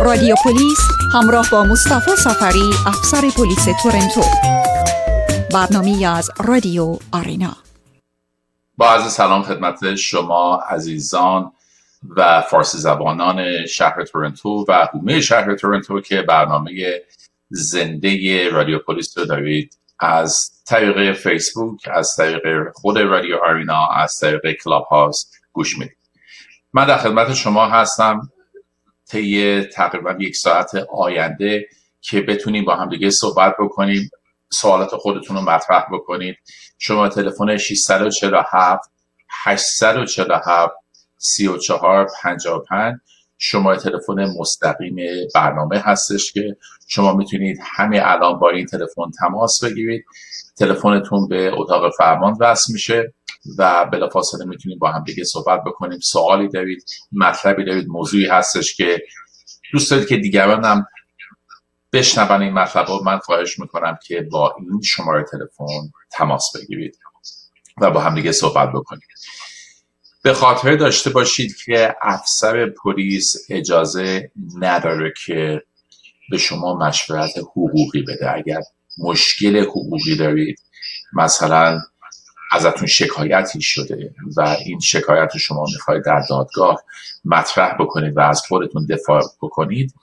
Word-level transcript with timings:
رادیو 0.00 0.34
پلیس 0.44 0.78
همراه 1.14 1.50
با 1.52 1.64
مصطفی 1.64 2.16
سفری 2.16 2.70
افسر 2.86 3.20
پلیس 3.36 3.64
تورنتو. 3.82 4.20
برنامه 5.52 6.06
از 6.06 6.30
رادیو 6.44 6.98
آرینا. 7.12 7.56
با 8.76 8.88
عرض 8.88 9.12
سلام 9.12 9.42
خدمت 9.42 9.94
شما 9.94 10.56
عزیزان 10.56 11.52
و 12.16 12.40
فارسی 12.40 12.78
زبانان 12.78 13.66
شهر 13.66 14.04
تورنتو 14.04 14.64
و 14.68 14.86
حومه 14.92 15.20
شهر 15.20 15.54
تورنتو 15.54 16.00
که 16.00 16.22
برنامه 16.22 17.02
زنده 17.50 18.48
رادیو 18.50 18.78
پلیس 18.78 19.18
رو 19.18 19.24
دارید 19.24 19.78
از 19.98 20.50
طریق 20.66 21.12
فیسبوک 21.12 21.80
از 21.92 22.14
طریق 22.16 22.72
خود 22.74 22.98
رادیو 22.98 23.36
آرینا 23.36 23.88
از 23.88 24.14
طریق 24.20 24.52
کلاب 24.52 24.84
هاست 24.84 25.34
گوش 25.52 25.78
می‌دید. 25.78 25.96
من 26.72 26.86
در 26.86 26.98
خدمت 26.98 27.34
شما 27.34 27.66
هستم 27.66 28.30
طی 29.08 29.62
تقریبا 29.62 30.16
یک 30.18 30.36
ساعت 30.36 30.74
آینده 30.74 31.68
که 32.00 32.20
بتونیم 32.20 32.64
با 32.64 32.76
هم 32.76 32.88
دیگه 32.88 33.10
صحبت 33.10 33.54
بکنیم. 33.58 34.10
سوالات 34.50 34.96
خودتون 34.96 35.36
رو 35.36 35.42
مطرح 35.42 35.86
بکنید. 35.92 36.36
شما 36.78 37.08
تلفن 37.08 37.56
647 37.56 38.90
847 39.44 40.72
34 41.18 42.08
55 43.38 43.38
شما 43.38 43.76
تلفن 43.76 44.24
مستقیم 44.38 44.96
برنامه 45.34 45.78
هستش 45.78 46.32
که 46.32 46.56
شما 46.88 47.14
می‌تونید 47.14 47.58
همه 47.62 48.00
الان 48.04 48.38
با 48.38 48.50
این 48.50 48.66
تلفن 48.66 49.10
تماس 49.20 49.64
بگیرید. 49.64 50.04
تلفنتون 50.58 51.28
به 51.28 51.52
اتاق 51.52 51.92
فرمان 51.98 52.36
وصل 52.40 52.72
میشه 52.72 53.14
و 53.58 53.86
بلافاصله 53.92 54.44
می‌تونیم 54.44 54.78
با 54.78 54.92
هم 54.92 55.04
دیگه 55.04 55.24
صحبت 55.24 55.60
بکنیم. 55.66 55.98
سوالی 55.98 56.48
دارید 56.48 56.84
مطلبی 57.12 57.64
دارید 57.64 57.88
موضوعی 57.88 58.26
هستش 58.26 58.76
که 58.76 59.02
دوست 59.72 59.90
دارید 59.90 60.08
که 60.08 60.16
دیگران 60.16 60.64
هم 60.64 60.86
بشنون 61.92 62.42
این 62.42 62.52
مطلب 62.52 62.88
رو 62.88 63.04
من 63.04 63.18
خواهش 63.18 63.58
می‌کنم 63.58 63.98
که 64.06 64.22
با 64.32 64.54
این 64.58 64.80
شماره 64.82 65.24
تلفن 65.24 65.90
تماس 66.12 66.56
بگیرید 66.56 66.98
و 67.80 67.90
با 67.90 68.00
هم 68.00 68.14
دیگه 68.14 68.32
صحبت 68.32 68.68
بکنید 68.74 69.08
به 70.26 70.34
خاطر 70.34 70.76
داشته 70.76 71.10
باشید 71.10 71.56
که 71.56 71.96
افسر 72.02 72.66
پلیس 72.66 73.36
اجازه 73.50 74.30
نداره 74.58 75.12
که 75.26 75.62
به 76.30 76.38
شما 76.38 76.74
مشورت 76.78 77.38
حقوقی 77.38 78.02
بده. 78.02 78.34
اگر 78.34 78.60
مشکل 78.98 79.58
حقوقی 79.62 80.16
دارید 80.16 80.60
مثلا 81.12 81.80
ازتون 82.52 82.86
شکایتی 82.86 83.62
شده 83.62 84.14
و 84.36 84.56
این 84.64 84.80
شکایت 84.80 85.30
رو 85.32 85.38
شما 85.38 85.64
می‌خواید 85.72 86.04
در 86.04 86.22
دادگاه 86.28 86.82
مطرح 87.24 87.76
بکنید 87.80 88.16
و 88.16 88.20
از 88.20 88.40
خودتون 88.40 88.86
دفاع 88.86 89.22
بکنید 89.42 89.94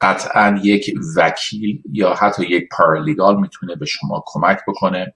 قطعا 0.00 0.60
یک 0.62 0.94
وکیل 1.16 1.82
یا 1.92 2.14
حتی 2.14 2.46
یک 2.46 2.68
پارلیگال 2.72 3.40
می‌تونه 3.40 3.76
به 3.76 3.86
شما 3.86 4.24
کمک 4.26 4.58
بکنه 4.68 5.14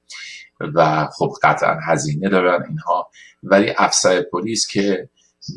و 0.75 1.09
خب 1.19 1.33
قطعا 1.43 1.79
هزینه 1.87 2.29
دارن. 2.29 2.65
اینها 2.69 3.11
ولی 3.45 3.73
افسر 3.79 4.23
پلیس 4.23 4.67
که 4.67 5.09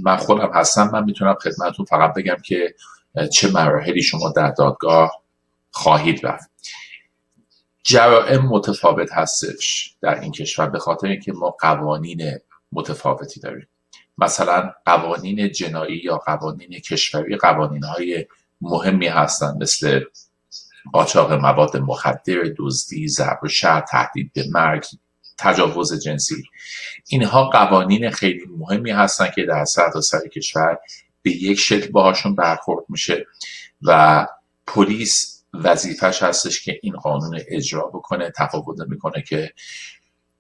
من 0.04 0.18
خودم 0.18 0.52
هستم 0.54 0.90
من 0.94 1.04
می‌تونم 1.04 1.36
خدمتون 1.42 1.86
فقط 1.86 2.14
بگم 2.14 2.38
که 2.46 2.76
چه 3.34 3.52
مراحلی 3.52 4.02
شما 4.02 4.34
در 4.36 4.52
دادگاه 4.52 5.24
خواهید 5.72 6.26
رفت. 6.26 6.50
جرائم 7.84 8.42
متفاوت 8.42 9.14
هستش 9.14 9.96
در 10.02 10.20
این 10.20 10.32
کشور 10.32 10.70
به 10.70 10.80
خاطر 10.80 11.08
اینکه 11.08 11.34
ما 11.34 11.50
قوانین 11.50 12.40
متفاوتی 12.72 13.40
داریم. 13.40 13.68
مثلا 14.18 14.74
قوانین 14.86 15.52
جنایی 15.52 15.98
یا 15.98 16.18
قوانین 16.18 16.80
کشوری 16.80 17.36
قوانین 17.38 17.84
های 17.84 18.26
مهمی 18.62 19.08
هستند 19.08 19.62
مثل 19.64 20.02
قاچاق 20.94 21.34
مواد 21.34 21.78
مخدر 21.78 22.44
دزدی 22.58 23.08
ضرب 23.08 23.40
و 23.44 23.48
شر 23.48 23.82
تهدید 23.82 24.32
به 24.34 24.44
مرگ 24.52 24.86
تجاوز 25.38 26.04
جنسی. 26.04 26.44
اینها 27.08 27.50
قوانین 27.50 28.12
خیلی 28.12 28.46
مهمی 28.58 28.92
هستند 28.92 29.34
که 29.34 29.44
در 29.44 29.66
سر 29.66 30.28
کشور 30.36 30.78
به 31.22 31.32
یک 31.32 31.60
شکل 31.60 31.92
باهاشون 31.92 32.36
برخورد 32.36 32.86
میشه 32.90 33.26
و 33.82 34.28
پلیس 34.68 35.44
وظیفش 35.54 36.24
هستش 36.24 36.62
که 36.62 36.80
این 36.84 36.96
قانون 36.96 37.42
اجرا 37.48 37.88
بکنه 37.88 38.32
تفاوت 38.38 38.80
می‌کنه 38.88 39.22
که 39.22 39.54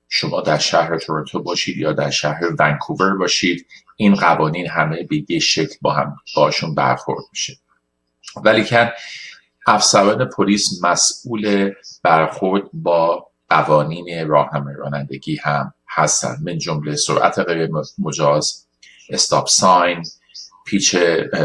شما 0.09 0.41
در 0.41 0.57
شهر 0.57 0.97
تورنتو 0.97 1.44
باشید 1.44 1.78
یا 1.78 1.94
در 1.94 2.09
شهر 2.09 2.41
ونکوور 2.59 3.18
باشید 3.18 3.68
این 3.96 4.16
قوانین 4.16 4.69
همه 4.69 5.03
به 5.03 5.16
یک 5.16 5.40
شکل 5.40 5.75
با 5.81 5.94
هم 5.94 6.16
باشون 6.36 6.75
برخورد 6.75 7.24
میشه. 7.31 7.57
ولیکن 8.44 8.90
افسران 9.68 10.30
پلیس 10.30 10.84
مسئول 10.84 11.72
برخورد 12.03 12.63
با 12.74 13.27
قوانین 13.50 14.28
راهنمای 14.28 14.75
رانندگی 14.75 15.35
هم 15.35 15.74
هستند 15.90 16.50
من 16.50 16.58
جمله 16.58 16.96
سرعت 16.96 17.40
غیر 17.40 17.69
مجاز 18.00 18.66
استاپ 19.09 19.47
ساین 19.47 20.03
پیچ 20.66 20.96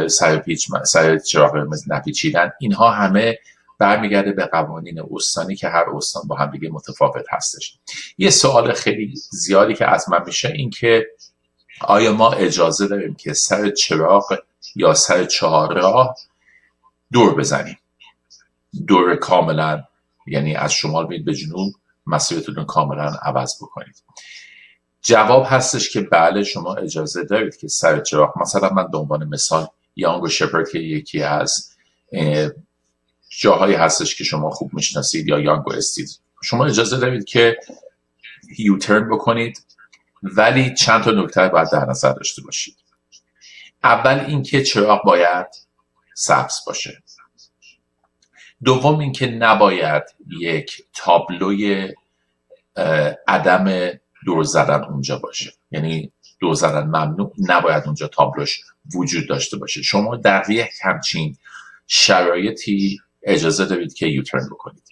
سر 0.07 0.37
پیچ 0.37 0.69
سر 0.85 1.19
چراغ 1.19 1.67
نپیچیدن 1.89 2.53
اینها 2.61 2.91
همه 2.91 3.39
برمیگرده 3.79 4.33
به 4.33 4.47
قوانین 4.47 5.03
استانی 5.11 5.57
که 5.57 5.69
هر 5.69 5.85
استان 5.95 6.23
با 6.27 6.37
هم 6.37 6.51
دیگه 6.51 6.69
متفاوت 6.69 7.25
هستش. 7.31 7.79
یه 8.19 8.31
سوال 8.31 8.73
خیلی 8.73 9.15
زیادی 9.31 9.75
که 9.75 9.91
از 9.91 10.09
من 10.09 10.23
میشه 10.27 10.49
این 10.49 10.71
که 10.71 11.07
آیا 11.81 12.13
ما 12.13 12.33
اجازه 12.33 12.89
داریم 12.89 13.15
که 13.15 13.33
سر 13.33 13.71
چراغ 13.71 14.39
یا 14.77 14.95
سر 14.95 15.25
چهارراه 15.25 16.17
دور 17.13 17.35
بزنیم؟ 17.35 17.79
دور 18.87 19.17
کاملا 19.17 19.85
یعنی 20.27 20.55
از 20.55 20.73
شمال 20.73 21.07
بید 21.07 21.25
به 21.25 21.35
جنوب 21.35 21.75
مسیرتون 22.07 22.65
کاملا 22.65 23.07
عوض 23.23 23.63
بکنید. 23.63 24.03
جواب 25.03 25.47
هستش 25.49 25.91
که 25.91 26.01
بله 26.01 26.45
شما 26.45 26.75
اجازه 26.75 27.25
دارید 27.25 27.57
که 27.57 27.69
سر 27.69 28.01
چراغ 28.01 28.39
مثلا 28.39 28.69
من 28.71 28.91
به 28.91 28.99
عنوان 28.99 29.29
مثال 29.29 29.67
یانگو 29.97 30.29
شپرد 30.29 30.71
که 30.71 30.79
یکی 30.79 31.23
از 31.23 31.71
جاهایی 33.29 33.75
هستش 33.75 34.17
که 34.17 34.25
شما 34.25 34.51
خوب 34.51 34.75
می‌شناسید 34.75 35.29
یا 35.29 35.39
یانگو 35.39 35.73
استید 35.73 36.21
شما 36.43 36.67
اجازه 36.67 36.97
دارید 36.97 37.25
که 37.25 37.57
یوترن 38.59 39.09
بکنید 39.09 39.65
ولی 40.23 40.75
چند 40.75 41.03
تا 41.03 41.11
نکته 41.11 41.49
باید 41.49 41.71
در 41.73 41.85
نظر 41.85 42.13
داشته 42.13 42.43
باشید. 42.43 42.77
اول 43.85 44.25
اینکه 44.29 44.63
چراغ 44.63 45.05
باید 45.05 45.47
سبز 46.15 46.55
باشه. 46.67 47.02
دوم 48.65 48.99
اینکه 48.99 49.27
نباید 49.27 50.03
یک 50.41 50.85
تابلوی 50.95 51.93
عدم 53.29 53.91
دور 54.27 54.45
زدن 54.45 54.85
اونجا 54.85 55.19
باشه. 55.19 55.53
یعنی 55.71 56.13
دور 56.41 56.55
زدن 56.55 56.83
ممنوع 56.83 57.33
نباید 57.39 57.85
اونجا 57.85 58.07
تابلوش 58.07 58.61
وجود 58.95 59.29
داشته 59.29 59.57
باشه. 59.57 59.83
شما 59.83 60.17
در 60.17 60.45
یک 60.51 60.71
همچین 60.83 61.37
شرایطی 61.87 63.01
اجازه 63.23 63.65
دارید 63.65 63.95
که 63.95 64.07
یوترن 64.07 64.49
بکنید. 64.51 64.83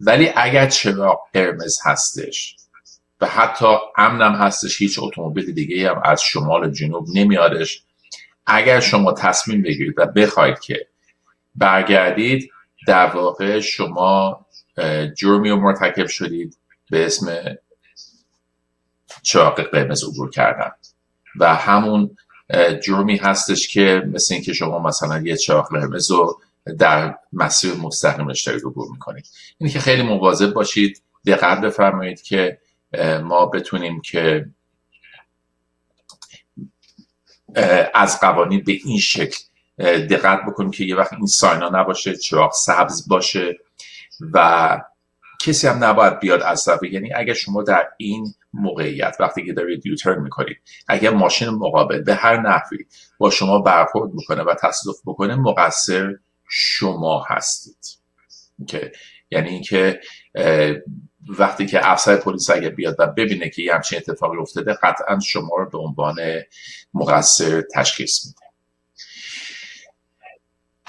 ولی 0.00 0.30
اگر 0.36 0.68
چراغ 0.68 1.18
قرمز 1.32 1.78
هستش 1.84 2.56
و 3.20 3.26
حتی 3.26 3.76
امنم 3.96 4.34
هستش 4.34 4.82
هیچ 4.82 4.98
اتومبیل 5.02 5.52
دیگه 5.52 5.90
هم 5.90 6.02
از 6.04 6.22
شمال 6.22 6.70
جنوب 6.70 7.06
نمیادش 7.14 7.82
اگر 8.46 8.80
شما 8.80 9.12
تصمیم 9.12 9.62
بگیرید 9.62 9.94
و 9.98 10.06
بخواید 10.06 10.58
که 10.58 10.86
برگردید 11.54 12.50
در 12.86 13.06
واقع 13.06 13.60
شما 13.60 14.46
جرمی 15.16 15.50
رو 15.50 15.56
مرتکب 15.56 16.06
شدید 16.06 16.58
به 16.90 17.06
اسم 17.06 17.56
چراغ 19.22 19.60
قرمز 19.60 20.04
عبور 20.04 20.30
کردن. 20.30 20.70
و 21.40 21.54
همون 21.54 22.16
جرمی 22.82 23.16
هستش 23.16 23.68
که 23.68 24.02
مثل 24.12 24.34
اینکه 24.34 24.52
شما 24.52 24.78
مثلا 24.78 25.20
یه 25.20 25.36
چراغ 25.36 25.70
قرمز 25.70 26.10
رو 26.10 26.40
در 26.78 27.18
مسیر 27.32 27.74
مستقیمش 27.74 28.42
دارید 28.42 28.64
عبور 28.64 28.90
می‌کنید. 28.92 29.26
اینه 29.58 29.72
که 29.72 29.80
خیلی 29.80 30.02
مواظب 30.02 30.52
باشید 30.52 31.02
دقت 31.26 31.60
بفرمایید 31.60 32.22
که 32.22 32.58
ما 33.22 33.46
بتونیم 33.46 34.00
که 34.00 34.46
از 37.94 38.20
قوانین 38.20 38.64
به 38.64 38.72
این 38.84 38.98
شکل 38.98 39.44
دقت 39.78 40.40
بکنیم 40.46 40.70
که 40.70 40.84
یه 40.84 40.96
وقت 40.96 41.12
این 41.12 41.26
ساینا 41.26 41.68
نباشه 41.68 42.16
چراغ 42.16 42.52
سبز 42.52 43.08
باشه 43.08 43.58
و 44.32 44.80
کسی 45.40 45.66
هم 45.66 45.84
نباید 45.84 46.20
بیاد 46.20 46.42
از 46.42 46.64
طرف. 46.64 46.82
یعنی 46.82 47.12
اگر 47.12 47.34
شما 47.34 47.62
در 47.62 47.88
این 47.96 48.34
موقعیت 48.52 49.16
وقتی 49.20 49.46
که 49.46 49.52
دارید 49.52 49.86
یوترن 49.86 50.22
می‌کنید 50.22 50.56
اگر 50.88 51.10
ماشین 51.10 51.48
مقابل 51.48 52.02
به 52.02 52.14
هر 52.14 52.40
نحوی 52.40 52.78
با 53.18 53.30
شما 53.30 53.58
برخورد 53.58 54.14
می‌کنه 54.14 54.42
و 54.42 54.54
تصادف 54.60 54.98
بکنه 55.06 55.34
مقصر 55.34 56.14
شما 56.48 57.24
هستید. 57.28 57.76
که 58.68 58.92
یعنی 59.30 59.48
اینکه 59.48 60.00
وقتی 61.38 61.66
که 61.66 61.90
افسر 61.90 62.16
پلیس 62.16 62.50
اگه 62.50 62.70
بیاد 62.70 62.96
و 62.98 63.06
ببینه 63.06 63.48
که 63.50 63.62
یه 63.62 63.74
همچین 63.74 63.98
اتفاقی 63.98 64.38
افتاده 64.38 64.72
قطعا 64.82 65.18
شما 65.20 65.56
رو 65.56 65.70
به 65.70 65.78
عنوان 65.78 66.16
مقصر 66.94 67.62
تشخیص 67.74 68.26
میده. 68.26 68.43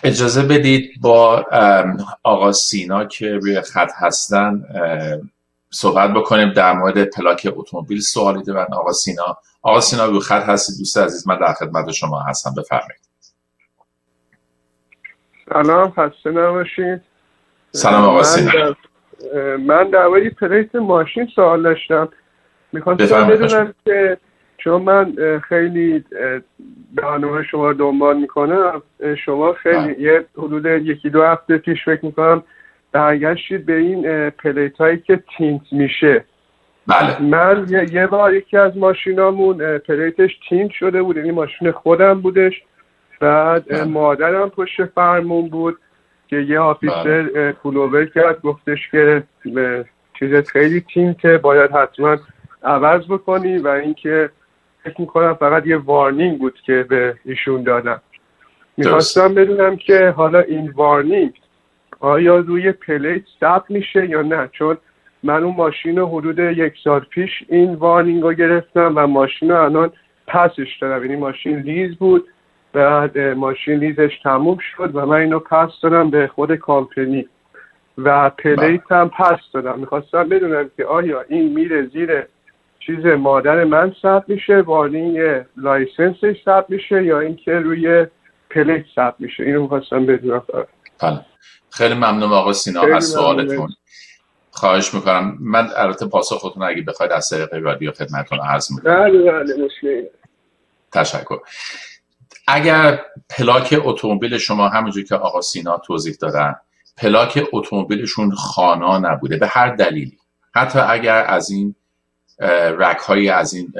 اجازه 0.05 0.43
بدید 0.43 1.01
با 1.01 1.45
آقا 2.23 2.51
سینا 2.51 3.05
که 3.05 3.33
روی 3.33 3.61
خط 3.61 3.91
هستن 3.95 4.63
صحبت 5.69 6.13
بکنیم 6.13 6.53
در 6.53 6.73
مورد 6.73 7.03
پلاک 7.03 7.53
اتومبیل 7.55 7.99
سوالی 7.99 8.43
دارن 8.43 8.73
آقا 8.73 8.91
سینا 8.91 9.37
آقا 9.61 9.79
سینا 9.79 10.05
روی 10.05 10.19
خط 10.19 10.43
هستی 10.43 10.77
دوست 10.77 10.97
عزیز 10.97 11.27
من 11.27 11.37
در 11.39 11.53
خدمت 11.53 11.91
شما 11.91 12.19
هستم 12.19 12.53
بفرمایید. 12.57 13.05
سلام 15.49 15.91
خسته 15.91 16.31
نباشید. 16.31 17.01
سلام 17.71 18.03
آقا 18.03 18.23
سینا. 18.23 18.75
من 19.59 19.89
در 19.89 20.29
پلیت 20.39 20.75
ماشین 20.75 21.27
سوال 21.35 21.63
داشتم. 21.63 22.09
می‌خواستم 22.71 23.27
بدونم 23.27 23.73
که 23.85 24.17
چون 24.65 24.81
من 24.81 25.15
خیلی 25.39 26.03
برنامه 26.95 27.43
شما 27.43 27.67
رو 27.67 27.73
دنبال 27.73 28.17
می‌کنم 28.17 28.81
شما 29.25 29.53
خیلی 29.53 29.75
بله. 29.75 29.99
یه 29.99 30.25
حدود 30.37 30.65
یکی 30.65 31.09
دو 31.09 31.23
هفته 31.23 31.57
پیش 31.57 31.85
فکر 31.85 32.05
می‌کنم 32.05 32.43
برگشتید 32.91 33.65
به 33.65 33.77
این 33.77 34.29
plate 34.29 34.77
هایی 34.77 34.97
که 34.97 35.23
tint 35.37 35.61
میشه 35.71 36.25
بله 36.87 37.21
من 37.21 37.65
یه 37.91 38.07
بار 38.07 38.33
یکی 38.33 38.57
از 38.57 38.77
ماشینامون 38.77 39.77
plate 39.77 40.21
ش 40.21 40.39
tint 40.49 40.71
شده 40.71 41.01
بود 41.01 41.17
یعنی 41.17 41.31
ماشین 41.31 41.71
خودم 41.71 42.21
بودش 42.21 42.53
بعد 43.19 43.67
بله. 43.69 43.83
مادرم 43.83 44.49
پشت 44.49 44.85
فرمون 44.85 45.49
بود 45.49 45.77
که 46.27 46.35
یه 46.35 46.59
officer 46.59 47.23
بله. 47.23 47.51
pull 47.51 47.78
over 47.78 48.05
کرد 48.05 48.41
گفتش 48.41 48.89
که 48.91 49.23
چیز 50.19 50.35
خیلی 50.35 50.85
tint 50.93 51.28
ه 51.28 51.37
باید 51.37 51.71
حتما 51.71 52.17
عوض 52.63 53.01
بکنی 53.09 53.57
و 53.57 53.67
اینکه 53.67 54.29
فکر 54.85 55.01
می‌کنم 55.01 55.33
فقط 55.33 55.67
یه 55.67 55.77
warning 55.77 56.39
بود 56.39 56.59
که 56.65 56.85
به 56.89 57.15
ایشون 57.25 57.63
دادم. 57.63 58.01
می‌خواستم 58.77 59.33
بدونم 59.33 59.75
که 59.75 60.09
حالا 60.09 60.39
این 60.39 60.71
warning 60.75 61.33
آیا 61.99 62.37
روی 62.37 62.71
plate 62.71 63.21
ثبت 63.39 63.71
میشه 63.71 64.09
یا 64.09 64.21
نه؟ 64.21 64.49
چون 64.51 64.77
من 65.23 65.43
اون 65.43 65.55
ماشین 65.55 65.97
رو 65.97 66.07
حدود 66.07 66.39
یک 66.39 66.73
سال 66.83 66.99
پیش 66.99 67.29
این 67.49 67.73
warning 67.73 68.23
رو 68.23 68.33
گرفتم 68.33 68.93
و 68.95 69.07
ماشین 69.07 69.51
رو 69.51 69.63
الان 69.63 69.91
پسش 70.27 70.77
دارم. 70.81 71.05
یعنی 71.05 71.15
ماشین 71.15 71.59
lease 71.59 71.95
بود 71.95 72.27
بعد 72.73 73.19
ماشین 73.19 73.73
lease 73.73 74.06
ش 74.06 74.19
تموم 74.23 74.57
شد 74.77 74.95
و 74.95 75.05
من 75.05 75.17
اینو 75.17 75.39
پس 75.39 75.69
دادم 75.83 76.09
به 76.09 76.27
خود 76.27 76.55
کامپنی. 76.55 77.27
و 77.97 78.29
plate 78.29 78.91
هم 78.91 79.09
پس 79.09 79.39
دادم. 79.53 79.79
می‌خواستم 79.79 80.29
بدونم 80.29 80.69
که 80.77 80.85
آیا 80.85 81.25
این 81.29 81.53
میره 81.53 81.85
زیر 81.85 82.23
چیز 82.85 83.05
مادر 83.05 83.63
من 83.63 83.95
ثبت 84.01 84.23
میشه 84.27 84.61
warning 84.61 85.45
license 85.57 86.18
ش 86.18 86.35
ثبت 86.45 86.69
میشه 86.69 87.03
یا 87.03 87.19
اینکه 87.19 87.51
روی 87.51 88.07
plate 88.49 88.85
ثبت 88.95 89.15
میشه. 89.19 89.43
اینو 89.43 89.61
می‌خواستم 89.61 90.05
بدونم. 90.05 90.43
بله. 91.01 91.25
خیلی 91.69 91.93
ممنون 91.93 92.31
آقا 92.31 92.53
سینا 92.53 92.81
از 92.95 93.05
سوالتون. 93.05 93.69
خواهش 94.51 94.93
می‌کنم. 94.93 95.37
من 95.39 95.69
البته 95.75 96.07
پاسخ 96.07 96.37
خودتون 96.37 96.63
اگه 96.63 96.81
بخواید 96.81 97.11
از 97.11 97.29
طریق 97.29 97.53
رادیو 97.53 97.91
خدمتتون 97.91 98.39
عرض 98.39 98.71
می‌کنم. 98.71 98.95
بله 98.95 99.31
بله 99.31 99.69
تشکر. 100.91 101.37
اگر 102.47 102.99
پلاک 103.29 103.75
اتومبیل 103.83 104.37
شما 104.37 104.69
همونجور 104.69 105.03
که 105.03 105.15
آقا 105.15 105.41
سینا 105.41 105.77
توضیح 105.77 106.15
دادن 106.21 106.55
پلاک 106.97 107.47
اتومبیلشون 107.53 108.31
خانا 108.31 108.99
نبوده 108.99 109.37
به 109.37 109.47
هر 109.47 109.75
دلیلی 109.75 110.17
حتی 110.55 110.79
اگر 110.79 111.25
از 111.27 111.49
این 111.49 111.75
رک 112.39 112.97
های 112.97 113.29
از 113.29 113.53
این 113.53 113.73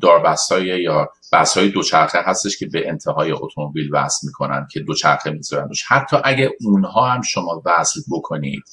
داربست 0.00 0.52
های 0.52 0.82
یا 0.82 1.12
بس 1.32 1.58
های 1.58 1.68
دوچرخه 1.68 2.18
هستش 2.22 2.58
که 2.58 2.66
به 2.66 2.88
انتهای 2.88 3.32
اتومبیل 3.32 3.90
وصل 3.92 4.26
می‌کنن 4.26 4.66
که 4.72 4.80
دوچرخه 4.80 5.30
می‌ذارن 5.30 5.68
حتی 5.88 6.16
اگه 6.24 6.50
اونها 6.60 7.10
هم 7.10 7.22
شما 7.22 7.62
وصل 7.64 8.00
بکنید 8.10 8.64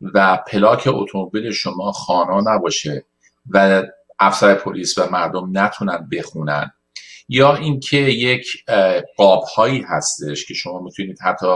و 0.00 0.38
پلاک 0.48 0.88
اتومبیل 0.92 1.50
شما 1.50 1.92
خانا 1.92 2.54
نباشه 2.54 3.04
و 3.50 3.82
افسر 4.18 4.54
پلیس 4.54 4.98
و 4.98 5.10
مردم 5.10 5.50
نتونن 5.52 6.08
بخونن 6.12 6.70
یا 7.28 7.56
اینکه 7.56 7.96
یک 7.96 8.64
قاب 9.16 9.42
هایی 9.42 9.84
هستش 9.88 10.46
که 10.46 10.54
شما 10.54 10.80
می‌تونید 10.80 11.18
حتی 11.22 11.54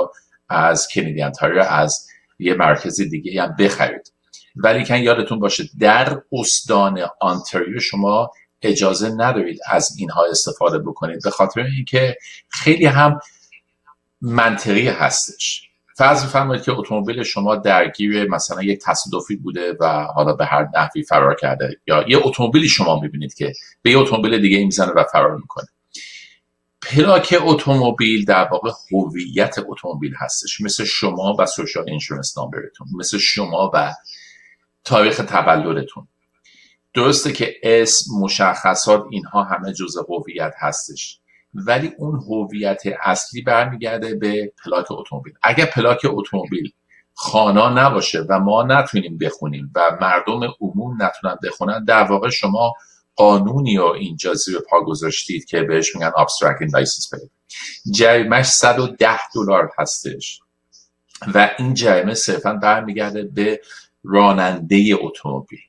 از 0.48 0.88
کنیدین 0.94 1.30
تایر 1.30 1.58
از 1.58 2.06
یه 2.38 2.54
مرکز 2.54 3.00
دیگه 3.00 3.42
هم 3.42 3.56
بخرید. 3.58 4.11
ولی 4.56 4.84
کن 4.84 4.96
یادتون 4.96 5.38
باشه 5.38 5.64
در 5.80 6.22
استان 6.32 7.06
آنتریو 7.20 7.80
شما 7.80 8.30
اجازه 8.62 9.08
ندارید 9.08 9.58
از 9.66 9.96
اینها 9.98 10.24
استفاده 10.30 10.78
بکنید 10.78 11.22
به 11.24 11.30
خاطر 11.30 11.60
اینکه 11.60 12.16
خیلی 12.48 12.86
هم 12.86 13.20
منطقی 14.20 14.88
هستش. 14.88 15.68
فرض 15.96 16.24
بفرمایید 16.24 16.62
که 16.62 16.72
اتومبیل 16.72 17.22
شما 17.22 17.56
درگیر 17.56 18.28
مثلا 18.28 18.62
یک 18.62 18.80
تصادفی 18.84 19.36
بوده 19.36 19.76
و 19.80 20.04
حالا 20.04 20.32
به 20.32 20.44
هر 20.44 20.68
نحوی 20.76 21.02
فرار 21.02 21.34
کرده 21.34 21.76
یا 21.86 22.04
یه 22.08 22.18
اتومبیلی 22.22 22.68
شما 22.68 23.00
می‌بینید 23.00 23.34
که 23.34 23.52
به 23.82 23.90
یه 23.90 23.98
اتومبیل 23.98 24.40
دیگه 24.40 24.64
می‌زنه 24.64 24.92
و 24.92 25.04
فرار 25.12 25.36
می‌کنه. 25.36 25.66
پلاک 26.82 27.36
اتومبیل 27.40 28.24
در 28.24 28.48
واقع 28.52 28.70
هویت 28.92 29.56
اتومبیل 29.68 30.14
هستش. 30.18 30.60
مثل 30.60 30.84
شما 30.84 31.36
و 31.38 31.46
social 31.46 31.84
insurance 31.88 32.38
number 32.38 32.70
تون 32.70 32.86
مثل 32.98 33.18
شما 33.18 33.70
و 33.74 33.94
تاریخ 34.84 35.16
تولدتون. 35.16 36.08
درسته 36.94 37.32
که 37.32 37.54
اسم 37.62 38.10
مشخصات 38.20 39.04
اینها 39.10 39.42
همه 39.42 39.72
جزء 39.72 40.02
هویت 40.08 40.54
هستش. 40.58 41.18
ولی 41.54 41.92
اون 41.98 42.20
هویت 42.20 42.82
اصلی 43.02 43.42
برمیگرده 43.42 44.14
به 44.14 44.52
پلاک 44.64 44.86
اتومبیل. 44.90 45.34
اگر 45.42 45.66
پلاک 45.66 46.00
اتومبیل 46.04 46.72
خوانا 47.14 47.68
نباشه 47.68 48.24
و 48.28 48.38
ما 48.38 48.62
نتونیم 48.62 49.18
بخونیم 49.18 49.72
و 49.74 49.80
مردم 50.00 50.40
عموم 50.60 51.02
نتونن 51.02 51.36
بخونن 51.44 51.84
در 51.84 52.02
واقع 52.02 52.30
شما 52.30 52.74
قانونی 53.16 53.76
رو 53.76 53.86
اینجا 53.86 54.34
زیر 54.34 54.58
پا 54.70 54.80
گذاشتید 54.80 55.44
که 55.44 55.62
بهش 55.62 55.94
میگن 55.94 56.12
obstruct 56.16 56.74
license 56.74 57.10
plate 57.12 57.30
جریمش 57.94 58.46
110 58.46 59.18
دلار 59.34 59.70
هستش. 59.78 60.40
و 61.34 61.50
این 61.58 61.74
جریمه 61.74 62.14
صرفا 62.14 62.52
برمیگرده 62.52 63.22
به 63.22 63.60
راننده 64.04 64.96
اتومبیل. 65.00 65.60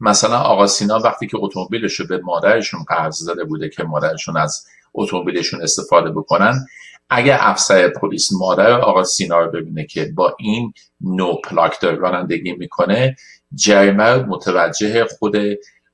مثلا 0.00 0.38
آقا 0.38 0.66
سینا 0.66 0.98
وقتی 0.98 1.26
که 1.26 1.36
اتومبیلش 1.40 1.94
رو 1.94 2.06
به 2.06 2.18
مادرشون 2.18 2.82
قرض 2.82 3.26
داده 3.26 3.44
بوده 3.44 3.68
که 3.68 3.82
مادرشون 3.82 4.36
از 4.36 4.66
اتومبیلشون 4.94 5.62
استفاده 5.62 6.10
بکنن 6.10 6.66
اگر 7.10 7.38
افسر 7.40 7.88
پلیس 7.88 8.32
مادر 8.32 8.80
آقا 8.80 9.04
سینا 9.04 9.38
رو 9.40 9.50
ببینه 9.50 9.86
که 9.86 10.12
با 10.14 10.36
این 10.38 10.72
نوع 11.00 11.34
پلاک 11.34 11.80
داره 11.80 11.94
رانندگی 11.94 12.52
می‌کنه 12.52 13.16
جریمه 13.54 14.14
متوجه 14.16 15.04
خود 15.18 15.36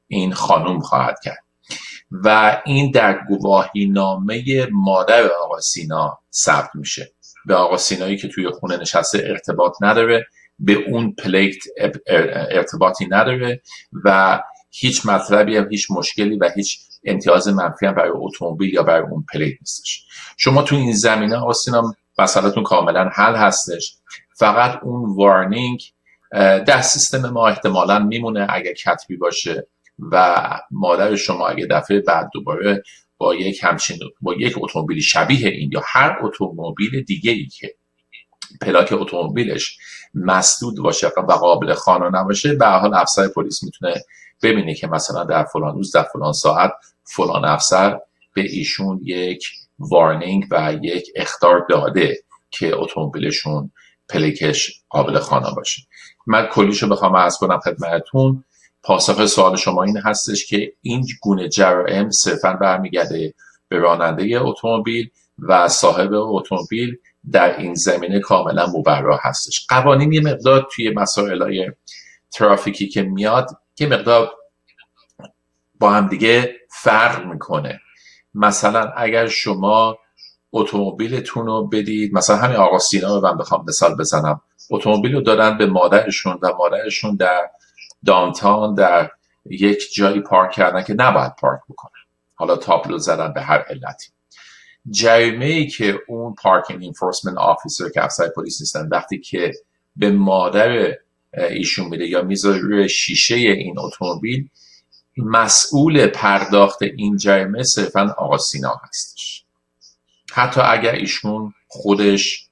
این 0.09 0.33
خانوم 0.33 0.81
خواهد 0.81 1.21
کرد. 1.25 1.45
و 2.11 2.61
این 2.65 2.91
در 2.91 3.21
گواهی 3.29 3.87
نامه 3.87 4.67
مادر 4.73 5.31
آقا 5.43 5.61
سینا 5.61 6.19
ثبت 6.33 6.71
میشه. 6.75 7.13
به 7.47 7.55
آقا 7.55 7.77
سینایی 7.77 8.17
که 8.17 8.29
توی 8.29 8.51
خونه 8.51 8.77
نشسته 8.77 9.25
ارتباط 9.27 9.73
نداره 9.81 10.27
به 10.59 10.73
اون 10.73 11.13
plate 11.13 11.57
ارتباطی 12.51 13.07
نداره 13.11 13.63
و 14.05 14.41
هیچ 14.71 15.07
مطلبی 15.07 15.57
هم 15.57 15.71
هیچ 15.71 15.91
مشکلی 15.91 16.37
و 16.37 16.51
هیچ 16.57 16.79
امتیاز 17.05 17.49
منفی 17.49 17.87
هم 17.87 17.95
برای 17.95 18.11
اتومبیل 18.15 18.75
یا 18.75 18.83
برای 18.83 19.11
اون 19.11 19.25
plate 19.33 19.55
نیستش. 19.61 20.05
شما 20.37 20.63
تو 20.63 20.77
این 20.77 20.93
زمینه 20.93 21.37
آقا 21.37 21.60
سینا 21.60 21.95
مسئلهتون 22.19 22.63
کاملا 22.63 23.11
حل 23.15 23.37
هستش. 23.37 23.97
فقط 24.37 24.81
اون 24.83 25.17
وارنینگ 25.17 25.83
در 26.67 26.81
سیستم 26.81 27.31
ما 27.31 27.49
احتمالا 27.49 27.99
میمونه 27.99 28.47
اگر 28.51 28.73
کتبی 28.73 29.17
باشه 29.17 29.67
و 29.99 30.41
مادر 30.71 31.17
شما 31.17 31.49
اگه 31.49 31.67
دفعه 31.71 32.01
بعد 32.01 32.31
دوباره 32.33 32.83
با 33.19 33.35
یک 33.35 33.61
همچین 33.63 33.99
با 34.21 34.35
یک 34.35 34.55
اتومبیل 34.57 35.01
شبیه 35.01 35.49
این 35.49 35.71
یا 35.73 35.83
هر 35.85 36.19
اتومبیل 36.23 37.03
دیگه 37.03 37.31
ای 37.31 37.47
که 37.47 37.75
پلاک 38.61 38.93
اتومبیلش 38.93 39.79
مسدود 40.15 40.77
باشه 40.77 41.09
و 41.17 41.33
قابل 41.33 41.75
خانه 41.75 42.21
نباشه 42.21 42.55
به 42.55 42.67
حال 42.67 42.95
افسر 42.95 43.29
پلیس 43.29 43.63
می‌تونه 43.63 43.95
ببینه 44.43 44.75
که 44.75 44.87
مثلا 44.87 45.25
در 45.25 45.45
فلان 45.45 45.75
روز 45.75 45.93
در 45.93 46.03
فلان 46.03 46.33
ساعت 46.33 46.73
فلان 47.05 47.45
افسر 47.45 47.99
به 48.35 48.43
ایشون 48.43 49.01
یک 49.03 49.45
وارنینگ 49.79 50.45
و 50.51 50.77
یک 50.83 51.07
اختار 51.17 51.67
داده 51.69 52.19
که 52.51 52.77
اتومبیلشون 52.77 53.71
پلیکش 54.09 54.83
قابل 54.89 55.19
خانه 55.19 55.55
باشه. 55.57 55.83
من 56.27 56.47
کلیشو 56.47 56.89
بخوام 56.89 57.15
از 57.15 57.39
کنم 57.39 57.61
خدمتتون 57.61 58.45
پاسخ 58.83 59.27
سوال 59.27 59.57
شما 59.57 59.83
این 59.83 59.97
هستش 59.97 60.47
که 60.47 60.73
این 60.83 61.07
گونه 61.23 61.49
جرائم 61.49 62.11
صرفا 62.11 62.53
برمیگرده 62.53 63.35
به 63.69 63.79
راننده 63.79 64.41
اتومبیل 64.41 65.11
و 65.39 65.69
صاحب 65.69 66.11
اتومبیل 66.13 66.97
در 67.33 67.59
این 67.59 67.75
زمینه 67.75 68.21
کاملا 68.21 68.67
مبرا 68.67 69.21
هستش. 69.23 69.67
قوانین 69.69 70.13
یه 70.13 70.21
مقدار 70.21 70.69
توی 70.73 70.91
مسائل 70.91 71.43
های 71.43 71.73
ترافیکی 72.31 72.89
که 72.89 73.03
میاد 73.03 73.51
که 73.75 73.87
مقدار 73.87 74.31
با 75.81 75.91
هم 75.91 76.09
دیگه 76.09 76.57
فرق 76.71 77.27
می‌کنه. 77.27 77.81
مثلا 78.35 78.93
اگر 78.97 79.27
شما 79.27 79.99
اتومبیلتون 80.53 81.47
رو 81.47 81.67
بدید 81.67 82.15
مثلا 82.15 82.37
همین 82.37 82.57
آقا 82.57 82.79
سینا 82.79 83.19
رو 83.19 83.21
من 83.21 83.37
بخوام 83.39 83.65
مثال 83.69 83.97
بزنم. 83.97 84.41
اتومبیل 84.71 85.13
رو 85.15 85.21
دادن 85.21 85.59
به 85.59 85.67
مادرشون 85.67 86.39
و 86.43 86.53
مادرشون 86.59 87.17
در 87.17 87.51
دانتان 88.07 88.75
در 88.75 89.11
یک 89.51 89.95
جایی 89.95 90.21
پارک 90.21 90.53
کردن 90.53 90.83
که 90.83 90.95
نباید 90.95 91.33
پارک 91.41 91.61
بکنن. 91.69 91.91
حالا 92.35 92.57
تابلو 92.57 92.99
زدن 92.99 93.33
به 93.33 93.43
هر 93.43 93.59
علتی. 93.59 94.09
جریمه 94.91 95.45
ای 95.45 95.67
که 95.67 95.99
اون 96.09 96.35
پارکینگ 96.35 96.85
انفورسمنت 96.85 97.39
آفیسر 97.39 97.89
که 97.89 98.05
افسر 98.05 98.29
پلیس 98.29 98.61
نیستن 98.61 98.89
وقتی 98.89 99.19
که 99.19 99.53
به 99.97 100.11
مادر 100.11 100.95
ایشون 101.51 101.89
میده 101.89 102.07
یا 102.07 102.23
می‌ذاره 102.23 102.59
روی 102.59 102.89
شیشه 102.89 103.35
این 103.35 103.79
اتومبیل 103.79 104.49
مسئول 105.17 106.07
پرداخت 106.07 106.83
این 106.83 107.17
جریمه 107.17 107.63
صرفا 107.63 108.15
آقا 108.19 108.39
سینا 108.39 108.81
هستش. 108.89 109.45
حتی 110.33 110.61
اگر 110.61 110.93
ایشون 110.93 111.55
خودش 111.69 112.47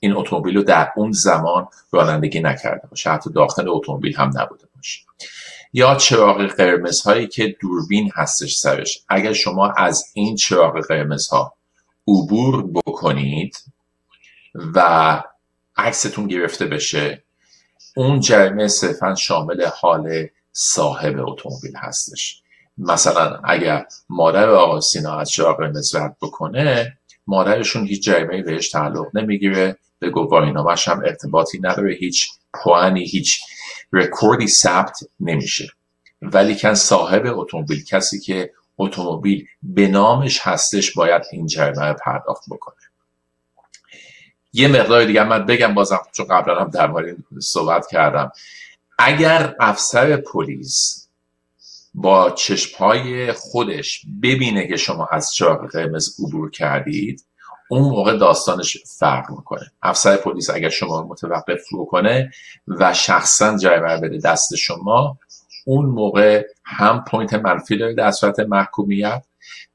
این 0.00 0.16
اتومبیل 0.16 0.56
رو 0.56 0.62
در 0.62 0.92
اون 0.96 1.12
زمان 1.12 1.68
رانندگی 1.90 2.40
نکرده 2.40 2.88
باشه 2.88 3.10
حتی 3.10 3.30
داخل 3.32 3.68
اتومبیل 3.68 4.16
هم 4.16 4.30
نبوده 4.34 4.64
باشه. 4.76 5.00
یا 5.72 5.94
چراغ 5.94 6.46
قرمز 6.46 7.00
هایی 7.00 7.26
که 7.26 7.56
دوربین 7.60 8.10
هستش 8.14 8.56
سرش. 8.56 8.98
اگر 9.08 9.32
شما 9.32 9.72
از 9.72 10.04
این 10.14 10.36
چراغ 10.36 10.86
قرمز 10.86 11.28
ها 11.28 11.54
عبور 12.08 12.66
بکنید 12.66 13.56
و 14.74 15.22
عکستون 15.76 16.26
گرفته 16.26 16.66
بشه 16.66 17.22
اون 17.96 18.20
جریمه 18.20 18.68
صرفا 18.68 19.14
شامل 19.14 19.64
حال 19.64 20.26
صاحب 20.52 21.14
اتومبیل 21.18 21.76
هستش. 21.76 22.42
مثلا 22.78 23.40
اگر 23.44 23.86
مادر 24.08 24.48
آقا 24.48 24.80
سینا 24.80 25.18
از 25.20 25.30
چراغ 25.30 25.56
قرمز 25.56 25.94
رد 25.94 26.16
بکنه 26.22 26.98
مادرشون 27.26 27.86
هیچ 27.86 28.04
جریمه 28.04 28.42
بهش 28.42 28.70
تعلق 28.70 29.06
نمی‌گیره. 29.14 29.78
به 30.00 30.10
گواهینامش 30.10 30.88
هم 30.88 30.98
ارتباطی 30.98 31.58
نداره. 31.58 31.94
هیچ 31.94 32.28
پوانی 32.54 33.04
هیچ 33.04 33.40
رکوردی 33.92 34.48
ثبت 34.48 34.98
نمیشه. 35.20 35.68
ولی 36.22 36.56
کن 36.58 36.74
صاحب 36.74 37.22
اتومبیل 37.26 37.84
کسی 37.84 38.20
که 38.20 38.52
اتومبیل 38.78 39.46
به 39.62 39.88
نامش 39.88 40.40
هستش 40.42 40.92
باید 40.92 41.22
این 41.32 41.46
جریمه 41.46 41.92
پرداخت 41.92 42.44
بکنه. 42.50 42.74
یه 44.52 44.68
مقدار 44.68 45.04
دیگه 45.04 45.24
من 45.24 45.46
بگم 45.46 45.74
بازم 45.74 46.00
چون 46.12 46.26
قبلا 46.26 46.60
هم 46.60 46.70
در 46.70 46.86
مورد 46.86 47.16
صحبت 47.40 47.86
کردم. 47.86 48.32
اگر 48.98 49.54
افسر 49.60 50.16
پلیس 50.16 51.08
با 51.94 52.30
چشمهای 52.30 53.32
خودش 53.32 54.06
ببینه 54.22 54.68
که 54.68 54.76
شما 54.76 55.08
از 55.12 55.32
چراغ 55.32 55.70
قرمز 55.70 56.20
عبور 56.20 56.50
کردید 56.50 57.24
اون 57.70 57.82
موقع 57.82 58.16
داستانش 58.16 58.76
فرق 58.98 59.30
می‌کنه. 59.30 59.70
افسر 59.82 60.16
پلیس 60.16 60.50
اگر 60.50 60.68
شما 60.68 61.02
متوقف 61.02 61.68
رو 61.70 61.84
کنه 61.84 62.30
و 62.68 62.94
شخصا 62.94 63.56
جریمه 63.56 64.00
بده 64.00 64.18
دست 64.18 64.54
شما 64.54 65.18
اون 65.66 65.86
موقع 65.86 66.44
هم 66.64 67.04
point 67.08 67.34
منفی 67.34 67.78
داره 67.78 67.94
در 67.94 68.10
صورت 68.10 68.40
محکومیت 68.40 69.24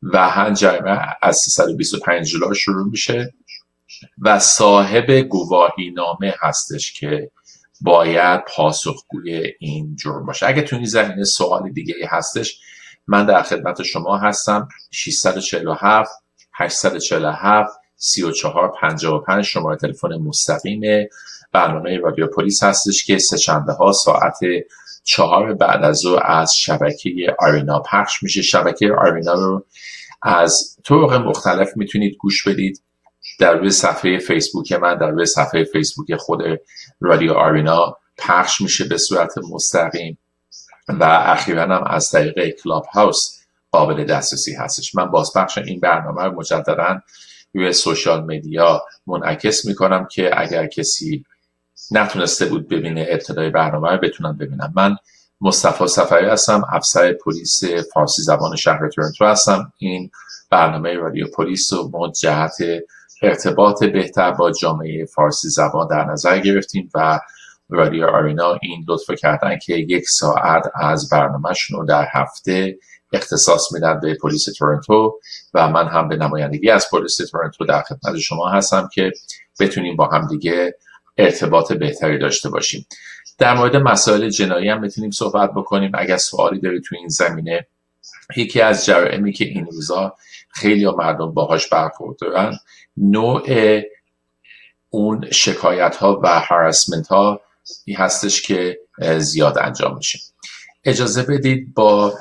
و 0.03 0.29
هم 0.29 0.53
جریمه 0.53 0.99
از 1.21 1.37
325 1.37 2.35
دلار 2.35 2.53
شروع 2.53 2.87
میشه 2.87 3.33
و 4.21 4.39
صاحب 4.39 5.11
گواهی 5.11 5.91
نامه 5.91 6.33
هستش 6.41 6.93
که 6.93 7.31
باید 7.81 8.41
پاسخگوی 8.55 9.53
این 9.59 9.95
جرم 9.95 10.25
باشه. 10.25 10.47
اگه 10.47 10.61
تو 10.61 10.75
این 10.75 11.23
سوال 11.23 11.71
دیگه 11.71 11.95
ای 11.97 12.05
هستش 12.05 12.59
من 13.07 13.25
در 13.25 13.41
خدمت 13.41 13.83
شما 13.83 14.17
هستم. 14.17 14.67
647 14.91 16.11
847 16.53 17.84
3455 17.97 19.45
شماره 19.45 19.77
تلفن 19.77 20.13
مستقیم 20.13 21.07
برنامه 21.51 21.97
رادیو 21.97 22.27
پلیس 22.27 22.63
هستش 22.63 23.05
که 23.05 23.17
سه 23.17 23.37
شنبه 23.37 23.73
ها 23.73 23.91
ساعت 23.91 24.39
چهار 25.03 25.53
بعد 25.53 25.83
از 25.83 26.05
او 26.05 26.19
از 26.23 26.55
شبکه 26.55 27.35
آرینا 27.39 27.79
پخش 27.79 28.23
میشه. 28.23 28.41
شبکه 28.41 28.93
آرینا 28.93 29.33
رو 29.33 29.65
از 30.21 30.77
طرق 30.85 31.13
مختلف 31.13 31.69
می‌تونید 31.75 32.17
گوش 32.19 32.47
بدید. 32.47 32.81
در 33.39 33.53
روی 33.53 33.69
صفحه 33.69 34.17
فیسبوک 34.17 34.71
من 34.71 34.97
در 34.97 35.09
روی 35.09 35.25
صفحه 35.25 35.63
فیسبوک 35.63 36.15
خود 36.15 36.39
رادیو 37.01 37.33
آرینا 37.33 37.97
پخش 38.17 38.61
میشه 38.61 38.83
به 38.83 38.97
صورت 38.97 39.37
مستقیم 39.51 40.17
و 40.87 41.03
اخیرا 41.03 41.63
هم 41.63 41.83
از 41.83 42.09
طریق 42.09 42.55
کلاب 42.63 42.85
هاوس 42.85 43.39
قابل 43.71 44.03
دسترسی 44.03 44.53
هستش. 44.53 44.95
من 44.95 45.05
بازپخش 45.05 45.57
این 45.57 45.79
برنامه 45.79 46.23
رو 46.23 46.39
مجددا 46.39 47.01
روی 47.55 47.73
سوشال 47.73 48.23
مدیا 48.23 48.85
منعکس 49.07 49.65
می‌کنم 49.65 50.07
که 50.11 50.41
اگر 50.41 50.67
کسی 50.67 51.25
نتونسته 51.91 52.45
بود 52.45 52.67
ببینه 52.69 53.07
ابتدای 53.09 53.49
برنامه 53.49 53.91
رو 53.91 53.97
بتونم 53.97 54.37
ببینم. 54.37 54.73
من 54.75 54.95
مصطفی 55.41 55.87
سفری 55.87 56.25
هستم 56.25 56.63
افسر 56.73 57.13
پلیس 57.13 57.63
فارسی 57.93 58.21
زبان 58.21 58.55
شهر 58.55 58.89
تورنتو 58.89 59.25
هستم. 59.25 59.73
این 59.77 60.11
برنامه 60.51 60.93
رادیو 60.93 61.27
پلیس 61.37 61.73
رو 61.73 61.89
ما 61.93 62.11
جهت 62.21 62.57
ارتباط 63.21 63.83
بهتر 63.83 64.31
با 64.31 64.51
جامعه 64.51 65.05
فارسی 65.05 65.49
زبان 65.49 65.87
در 65.87 66.05
نظر 66.05 66.39
گرفتیم 66.39 66.89
و 66.95 67.19
رادیو 67.69 68.05
آرینا 68.05 68.59
این 68.61 68.85
لطف 68.87 69.11
کردن 69.19 69.57
که 69.57 69.73
یک 69.75 70.09
ساعت 70.09 70.71
از 70.75 71.09
برنامهشون 71.09 71.79
رو 71.79 71.85
در 71.85 72.07
هفته 72.11 72.77
اختصاص 73.15 73.73
میدن 73.73 73.99
به 73.99 74.13
پلیس 74.13 74.45
تورنتو 74.45 75.19
و 75.53 75.69
من 75.69 75.87
هم 75.87 76.07
به 76.07 76.15
نمایندگی 76.15 76.69
از 76.69 76.87
پلیس 76.91 77.17
تورنتو 77.17 77.65
در 77.65 77.81
خدمت 77.81 78.17
شما 78.17 78.49
هستم 78.49 78.89
که 78.93 79.11
بتونیم 79.59 79.95
با 79.95 80.07
هم 80.07 80.27
دیگه 80.27 80.75
ارتباط 81.17 81.73
بهتری 81.73 82.19
داشته 82.19 82.49
باشیم. 82.49 82.87
در 83.37 83.53
مورد 83.53 83.75
مسائل 83.75 84.29
جنایی 84.29 84.69
هم 84.69 84.81
می‌تونیم 84.81 85.11
صحبت 85.11 85.51
بکنیم. 85.51 85.91
اگر 85.93 86.17
سوالی 86.17 86.59
دارید 86.59 86.83
تو 86.83 86.95
این 86.95 87.07
زمینه 87.07 87.67
یکی 88.35 88.61
از 88.61 88.85
جرائمی 88.85 89.33
که 89.33 89.45
این 89.45 89.65
روزا 89.65 90.15
خیلی 90.49 90.85
مردم 90.85 91.31
باهاش 91.31 91.67
برخورد 91.67 92.17
دارن 92.17 92.57
نوع 92.97 93.81
اون 94.89 95.31
شکایت 95.31 95.95
ها 95.95 96.19
و 96.23 96.39
هراسمنت 96.39 97.07
ها 97.07 97.41
هستش 97.97 98.41
که 98.41 98.79
زیاد 99.17 99.57
انجام 99.57 99.97
میشه. 99.97 100.19
اجازه 100.83 101.23
بدید 101.23 101.73
با 101.73 102.13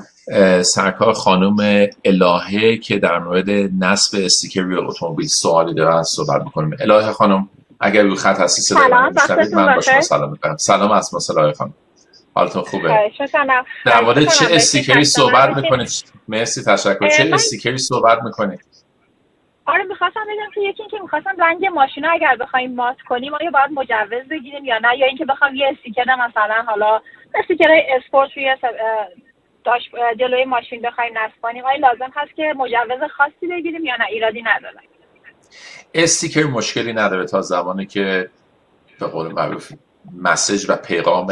سرکار 0.63 1.13
خانم 1.13 1.87
الهه 2.05 2.77
که 2.77 2.99
در 2.99 3.19
مورد 3.19 3.51
نصب 3.81 4.19
استیکر 4.25 4.61
روی 4.61 4.77
اتومبیل 4.77 5.27
سوالی 5.27 5.75
دارن 5.75 6.03
صحبت 6.03 6.43
بکنیم 6.43 6.77
الهه 6.81 7.13
خانم 7.13 7.49
اگر 7.81 8.03
روی 8.03 8.17
خط 8.17 8.41
هستی 8.41 8.63
صدای 8.63 8.89
من 8.89 9.13
من 9.55 9.81
سلام 10.01 10.31
می‌کنم. 10.31 10.57
سلام 10.57 10.91
از 10.91 11.31
الهه 11.31 11.53
خانم. 11.53 11.75
حالتون 12.35 12.63
خوبه؟ 12.63 13.11
در 13.87 14.01
مورد 14.05 14.25
چه 14.25 14.47
sticker 14.51 14.98
ی 14.98 15.05
صحبت 15.05 15.57
می‌کنید؟ 15.57 16.05
مرسی 16.29 16.63
تشکر. 16.63 17.09
چه 17.09 17.31
sticker 17.35 17.73
ی 17.73 17.79
صحبت 17.79 18.23
می‌کنید؟ 18.23 18.61
آره 19.67 19.83
می‌خواستم 19.83 20.21
بگم 20.21 20.51
که 20.55 20.61
یکی 20.61 20.83
اینکه 20.83 20.99
می‌خواستم 21.03 21.31
رنگ 21.39 21.67
ماشینا 21.67 22.11
اگر 22.11 22.37
بخوایم 22.41 22.75
matte 22.75 22.97
کنیم 23.09 23.35
آیا 23.35 23.51
باید 23.51 23.71
مجوز 23.71 24.29
بگیریم 24.31 24.65
یا 24.65 24.79
نه؟ 24.79 24.99
یا 24.99 25.07
اینکه 25.07 25.25
بخوام 25.25 25.55
یه 25.55 25.67
sticker 25.73 26.05
مثلا 26.05 26.65
حالا 26.67 27.01
sticker 27.35 27.69
sport 27.97 28.31
روی 28.37 28.57
داش 29.65 29.83
جلوی 30.21 30.45
ماشین 30.45 30.83
بخوایم 30.83 31.19
نصب 31.19 31.35
کنیم. 31.43 31.65
آیا 31.65 31.77
لازم 31.77 32.13
هست 32.15 32.35
که 32.37 32.55
مجوز 32.57 33.11
خاصی 33.17 33.47
بگیریم 33.51 33.85
یا 33.85 33.97
نه؟ 33.97 34.05
ایرادی 34.11 34.43
نداره. 34.43 34.81
استیکر 35.95 36.43
مشکلی 36.43 36.93
نداره 36.93 37.27
تا 37.27 37.41
زمانی 37.41 37.87
که 37.87 38.31
به 39.01 39.07
قول 39.07 39.33
معروف 39.33 39.73
مسج 40.23 40.67
و 40.69 40.77
پیغام 40.77 41.27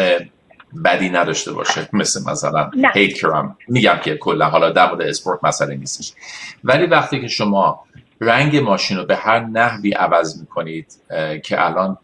بدی 0.85 1.11
نداشته 1.11 1.53
باشه. 1.53 1.89
مثل 1.93 2.31
مثلا 2.31 2.71
هیت 2.95 3.13
کرام 3.13 3.57
میگم 3.69 3.97
که 4.05 4.17
کلا. 4.17 4.47
حالا 4.47 4.71
در 4.71 4.89
مورد 4.89 5.03
اسپورت 5.03 5.45
مسئله 5.45 5.77
نیستش. 5.77 6.13
ولی 6.65 6.87
وقتی 6.87 7.21
که 7.21 7.29
شما 7.29 7.85
رنگ 8.21 8.57
ماشین 8.57 8.97
رو 8.97 9.05
به 9.05 9.17
هر 9.17 9.41
نحوی 9.41 9.93
عوض 9.93 10.41
می‌کنید 10.41 10.87
که 11.45 11.67
الان 11.67 11.99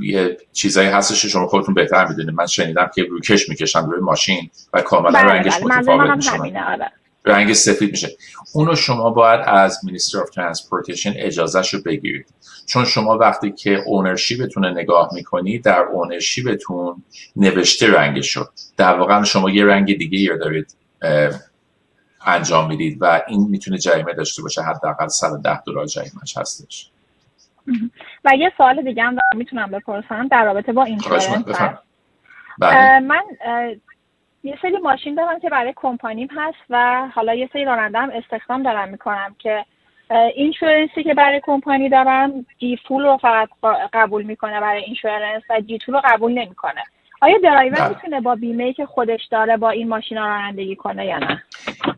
یه 0.00 0.36
چیزایی 0.52 0.88
هستش 0.88 1.26
شما 1.26 1.46
خودتون 1.46 1.74
بهتر 1.74 2.06
می‌دونید. 2.06 2.34
من 2.34 2.46
شنیدم 2.46 2.90
که 2.94 3.02
روکش 3.02 3.48
می‌کشن 3.48 3.86
روی 3.86 4.00
ماشین 4.00 4.50
و 4.72 4.82
کاملا 4.82 5.22
بله 5.22 5.32
رنگش 5.32 5.56
بله. 5.56 5.64
متفاوت 5.64 6.16
میشه. 6.16 6.30
آره. 6.32 6.92
رنگ 7.24 7.52
سفید 7.52 7.90
میشه. 7.90 8.16
اونو 8.54 8.74
شما 8.74 9.10
باید 9.10 9.40
از 9.46 9.78
Minister 9.86 10.18
of 10.18 10.30
Transportation 10.30 11.12
اجازهش 11.16 11.74
رو 11.74 11.80
بگیرید. 11.82 12.26
چون 12.66 12.84
شما 12.84 13.18
وقتی 13.18 13.50
که 13.52 13.82
اونرشیپتون 13.86 14.66
نگاه 14.66 15.10
می‌کنید 15.14 15.64
در 15.64 15.80
اونرشیپتون 15.80 17.02
نوشته 17.36 17.92
رنگش 17.92 18.26
شد 18.26 18.48
در 18.76 18.94
واقع 18.94 19.22
شما 19.22 19.50
یه 19.50 19.64
رنگ 19.64 19.98
دیگه 19.98 20.32
رو 20.32 20.38
دارید 20.38 20.74
انجام 22.26 22.68
می‌دید 22.68 22.98
و 23.00 23.22
این 23.28 23.48
می‌تونه 23.50 23.78
جریمه 23.78 24.12
داشته 24.14 24.42
باشه. 24.42 24.62
حداقل 24.62 25.08
110 25.08 25.62
دلار 25.66 25.86
جریمهش 25.86 26.36
هستش. 26.36 26.90
و 28.24 28.30
یه 28.38 28.52
سوال 28.56 28.82
دیگه 28.82 29.02
هم 29.02 29.16
می‌تونم 29.34 29.70
بپرسم 29.70 30.28
در 30.28 30.44
رابطه 30.44 30.72
با 30.72 30.84
اینشورنس 30.84 31.44
بله. 32.58 33.00
من 33.00 33.22
یه 34.42 34.58
سری 34.62 34.78
ماشین 34.78 35.14
دارم 35.14 35.40
که 35.40 35.48
برای 35.48 35.72
کمپانیم 35.76 36.28
هست 36.36 36.58
و 36.70 37.08
حالا 37.14 37.34
یه 37.34 37.50
سری 37.52 37.64
راننده 37.64 37.98
هم 37.98 38.10
استخدام 38.14 38.62
دارم 38.62 38.88
می‌کنم 38.88 39.36
که 39.38 39.64
insurance 40.34 40.95
ی 40.95 41.02
که 41.04 41.14
برای 41.14 41.40
کمپانی 41.44 41.88
دارم 41.88 42.46
G 42.58 42.78
full 42.88 43.02
رو 43.02 43.18
فقط 43.22 43.48
قبول 43.92 44.22
می‌کنه 44.22 44.60
برای 44.60 44.84
insurance 44.84 45.42
و 45.50 45.60
G 45.60 45.78
رو 45.86 46.00
قبول 46.04 46.32
نمی‌کنه 46.32 46.82
آیا 47.20 47.38
درایور 47.42 47.74
بله. 47.74 47.88
می‌تونه 47.88 48.20
با 48.20 48.34
بیمه 48.34 48.72
که 48.72 48.86
خودش 48.86 49.20
داره 49.30 49.56
با 49.56 49.70
این 49.70 49.88
ماشین 49.88 50.18
رانندگی 50.18 50.76
کنه 50.76 51.06
یا 51.06 51.18
نه 51.18 51.42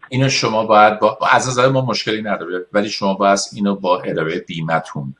اینو 0.08 0.28
شما 0.28 0.66
باید 0.66 0.98
با 0.98 1.18
از 1.32 1.48
نظر 1.48 1.68
ما 1.68 1.80
مشکلی 1.80 2.22
نداره 2.22 2.66
ولی 2.72 2.88
شما 2.88 3.14
باید 3.14 3.38
اینو 3.54 3.74
با 3.74 4.00
اداره 4.00 4.38
بیمتون 4.38 5.14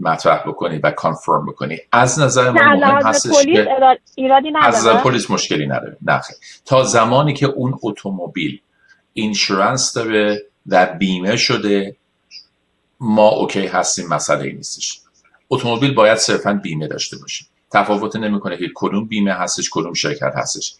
مطرح 0.00 0.42
بکنید 0.46 0.80
و 0.84 0.90
confirm 0.90 1.46
بکنید 1.46 1.80
از 1.92 2.18
نظر 2.18 2.50
ما 2.50 2.60
مهم 2.60 3.06
هستش 3.06 3.44
که 3.44 3.68
از 4.62 4.76
نظر 4.76 4.94
پلیس 4.94 5.30
مشکلی 5.30 5.66
نداره. 5.66 5.96
نه 6.02 6.20
تا 6.64 6.84
زمانی 6.84 7.34
که 7.34 7.46
اون 7.46 7.78
اتومبیل 7.82 8.60
insurance 9.12 9.92
داره 9.92 10.42
و 10.66 10.86
بیمه 10.86 11.36
شده 11.36 11.96
ما 13.00 13.28
okay 13.28 13.66
هستیم 13.66 14.08
مسئله 14.08 14.44
ای 14.44 14.52
نیستش. 14.52 15.00
اتومبیل 15.50 15.94
باید 15.94 16.18
صرفا 16.18 16.52
بیمه 16.62 16.88
داشته 16.88 17.16
باشه. 17.18 17.44
تفاوت 17.72 18.16
نمی‌کنه 18.16 18.56
که 18.56 18.70
کدوم 18.74 19.06
بیمه 19.06 19.32
هستش 19.32 19.68
کدوم 19.72 19.94
شرکت 19.94 20.32
هستش. 20.36 20.74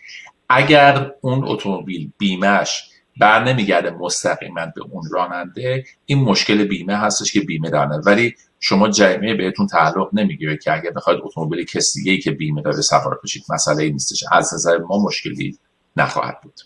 اگر 0.48 1.12
اون 1.20 1.48
اتومبیل 1.48 2.10
بیمهش 2.18 2.90
بر 3.16 3.44
نمیگرده 3.44 3.90
مستقیما 3.90 4.66
به 4.66 4.82
اون 4.90 5.02
راننده. 5.12 5.84
این 6.06 6.18
مشکل 6.18 6.64
بیمه 6.64 6.96
هستش 6.96 7.32
که 7.32 7.40
بیمه 7.40 7.70
دارن 7.70 8.02
ولی 8.06 8.34
شما 8.60 8.88
جریمه 8.88 9.34
بهتون 9.34 9.66
تعلق 9.66 10.08
نمی‌گیره 10.12 10.56
که 10.56 10.72
اگر 10.72 10.90
بخواید 10.90 11.20
اتومبیل 11.22 11.64
کسی 11.64 12.02
دیگه 12.02 12.22
که 12.22 12.30
بیمه 12.30 12.62
داره 12.62 12.80
سوار 12.80 13.20
بشید 13.24 13.44
مسئله 13.50 13.82
ای 13.82 13.90
نیستش. 13.90 14.24
از 14.32 14.54
نظر 14.54 14.78
ما 14.78 14.98
مشکلی 14.98 15.58
نخواهد 15.96 16.40
بود. 16.42 16.60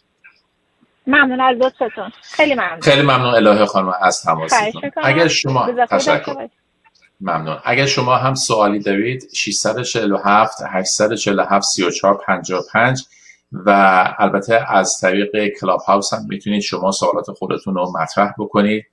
ممنون 1.07 1.41
از 1.41 1.57
لطفتون. 1.57 2.13
خیلی 2.23 2.55
ممنون. 2.55 2.81
خیلی 2.81 3.03
ممنون 3.03 3.35
الهه 3.35 3.67
خانم 3.67 3.95
از 4.01 4.23
تماستون 4.23 4.83
اگر 5.03 5.29
شما 5.29 5.87
تشکر. 5.91 6.49
ممنون. 7.21 7.59
اگر 7.65 7.87
شما 7.87 8.17
هم 8.17 8.35
سوالی 8.35 8.79
دارید 8.79 9.29
647 9.35 10.63
847 10.71 11.67
34 11.67 12.21
55 12.27 13.05
و 13.55 13.71
البته 14.19 14.73
از 14.73 14.99
طریق 15.01 15.31
کلاب 15.61 15.81
هاوس 15.81 16.13
هم 16.13 16.27
می‌تونید 16.29 16.63
شما 16.63 16.91
سوالات 16.91 17.31
خودتون 17.31 17.75
رو 17.75 17.93
مطرح 18.01 18.33
بکنید. 18.39 18.85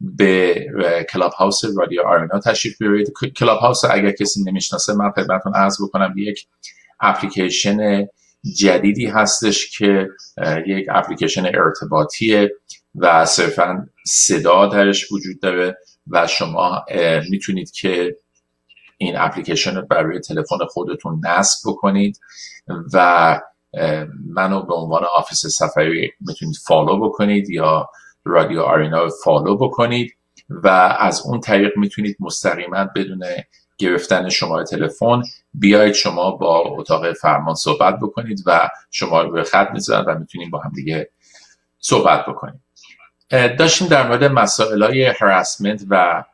به 0.00 0.66
Clubhouse 1.10 1.60
رادیو 1.76 2.02
آرینا 2.02 2.40
تشریف 2.40 2.78
بیارید. 2.78 3.12
Clubhouse 3.36 3.84
اگر 3.84 4.10
کسی 4.10 4.42
نمی‌شناسه 4.46 4.94
من 4.94 5.10
خدمتتون 5.10 5.54
عرض 5.54 5.82
بکنم 5.82 6.14
یک 6.16 6.46
اپلیکیشن 7.00 8.06
جدیدی 8.56 9.06
هستش 9.06 9.78
که 9.78 10.08
یک 10.66 10.86
اپلیکیشن 10.90 11.46
ارتباطیه 11.46 12.52
و 12.94 13.24
صرفا 13.24 13.86
صدا 14.06 14.66
درش 14.66 15.12
وجود 15.12 15.40
داره 15.40 15.76
و 16.06 16.26
شما 16.26 16.84
می‌تونید 17.30 17.70
که 17.70 18.16
این 18.98 19.16
اپلیکیشن 19.16 19.76
رو 19.76 19.82
برای 19.82 20.20
تلفن 20.20 20.58
خودتون 20.70 21.20
نصب 21.24 21.70
بکنید 21.70 22.20
و 22.92 23.40
منو 24.26 24.62
به 24.62 24.74
عنوان 24.74 25.04
officer 25.16 25.46
صفری 25.46 26.12
می‌تونید 26.20 26.56
follow 26.66 27.08
بکنید 27.08 27.50
یا 27.50 27.88
رادیو 28.24 28.60
آرینا 28.60 29.02
رو 29.02 29.10
فالو 29.24 29.56
بکنید 29.56 30.16
و 30.48 30.68
از 30.98 31.22
اون 31.26 31.40
طریق 31.40 31.72
می‌تونید 31.76 32.16
مستقیما 32.20 32.84
بدون 32.96 33.24
گرفتن 33.78 34.28
شماره 34.28 34.64
تلفن 34.64 35.22
بیاید 35.54 35.92
شما 35.94 36.30
با 36.30 36.58
اتاق 36.58 37.12
فرمان 37.12 37.54
صحبت 37.54 37.98
بکنید 38.02 38.42
و 38.46 38.68
شما 38.90 39.22
رو 39.22 39.30
به 39.30 39.42
خط 39.42 39.68
می‌ذارن 39.72 40.04
و 40.04 40.18
می‌تونید 40.18 40.50
با 40.50 40.58
هم 40.58 40.72
دیگه 40.74 41.10
صحبت 41.78 42.26
بکنید 42.26 42.60
داشتیم 43.58 43.88
در 43.88 44.08
مورد 44.08 44.24
مسائل 44.24 44.82
های 44.82 45.04
هراسمنت 45.04 45.82
و 45.88 46.24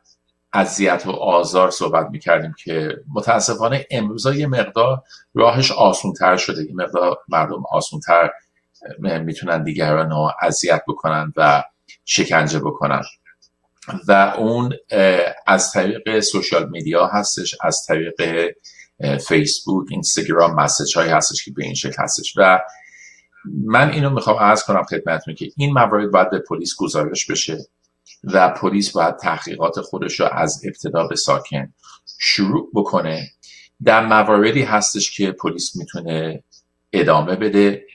اذیت 0.53 1.03
و 1.05 1.11
آزار 1.11 1.71
صحبت 1.71 2.07
می‌کردیم 2.11 2.53
که 2.63 2.97
متاسفانه 3.13 3.85
امروز 3.91 4.25
یه 4.25 4.47
مقدار 4.47 5.03
راهش 5.33 5.71
آسونتر 5.71 6.37
شده. 6.37 6.63
یه 6.63 6.75
مقدار 6.75 7.17
مردم 7.27 7.63
آسونتر 7.71 8.29
می‌تونن 8.99 9.63
دیگران 9.63 10.09
رو 10.09 10.31
اذیت 10.41 10.81
بکنن 10.87 11.33
و 11.35 11.63
شکنجه 12.05 12.59
بکنن. 12.59 13.01
و 14.07 14.33
اون 14.37 14.73
از 15.47 15.71
طریق 15.71 16.19
سوشال 16.19 16.69
میدیا 16.69 17.07
هستش 17.07 17.55
از 17.61 17.85
طریق 17.87 18.51
فیسبوک 19.27 19.87
اینستاگرام 19.91 20.55
مسیج 20.55 20.97
های 20.97 21.09
هستش 21.09 21.45
که 21.45 21.51
به 21.51 21.63
این 21.63 21.73
شکل 21.73 22.03
هستش. 22.03 22.33
و 22.37 22.59
من 23.45 23.89
اینو 23.91 24.09
می‌خوام 24.09 24.37
عرض 24.39 24.63
کنم 24.63 24.83
خدمتتون 24.83 25.35
که 25.35 25.47
این 25.57 25.73
موارد 25.73 26.11
باید 26.11 26.29
به 26.29 26.39
پلیس 26.39 26.75
گزارش 26.77 27.31
بشه. 27.31 27.57
و 28.23 28.49
پلیس 28.49 28.91
باید 28.91 29.17
تحقیقات 29.17 29.81
خودش 29.81 30.19
رو 30.19 30.25
از 30.31 30.61
ابتدا 30.65 31.07
به 31.07 31.15
ساکن 31.15 31.73
شروع 32.19 32.69
بکنه. 32.73 33.31
در 33.83 34.05
مواردی 34.05 34.61
هستش 34.61 35.11
که 35.11 35.31
پلیس 35.31 35.75
می‌تونه 35.75 36.43
ادامه 36.93 37.35
بده 37.35 37.85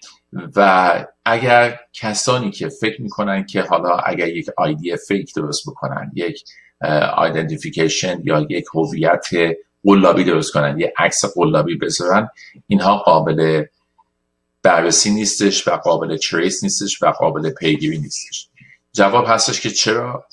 و 0.57 1.07
اگر 1.25 1.81
کسانی 1.93 2.51
که 2.51 2.69
فکر 2.69 3.03
می‌کنن 3.03 3.47
که 3.47 3.63
حالا 3.63 3.97
اگر 3.97 4.29
یک 4.29 4.47
ID 4.57 4.97
fake 4.97 5.35
درست 5.35 5.63
بکنن 5.67 6.13
یک 6.15 6.45
identification 7.17 8.21
یا 8.25 8.47
یک 8.51 8.65
هویت 8.75 9.27
قلابی 9.85 10.25
درست 10.25 10.53
کنن 10.53 10.79
یک 10.79 10.91
عکس 10.99 11.25
قلابی 11.25 11.77
بذارن 11.77 12.29
اینها 12.67 12.97
قابل 12.97 13.65
بررسی 14.63 15.11
نیستش 15.11 15.69
و 15.69 15.71
قابل 15.71 16.17
trace 16.17 16.63
نیستش 16.63 17.03
و 17.03 17.07
قابل 17.11 17.51
پیگیری 17.51 17.99
نیستش. 17.99 18.49
جواب 18.95 19.25
هستش 19.29 19.61
که 19.61 19.71
چرا 19.71 20.27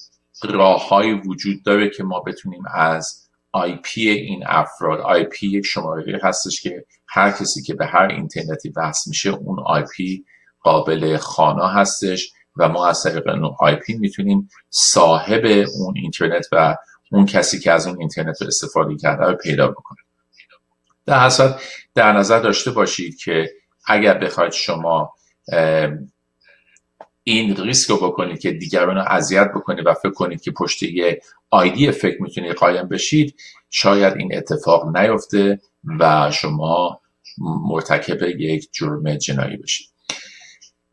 راههایی 0.43 1.13
وجود 1.13 1.63
داره 1.63 1.89
که 1.89 2.03
ما 2.03 2.19
بتونیم 2.19 2.63
از 2.73 3.29
IP 3.51 4.09
این 4.09 4.43
افراد 4.47 4.99
IP 4.99 5.47
یک 5.47 5.65
شماره 5.65 6.19
هستش 6.23 6.61
که 6.61 6.85
هر 7.07 7.31
کسی 7.31 7.61
که 7.61 7.73
به 7.73 7.85
هر 7.85 8.07
اینترنتی 8.07 8.73
وصل 8.75 9.09
میشه 9.09 9.29
اون 9.29 9.59
IP 9.65 10.25
قابل 10.59 11.17
خانا 11.17 11.67
هستش 11.67 12.31
و 12.57 12.69
ما 12.69 12.87
از 12.87 13.03
طریق 13.03 13.27
اون 13.27 13.55
آی 13.59 13.75
پی 13.75 13.93
می‌تونیم 13.93 14.49
صاحب 14.69 15.45
اون 15.75 15.93
اینترنت 15.97 16.45
و 16.51 16.75
اون 17.11 17.25
کسی 17.25 17.59
که 17.59 17.71
از 17.71 17.87
اون 17.87 17.99
اینترنت 17.99 18.41
رو 18.41 18.47
استفاده 18.47 18.97
کرده 18.97 19.25
رو 19.25 19.35
پیدا 19.35 19.67
بکنیم 19.67 20.05
در 21.05 21.19
حسد 21.19 21.59
در 21.95 22.11
نظر 22.11 22.39
داشته 22.39 22.71
باشید 22.71 23.17
که 23.17 23.49
اگر 23.87 24.17
بخواید 24.17 24.51
شما 24.51 25.13
این 27.23 27.55
ریسک 27.55 27.89
رو 27.89 27.97
بکنید 27.97 28.39
که 28.39 28.51
دیگران 28.51 28.95
رو 28.95 29.01
اذیت 29.07 29.51
بکنید 29.55 29.87
و 29.87 29.93
فکر 29.93 30.11
کنید 30.11 30.41
که 30.41 30.51
پشت 30.51 30.83
یه 30.83 31.21
آیدی 31.49 31.91
فکر 31.91 32.21
می‌تونید 32.21 32.55
قایم 32.55 32.87
بشید 32.87 33.35
شاید 33.69 34.13
این 34.17 34.37
اتفاق 34.37 34.97
نیفته 34.97 35.61
و 35.99 36.31
شما 36.31 37.01
مرتکب 37.37 38.23
یک 38.23 38.69
جرم 38.71 39.15
جنایی 39.15 39.57
بشید. 39.57 39.87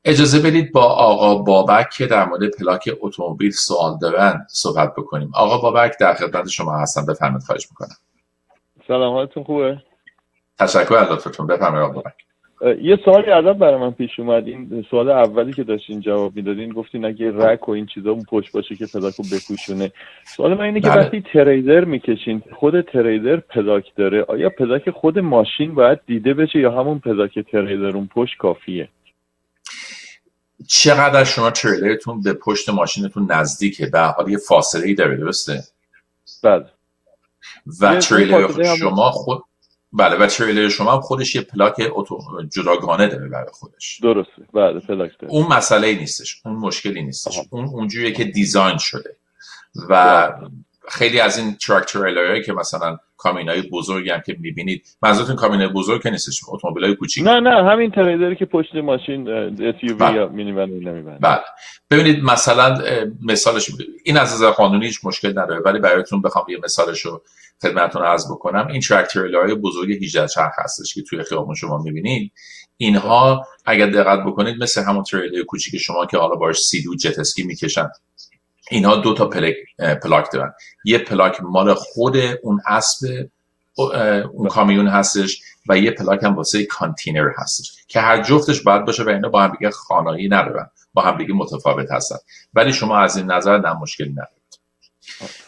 اجازه 0.04 0.38
بدید 0.38 0.72
با 0.72 0.84
آقا 0.84 1.34
بابک 1.34 1.90
که 1.90 2.06
در 2.06 2.24
مورد 2.24 2.50
پلاک 2.58 2.90
اتومبیل 3.00 3.50
سوال 3.50 3.98
دارن 3.98 4.46
صحبت 4.50 4.94
بکنیم. 4.94 5.30
آقا 5.34 5.58
بابک 5.58 5.98
در 6.00 6.14
خدمت 6.14 6.48
شما 6.48 6.78
هستم. 6.78 7.06
بفرمایید 7.06 7.42
خواهش 7.42 7.66
می‌کنم. 7.70 7.96
سلام 8.88 9.14
حالتون 9.14 9.44
خوبه؟ 9.44 9.82
تشکر 10.58 10.94
از 10.94 11.10
لطفتون. 11.10 11.46
بفرمایید 11.46 11.84
آقا 11.84 11.94
بابک. 11.94 12.27
یه 12.82 12.98
سوالی 13.04 13.30
ازت 13.30 13.58
برای 13.58 13.80
من 13.80 13.90
پیش 13.90 14.20
اومد. 14.20 14.48
این 14.48 14.86
سوال 14.90 15.10
اولی 15.10 15.52
که 15.52 15.64
داشتین 15.64 16.00
جواب 16.00 16.36
می‌دادین 16.36 16.72
گفتین 16.72 17.04
اگه 17.04 17.32
رک 17.34 17.68
و 17.68 17.72
این 17.72 17.86
چیزا 17.86 18.10
اون 18.10 18.24
پشت 18.30 18.52
باشه 18.52 18.76
که 18.76 18.86
پلاکو 18.86 19.22
بپوشونه. 19.22 19.92
سوال 20.36 20.54
من 20.54 20.64
اینه 20.64 20.80
که 20.80 20.88
بله. 20.88 21.00
وقتی 21.00 21.24
تریلر 21.32 21.84
می‌کشین 21.84 22.42
خود 22.52 22.80
تریلر 22.80 23.36
پلاک 23.36 23.84
داره 23.96 24.22
آیا 24.22 24.50
پلاک 24.50 24.90
خود 24.90 25.18
ماشین 25.18 25.74
باید 25.74 25.98
دیده 26.06 26.34
بشه 26.34 26.58
یا 26.58 26.80
همون 26.80 26.98
پلاک 26.98 27.38
تریلر 27.38 27.96
اون 27.96 28.08
پشت 28.14 28.36
کافیه؟ 28.38 28.88
چقدر 30.66 31.24
شما 31.24 31.50
تریلرتون 31.50 32.22
به 32.22 32.32
پشت 32.32 32.68
ماشینتون 32.68 33.32
نزدیکه؟ 33.32 33.86
به 33.86 34.00
حال 34.00 34.30
یه 34.30 34.38
فاصله 34.48 34.86
ای 34.86 34.94
داره 34.94 35.16
درسته؟ 35.16 35.62
بله. 36.42 36.64
و 37.80 37.96
تریلر 37.96 38.76
شما 38.76 39.10
خود 39.10 39.42
بله 39.92 40.16
و 40.16 40.26
تریلر 40.26 40.68
شما 40.68 40.92
هم 40.92 41.00
خودش 41.00 41.34
یه 41.34 41.42
پلاک 41.42 41.82
اتو 41.92 42.18
جداگانه 42.52 43.06
داره 43.06 43.28
برای 43.28 43.50
خودش. 43.52 44.00
درسته. 44.02 44.42
بله 44.54 44.80
پلاک 44.80 45.10
داره. 45.18 45.32
اون 45.32 45.46
مسئله 45.46 45.94
نیستش. 45.94 46.40
اون 46.44 46.56
مشکلی 46.56 47.02
نیستش. 47.02 47.40
اون 47.50 47.64
اونجوریه 47.64 48.12
که 48.12 48.24
design 48.24 48.78
شده. 48.78 49.16
و 49.88 50.32
خیلی 50.90 51.20
از 51.20 51.38
این 51.38 51.56
truck 51.56 51.84
trailer 51.84 52.25
هایی 52.25 52.42
که 52.42 52.52
مثلا 52.52 52.98
کامیون 53.16 53.48
های 53.48 53.62
بزرگی 53.62 54.10
هم 54.10 54.20
که 54.26 54.36
می‌بینید 54.40 54.86
منظورتون 55.02 55.36
کامیون 55.36 55.60
های 55.60 55.68
بزرگ 55.68 56.02
که 56.02 56.10
نیستش 56.10 56.40
اتومبیل 56.48 56.84
های 56.84 56.94
کوچیک؟ 56.94 57.24
نه 57.24 57.40
نه 57.40 57.70
همین 57.70 57.90
تریلری 57.90 58.36
که 58.36 58.44
پشت 58.44 58.74
ماشین 58.74 59.26
SUV 59.72 59.92
بله. 59.92 60.16
یا 60.16 60.28
مینی‌ون 60.28 60.70
می‌بنده 60.70 61.18
بله. 61.20 61.40
ببینید 61.90 62.24
مثلا 62.24 62.78
مثالش 63.22 63.70
این 64.04 64.16
از 64.16 64.34
نظر 64.34 64.50
قانونی 64.50 64.86
هیچ 64.86 65.00
مشکل 65.04 65.30
نداره 65.30 65.60
ولی 65.60 65.78
برایتون 65.78 66.22
بخوام 66.22 66.44
یه 66.48 66.58
مثالش 66.64 67.00
رو 67.00 67.22
خدمتتون 67.62 68.02
عرض 68.02 68.32
بکنم. 68.32 68.66
این 68.66 68.80
tractor 68.80 69.36
های 69.36 69.54
بزرگ 69.54 70.04
18 70.04 70.28
چرخ 70.28 70.52
هستش 70.58 70.94
که 70.94 71.02
توی 71.02 71.22
خیابون 71.22 71.54
شما 71.54 71.78
می‌بینید. 71.78 72.32
اینها 72.76 73.46
اگر 73.66 73.86
دقت 73.86 74.18
بکنید 74.26 74.62
مثل 74.62 74.82
همون 74.82 75.02
تریلر 75.02 75.42
کوچیک 75.42 75.80
شما 75.80 76.06
که 76.06 76.18
حالا 76.18 76.34
باش 76.34 76.58
Sea-Doo 76.58 76.96
جت 76.96 77.18
اسکی 77.18 77.42
می‌کشن. 77.42 77.88
اینها 78.70 78.96
دو 78.96 79.14
تا 79.14 79.28
پلک 79.28 79.54
پلاک 80.02 80.32
دارن. 80.32 80.52
یه 80.84 80.98
پلاک 80.98 81.40
مال 81.42 81.74
خود 81.74 82.16
اون 82.42 82.60
اسب 82.66 83.28
اون 84.32 84.48
کامیون 84.48 84.88
هستش 84.88 85.42
و 85.68 85.78
یه 85.78 85.90
پلاک 85.90 86.22
هم 86.22 86.36
واسه 86.36 86.66
کانتینر 86.66 87.30
هستش 87.36 87.84
که 87.88 88.00
هر 88.00 88.22
جفتش 88.22 88.62
باید 88.62 88.84
باشه 88.84 89.04
و 89.04 89.08
اینا 89.08 89.28
با 89.28 89.42
هم 89.42 89.56
دیگه 89.58 89.70
خانایی 89.70 90.28
ندارن 90.28 90.70
با 90.94 91.02
هم 91.02 91.18
دیگه 91.18 91.34
متفاوت 91.34 91.92
هستن. 91.92 92.16
ولی 92.54 92.72
شما 92.72 92.98
از 92.98 93.16
این 93.16 93.30
نظر 93.30 93.58
نه 93.58 93.72
مشکلی 93.80 94.10
ندارید. 94.10 94.60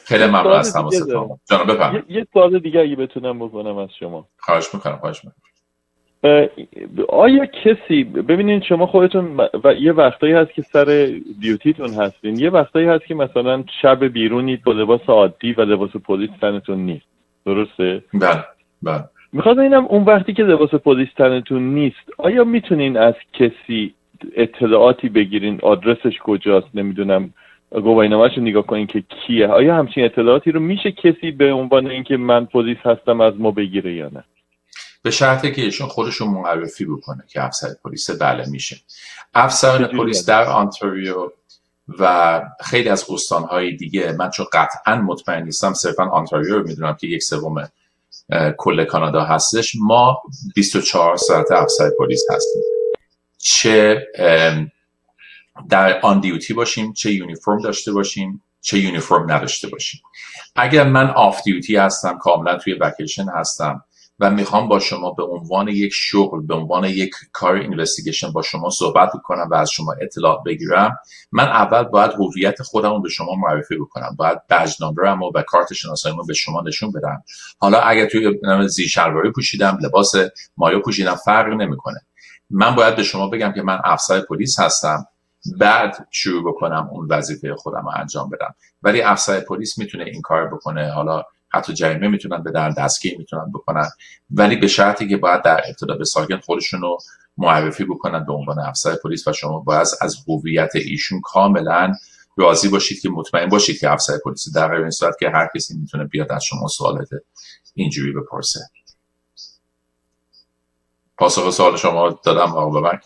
خیلی 0.04 0.26
ممنون 0.26 0.52
از 0.52 0.72
تماستون 0.72 1.38
جناب 1.50 1.72
بفرمایید. 1.72 2.04
یه 2.08 2.26
سوال 2.32 2.58
دیگه 2.58 2.80
اگه 2.80 2.96
بتونم 2.96 3.38
بکنم 3.38 3.76
از 3.78 3.88
شما. 4.00 4.28
خواهش 4.38 4.74
می‌کنم 4.74 4.96
خواهش 4.96 5.24
می‌کنم. 5.24 5.49
آیا 7.08 7.46
کسی 7.46 8.04
ببینید 8.04 8.62
شما 8.62 8.86
خودتون 8.86 9.40
و 9.64 9.74
یه 9.74 9.92
وقتایی 9.92 10.32
هست 10.32 10.52
که 10.52 10.62
سر 10.62 11.10
دیوتیتون 11.40 11.90
هستین 11.90 12.38
یه 12.38 12.50
وقتایی 12.50 12.86
هست 12.86 13.06
که 13.06 13.14
مثلا 13.14 13.64
شب 13.82 14.04
بیرونید 14.04 14.62
با 14.64 14.72
لباس 14.72 15.00
عادی 15.08 15.52
و 15.52 15.60
لباس 15.60 15.90
پلیس 15.90 16.30
تنتون 16.40 16.78
نیست. 16.78 17.06
درسته؟ 17.46 18.02
بله 18.14 18.44
بله. 18.82 19.04
می‌خواد 19.32 19.58
اینم 19.58 19.84
اون 19.84 20.04
وقتی 20.04 20.32
که 20.32 20.42
لباس 20.42 20.74
پلیس 20.74 21.08
تنتون 21.16 21.62
نیست 21.62 22.10
آیا 22.18 22.44
می‌تونین 22.44 22.96
از 22.96 23.14
کسی 23.32 23.94
اطلاعاتی 24.36 25.08
بگیرین؟ 25.08 25.58
آدرسش 25.62 26.18
کجاست؟ 26.18 26.68
نمی‌دونم. 26.74 27.30
گواهینامه‌اش 27.70 28.36
رو 28.36 28.42
نگاه 28.42 28.66
کنین 28.66 28.86
که 28.86 29.00
کیه. 29.00 29.46
آیا 29.46 29.74
همچین 29.74 30.04
اطلاعاتی 30.04 30.52
رو 30.52 30.60
میشه 30.60 30.92
کسی 30.92 31.30
به 31.30 31.52
عنوان 31.52 31.86
اینکه 31.86 32.16
من 32.16 32.44
پلیس 32.44 32.78
هستم 32.84 33.20
از 33.20 33.40
ما 33.40 33.50
بگیره 33.50 33.92
یا 33.92 34.10
نه؟ 34.12 34.24
به 35.02 35.10
شرطی 35.10 35.52
که 35.52 35.62
ایشون 35.62 35.88
خودشون 35.88 36.28
معرفی 36.28 36.84
بکنه 36.84 37.24
که 37.28 37.44
افسر 37.44 37.74
پلیس 37.84 38.10
بله 38.10 38.46
میشه. 38.46 38.80
افسر 39.34 39.86
پلیس 39.86 40.26
در 40.26 40.44
آنتاریو 40.44 41.30
و 41.98 42.42
خیلی 42.60 42.88
از 42.88 43.04
استانهای 43.10 43.76
دیگه 43.76 44.12
من 44.12 44.30
چون 44.30 44.46
قطعا 44.52 44.96
مطمئن 44.96 45.42
نیستم 45.42 45.74
صرفا 45.74 46.04
آنتاریو 46.04 46.58
رو 46.58 46.68
می‌دونم 46.68 46.94
که 46.94 47.06
یک 47.06 47.22
سوم 47.22 47.68
کل 48.56 48.84
کانادا 48.84 49.24
هستش. 49.24 49.76
ما 49.80 50.22
24 50.54 51.16
ساعت 51.16 51.52
افسر 51.52 51.90
پلیس 51.98 52.24
هستیم. 52.30 52.62
چه 53.38 54.06
در 55.68 56.00
on 56.00 56.20
duty 56.20 56.54
باشیم 56.54 56.92
چه 56.92 57.12
یونیفرم 57.12 57.58
داشته 57.58 57.92
باشیم 57.92 58.42
چه 58.60 58.78
یونیفرم 58.78 59.32
نداشته 59.32 59.68
باشیم. 59.68 60.00
اگر 60.56 60.84
من 60.84 61.10
off 61.10 61.42
duty 61.42 61.76
هستم 61.76 62.18
کاملا 62.18 62.58
توی 62.58 62.72
وکیشن 62.72 63.28
هستم 63.28 63.84
و 64.20 64.30
می‌خوام 64.30 64.68
با 64.68 64.78
شما 64.78 65.10
به 65.10 65.22
عنوان 65.22 65.68
یک 65.68 65.92
شغل 65.94 66.46
به 66.46 66.54
عنوان 66.54 66.84
یک 66.84 67.14
کار 67.32 67.54
investigation 67.54 68.32
با 68.32 68.42
شما 68.42 68.70
صحبت 68.70 69.10
کنم 69.24 69.48
و 69.50 69.54
از 69.54 69.70
شما 69.70 69.94
اطلاع 70.00 70.42
بگیرم. 70.46 70.98
من 71.32 71.44
اول 71.44 71.82
باید 71.82 72.12
هویت 72.12 72.62
خودم 72.62 72.90
رو 72.90 73.00
به 73.00 73.08
شما 73.08 73.34
معرفی 73.34 73.76
بکنم. 73.76 74.16
باید 74.18 74.46
بج 74.50 74.74
نامبرم 74.80 75.22
و 75.22 75.42
کارت 75.46 75.72
شناساییمو 75.72 76.24
به 76.24 76.34
شما 76.34 76.60
نشون 76.60 76.92
بدم. 76.92 77.22
حالا 77.58 77.80
اگر 77.80 78.06
توی 78.06 78.38
زیر 78.68 78.88
شلواری 78.88 79.30
پوشیدم 79.30 79.78
لباس 79.82 80.12
مایو 80.56 80.80
پوشیدم 80.80 81.14
فرق 81.14 81.52
نمی‌کنه. 81.52 82.00
من 82.50 82.74
باید 82.74 82.96
به 82.96 83.02
شما 83.02 83.28
بگم 83.28 83.52
که 83.52 83.62
من 83.62 83.80
افسر 83.84 84.20
پلیس 84.20 84.60
هستم. 84.60 85.06
بعد 85.58 86.06
شروع 86.10 86.52
بکنم 86.52 86.88
اون 86.92 87.06
وظیفه 87.10 87.54
خودم 87.54 87.82
رو 87.82 87.92
انجام 87.96 88.30
بدم. 88.30 88.54
ولی 88.82 89.02
افسر 89.02 89.40
پلیس 89.40 89.78
می‌تونه 89.78 90.04
این 90.04 90.22
کار 90.22 90.46
بکنه. 90.46 90.92
حالا 90.92 91.22
حتی 91.50 91.74
جریمه 91.74 92.08
می‌تونن 92.08 92.42
بدن 92.42 92.70
دستگیر 92.70 93.18
می‌تونن 93.18 93.52
بکنن. 93.54 93.88
ولی 94.30 94.56
به 94.56 94.66
شرطی 94.66 95.08
که 95.08 95.16
باید 95.16 95.42
در 95.42 95.62
ابتدا 95.68 95.94
به 95.94 96.04
ساکن 96.04 96.40
خودشون 96.40 96.80
رو 96.80 96.98
معرفی 97.38 97.84
بکنن 97.84 98.24
به 98.24 98.32
عنوان 98.32 98.58
افسر 98.58 98.96
پلیس 99.04 99.28
و 99.28 99.32
شما 99.32 99.58
باید 99.58 99.86
از 100.00 100.16
هویت 100.28 100.70
ایشون 100.74 101.20
کاملا 101.20 101.94
راضی 102.36 102.68
باشید 102.68 103.00
که 103.00 103.08
مطمئن 103.08 103.48
باشید 103.48 103.78
که 103.78 103.92
افسر 103.92 104.18
پلیس 104.24 104.54
در 104.54 104.68
غیر 104.68 104.80
این 104.80 104.90
صورت 104.90 105.14
که 105.20 105.30
هر 105.30 105.48
کسی 105.54 105.74
می‌تونه 105.78 106.04
بیاد 106.04 106.32
از 106.32 106.44
شما 106.44 106.68
سوالات 106.68 107.08
اینجوری 107.74 108.12
بپرسه. 108.12 108.60
پاسخ 111.18 111.50
سوال 111.50 111.76
شما 111.76 112.20
دادم 112.24 112.52
آقا 112.52 112.80
ببک 112.80 113.04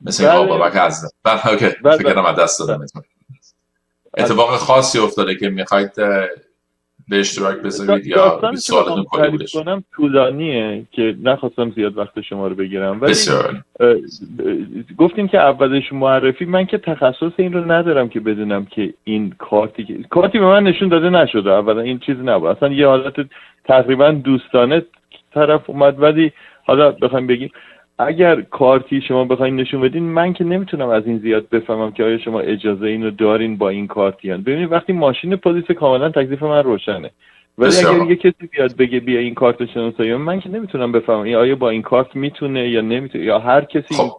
مثل 0.00 0.24
بله. 0.24 0.32
آقا 0.32 0.58
ببک 0.58 0.76
از 0.76 1.12
بله 1.22 1.46
اوکی. 1.46 1.68
بله. 1.84 1.96
فکرم 1.96 2.26
از 2.26 2.36
دست 2.36 2.58
دادم. 2.58 2.86
اتفاق 4.18 4.56
خاصی 4.56 4.98
افتاده 4.98 5.36
که 5.36 5.48
می‌خواید 5.48 5.92
به 7.08 7.20
اشتراک 7.20 7.62
بذارید 7.62 8.06
یا 8.06 8.40
سوالتون 8.54 9.04
کلی 9.04 9.46
کنم 9.54 9.84
طولانیه 9.96 10.84
که 10.92 11.16
نخواستم 11.22 11.70
زیاد 11.70 11.98
وقت 11.98 12.20
شما 12.20 12.48
رو 12.48 12.54
بگیرم. 12.54 13.00
ولی 13.00 13.14
گفتیم 14.96 15.28
که 15.28 15.38
اولش 15.38 15.92
معرفی. 15.92 16.44
من 16.44 16.66
که 16.66 16.78
تخصص 16.78 17.32
این 17.36 17.52
رو 17.52 17.72
ندارم 17.72 18.08
که 18.08 18.20
بدونم 18.20 18.64
که 18.64 18.94
این 19.04 19.34
کارتی 19.38 19.84
که 19.84 19.94
کارتی 20.10 20.38
به 20.38 20.46
من 20.46 20.62
نشون 20.62 20.88
داده 20.88 21.10
نشده. 21.10 21.50
اولا 21.50 21.80
این 21.80 21.98
چیزی 21.98 22.22
نبود. 22.22 22.56
اصلا 22.56 22.68
یه 22.68 22.86
حالت 22.86 23.14
تقریبا 23.64 24.10
دوستانه 24.10 24.82
طرف 25.34 25.70
اومد. 25.70 26.02
ولی 26.02 26.32
حالا 26.64 26.90
بخوایم 26.90 27.26
بگیم 27.26 27.50
اگر 27.98 28.40
کارتی 28.40 29.00
شما 29.00 29.24
بخواین 29.24 29.56
نشون 29.56 29.80
بدین 29.80 30.02
من 30.02 30.32
که 30.32 30.44
نمی‌تونم 30.44 30.88
از 30.88 31.06
این 31.06 31.18
زیاد 31.18 31.48
بفهمم 31.48 31.92
که 31.92 32.04
آیا 32.04 32.18
شما 32.18 32.40
اجازه 32.40 32.86
اینو 32.86 33.10
دارین 33.10 33.56
با 33.56 33.68
این 33.68 33.86
کارتی 33.86 34.30
هن. 34.30 34.42
ببینید 34.42 34.72
وقتی 34.72 34.92
ماشین 34.92 35.36
پلیس 35.36 35.64
کاملا 35.70 36.08
تکلیف 36.08 36.42
من 36.42 36.62
روشنه 36.62 37.10
ولی 37.58 37.76
اگر 37.76 38.10
یه 38.10 38.16
کسی 38.16 38.46
بیاد 38.50 38.76
بگه 38.76 39.00
بیا 39.00 39.20
این 39.20 39.34
کارت 39.34 39.66
شناسایی 39.66 40.14
من 40.14 40.40
که 40.40 40.50
نمی‌تونم 40.50 40.92
بفهمم 40.92 41.20
آیا 41.20 41.54
با 41.54 41.70
این 41.70 41.82
کارت 41.82 42.16
می‌تونه 42.16 42.68
یا 42.68 42.80
نمی‌تونه 42.80 43.24
یا 43.24 43.38
هر 43.38 43.64
کسی 43.64 43.94
خب. 43.94 44.10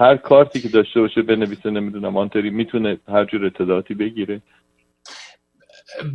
هر 0.00 0.16
کارتی 0.16 0.60
که 0.60 0.68
داشته 0.68 1.00
باشه 1.00 1.22
بنویسه 1.22 1.70
نمی‌دونم 1.70 2.16
آنتری 2.16 2.50
می‌تونه 2.50 2.98
هر 3.08 3.24
جور 3.24 3.46
اطلاعاتی 3.46 3.94
بگیره 3.94 4.40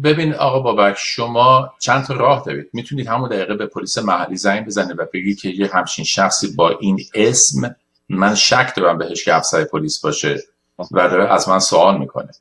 ببین 0.04 0.34
آقا 0.34 0.60
بابک 0.60 0.96
شما 0.98 1.74
چند 1.80 2.06
تا 2.06 2.14
راه 2.14 2.44
دارید. 2.46 2.70
می‌تونید 2.74 3.08
همون 3.08 3.30
دقیقه 3.30 3.56
به 3.56 3.66
پلیس 3.66 3.98
محلی 3.98 4.36
زنگ 4.36 4.66
بزنید 4.66 5.00
و 5.00 5.06
بگید 5.14 5.40
که 5.40 5.50
یه 5.50 5.70
همچین 5.74 6.06
شخصی 6.06 6.56
با 6.56 6.70
این 6.70 7.00
اسم 7.14 7.76
من 8.10 8.36
شک 8.36 8.74
دارم 8.76 8.98
بهش 8.98 9.26
که 9.26 9.36
افسر 9.36 9.64
پلیس 9.64 10.02
باشه 10.02 10.40
و 10.80 11.10
داره 11.10 11.34
از 11.34 11.50
من 11.50 11.60
سوال 11.60 11.98
می‌کنه. 11.98 12.32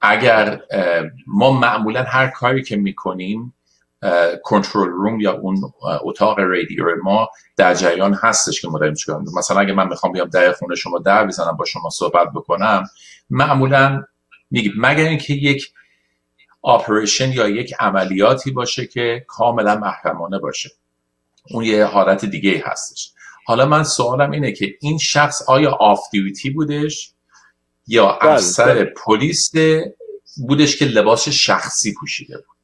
اگر 0.00 0.60
ما 1.26 1.50
معمولا 1.50 2.02
هر 2.02 2.26
کاری 2.26 2.62
که 2.62 2.76
می‌کنیم 2.76 3.52
control 4.42 4.88
room 4.88 5.20
یا 5.20 5.32
اون 5.32 5.72
اتاق 6.04 6.38
رادیو 6.38 6.84
ما 7.04 7.28
در 7.56 7.74
جریان 7.74 8.14
هستش 8.14 8.60
که 8.60 8.68
ما 8.68 8.78
داریم 8.78 8.94
چیکار 8.94 9.22
مثلا 9.38 9.60
اگه 9.60 9.72
من 9.72 9.88
می‌خوام 9.88 10.12
بیام 10.12 10.28
در 10.28 10.52
خونه 10.52 10.74
شما 10.74 10.98
در 10.98 11.26
بزنم 11.26 11.56
با 11.56 11.64
شما 11.64 11.90
صحبت 11.90 12.28
بکنم 12.34 12.84
معمولا 13.30 14.04
میگیم 14.50 14.72
مگر 14.76 15.04
اینکه 15.04 15.34
یک 15.34 15.72
operation 16.66 17.32
یا 17.32 17.48
یک 17.48 17.74
عملیاتی 17.80 18.50
باشه 18.50 18.86
که 18.86 19.24
کاملا 19.28 19.76
محرمانه 19.76 20.38
باشه. 20.38 20.70
اون 21.50 21.64
یه 21.64 21.84
حالت 21.84 22.24
دیگه 22.24 22.62
هستش. 22.66 23.12
حالا 23.44 23.66
من 23.66 23.82
سوالم 23.82 24.30
اینه 24.30 24.52
که 24.52 24.74
این 24.80 24.98
شخص 24.98 25.48
آیا 25.48 25.70
off 25.70 26.00
duty 26.12 26.50
بودش 26.50 27.10
یا 27.86 28.18
بله، 28.22 28.32
افسر 28.32 28.74
بله. 28.74 28.92
پلیس 29.06 29.52
بودش 30.48 30.76
که 30.78 30.84
لباس 30.84 31.28
شخصی 31.28 31.94
پوشیده 32.00 32.36
بود؟ 32.36 32.56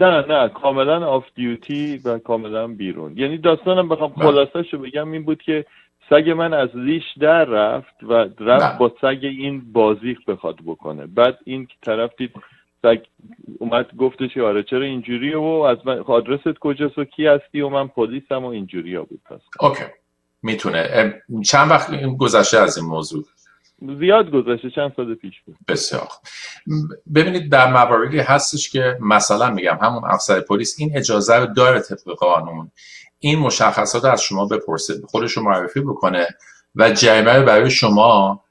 نه 0.00 0.26
نه 0.28 0.48
کاملا 0.48 1.06
آف 1.06 1.24
دیوتی 1.34 2.00
و 2.04 2.18
کاملا 2.18 2.66
بیرون. 2.66 3.18
یعنی 3.18 3.38
داستانم 3.38 3.88
بخوام 3.88 4.12
بله. 4.12 4.24
خلاصه 4.24 4.76
بگم 4.76 5.12
این 5.12 5.24
بود 5.24 5.42
که 5.42 5.66
سگ 6.10 6.30
من 6.30 6.54
از 6.54 6.68
لیش 6.74 7.04
در 7.20 7.44
رفت 7.44 8.02
و 8.02 8.12
رفت 8.40 8.78
با 8.78 8.92
سگ 9.00 9.18
این 9.22 9.72
بازیخ 9.72 10.18
بخواد 10.28 10.56
بکنه. 10.66 11.06
بعد 11.06 11.38
این 11.44 11.68
طرف 11.82 12.10
دید 12.18 12.32
اومد 13.58 13.86
گفتش 13.98 14.36
آره 14.36 14.62
چرا 14.62 14.82
اینجوریه 14.82 15.36
و 15.36 15.66
از 15.70 15.78
من 15.84 15.98
آدرست 15.98 16.58
کجاست 16.60 16.98
و 16.98 17.04
کی 17.04 17.26
هستی 17.26 17.60
و 17.60 17.68
من 17.68 17.88
پلیسم 17.88 18.44
و 18.44 18.46
اینجوری 18.46 18.96
ها 18.96 19.02
بود. 19.02 19.20
پس 19.30 19.40
اوکی. 19.60 19.84
می‌تونه. 20.42 21.14
چند 21.44 21.70
وقت 21.70 22.04
گذشته 22.18 22.58
از 22.58 22.78
این 22.78 22.86
موضوع؟ 22.86 23.24
زیاد 23.98 24.30
گذشته 24.30 24.70
چند 24.70 24.92
سال 24.96 25.14
پیش 25.14 25.40
بود. 25.40 25.56
بسیار 25.68 26.08
ببینید 27.14 27.52
در 27.52 27.72
مواردی 27.72 28.18
هستش 28.18 28.70
که 28.70 28.98
مثلا 29.00 29.50
میگم 29.50 29.78
همون 29.82 30.04
افسر 30.04 30.40
پلیس 30.40 30.76
این 30.78 30.96
اجازه 30.96 31.36
رو 31.36 31.46
داره 31.46 31.80
طبق 31.80 32.16
قانون. 32.18 32.70
این 33.18 33.38
مشخصات 33.38 34.04
از 34.04 34.22
شما 34.22 34.46
بپرسه 34.46 34.94
خودش 35.06 35.32
رو 35.32 35.42
معرفی 35.42 35.80
بکنه 35.80 36.26
و 36.74 36.90
جریمه 36.90 37.40
برای 37.40 37.70
شما 37.70 38.44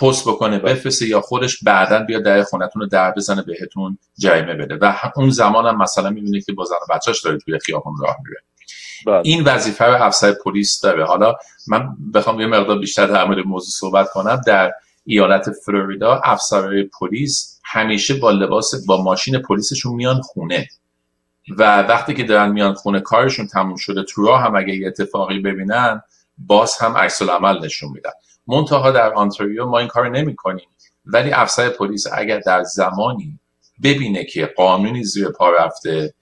پست 0.00 0.28
بکنه 0.28 0.58
بفرسته 0.58 1.08
یا 1.08 1.20
خودش 1.20 1.62
بعدا 1.62 1.98
بیا 1.98 2.20
در 2.20 2.42
خونتون 2.42 2.82
رو 2.82 2.88
در 2.88 3.10
بزنه 3.10 3.42
بهتون 3.42 3.98
جریمه 4.18 4.54
بده. 4.54 4.78
و 4.80 4.94
اون 5.16 5.30
زمان 5.30 5.66
هم 5.66 5.82
مثلا 5.82 6.10
می‌بینه 6.10 6.40
که 6.40 6.52
با 6.52 6.64
زن 6.64 6.74
و 6.74 6.94
بچهش 6.94 7.20
داره 7.20 7.38
توی 7.38 7.58
خیابون 7.58 7.94
راه 8.00 8.16
میره 8.24 8.40
بله. 9.06 9.20
این 9.24 9.44
وظیفه 9.44 9.84
رو 9.84 10.02
افسر 10.02 10.34
پلیس 10.44 10.80
داره. 10.80 11.04
حالا 11.04 11.34
من 11.68 11.88
بخوام 12.14 12.40
یه 12.40 12.46
مقدار 12.46 12.78
بیشتر 12.78 13.06
در 13.06 13.24
مورد 13.24 13.46
موضوع 13.46 13.70
صحبت 13.70 14.10
کنم. 14.10 14.40
در 14.46 14.72
ایالت 15.04 15.50
فلوریدا 15.50 16.20
افسرهای 16.24 16.82
پلیس 17.00 17.60
همیشه 17.64 18.14
با 18.14 18.30
لباس 18.30 18.86
با 18.86 19.02
ماشین 19.02 19.38
پلیسشون 19.38 19.94
میان 19.94 20.20
خونه. 20.20 20.68
و 21.58 21.82
وقتی 21.82 22.14
که 22.14 22.24
دارن 22.24 22.52
میان 22.52 22.74
خونه 22.74 23.00
کارشون 23.00 23.46
تموم 23.46 23.76
شده 23.76 24.02
تو 24.02 24.26
راه 24.26 24.42
هم 24.42 24.56
اگه 24.56 24.76
یه 24.76 24.86
اتفاقی 24.86 25.38
ببینن 25.38 26.02
باز 26.38 26.76
هم 26.80 26.96
عکس 26.96 27.22
عمل 27.22 27.64
نشون 27.64 27.92
میدن. 27.92 28.10
منتها 28.46 28.90
در 28.90 29.12
آنتاریو 29.14 29.66
ما 29.66 29.78
این 29.78 29.88
کار 29.88 30.08
نمی 30.08 30.36
کنیم 30.36 30.68
ولی 31.04 31.32
افسر 31.32 31.68
پلیس 31.68 32.06
اگر 32.12 32.38
در 32.38 32.62
زمانی 32.62 33.40
ببینه 33.82 34.24
که 34.24 34.46
قانونی 34.56 35.04
زیر 35.04 35.28
پا 35.28 35.50
رفته 35.50 36.14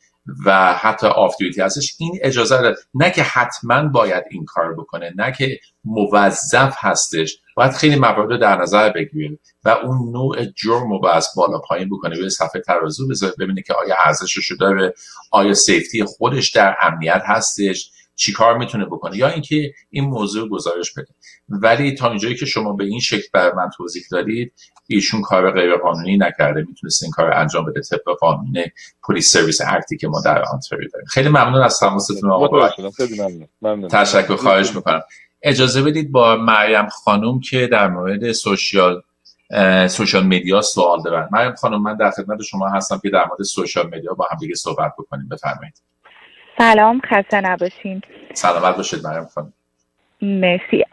و 0.46 0.74
حتی 0.74 1.06
آف 1.06 1.36
دیوتی 1.38 1.60
هستش 1.60 1.94
این 1.98 2.18
اجازه 2.22 2.56
داره. 2.56 2.76
نه 2.94 3.10
که 3.10 3.22
حتما 3.22 3.88
باید 3.88 4.24
این 4.30 4.44
کار 4.44 4.74
بکنه 4.74 5.12
نه 5.16 5.32
که 5.32 5.58
موظف 5.84 6.76
هستش. 6.78 7.38
باید 7.56 7.72
خیلی 7.72 7.96
موارد 7.96 8.40
در 8.40 8.62
نظر 8.62 8.92
بگیریم 8.92 9.40
و 9.64 9.68
اون 9.68 10.12
نوع 10.12 10.44
جرم 10.44 10.90
رو 10.90 11.00
باید 11.00 11.22
بالا 11.36 11.58
پایین 11.58 11.88
بکنه 11.88 12.20
به 12.20 12.28
صفحه 12.28 12.60
ترازو 12.60 13.08
بذاره 13.08 13.34
ببینه 13.38 13.62
که 13.62 13.74
آیا 13.74 13.96
ارزشش 14.06 14.52
داره 14.60 14.94
آیا 15.30 15.54
سیفتی 15.54 16.04
خودش 16.04 16.50
در 16.50 16.76
امنیت 16.82 17.22
هستش. 17.26 17.90
چی 18.16 18.32
کار 18.32 18.58
می‌تونه 18.58 18.84
بکنه 18.84 19.16
یا 19.16 19.28
اینکه 19.28 19.72
این 19.90 20.04
موضوع 20.04 20.48
گزارش 20.48 20.92
بده. 20.92 21.08
ولی 21.48 21.94
تا 21.94 22.08
اینجایی 22.08 22.34
که 22.36 22.46
شما 22.46 22.72
به 22.72 22.84
این 22.84 23.00
شکل 23.00 23.28
بر 23.32 23.52
من 23.52 23.70
توضیح 23.76 24.02
دادید 24.10 24.52
ایشون 24.86 25.22
کار 25.22 25.50
غیر 25.50 25.76
قانونی 25.76 26.16
نکرده 26.16 26.64
می‌تونست 26.68 27.02
این 27.02 27.12
کار 27.12 27.34
انجام 27.34 27.64
بده 27.64 27.80
طبق 27.80 28.18
قانون 28.20 28.54
Police 29.08 29.32
Services 29.32 29.60
Act 29.66 29.89
ی 29.89 29.96
که 29.96 30.08
ما 30.08 30.20
در 30.24 30.42
آنتاریو 30.42 30.88
داریم. 30.92 31.06
خیلی 31.06 31.28
ممنون 31.28 31.62
از 31.62 31.78
تماستون 31.78 32.30
آقا. 32.30 32.68
تشکر 33.88 34.36
خواهش 34.36 34.74
می‌کنم. 34.76 35.02
اجازه 35.42 35.82
بدید 35.82 36.12
با 36.12 36.36
مریم 36.36 36.88
خانم 36.88 37.40
که 37.40 37.66
در 37.66 37.88
مورد 37.88 38.32
social 38.32 39.02
social 39.88 40.26
media 40.26 40.62
سوال 40.62 41.02
دارن. 41.02 41.28
مریم 41.32 41.54
خانم 41.54 41.82
من 41.82 41.96
در 41.96 42.10
خدمت 42.10 42.42
شما 42.42 42.68
هستم 42.68 43.00
که 43.02 43.10
در 43.10 43.26
مورد 43.28 43.42
social 43.42 43.86
media 43.86 44.14
با 44.14 44.26
هم 44.30 44.38
دیگه 44.38 44.54
صحبت 44.54 44.92
بکنیم. 44.98 45.28
بفرمایید. 45.28 45.82
سلام 46.58 47.00
خسته 47.04 47.40
نباشین. 47.40 48.02
سلامت 48.34 48.76
باشید 48.76 49.06
مریم 49.06 49.24
خانم. 49.24 49.52
مرسی. 50.22 50.84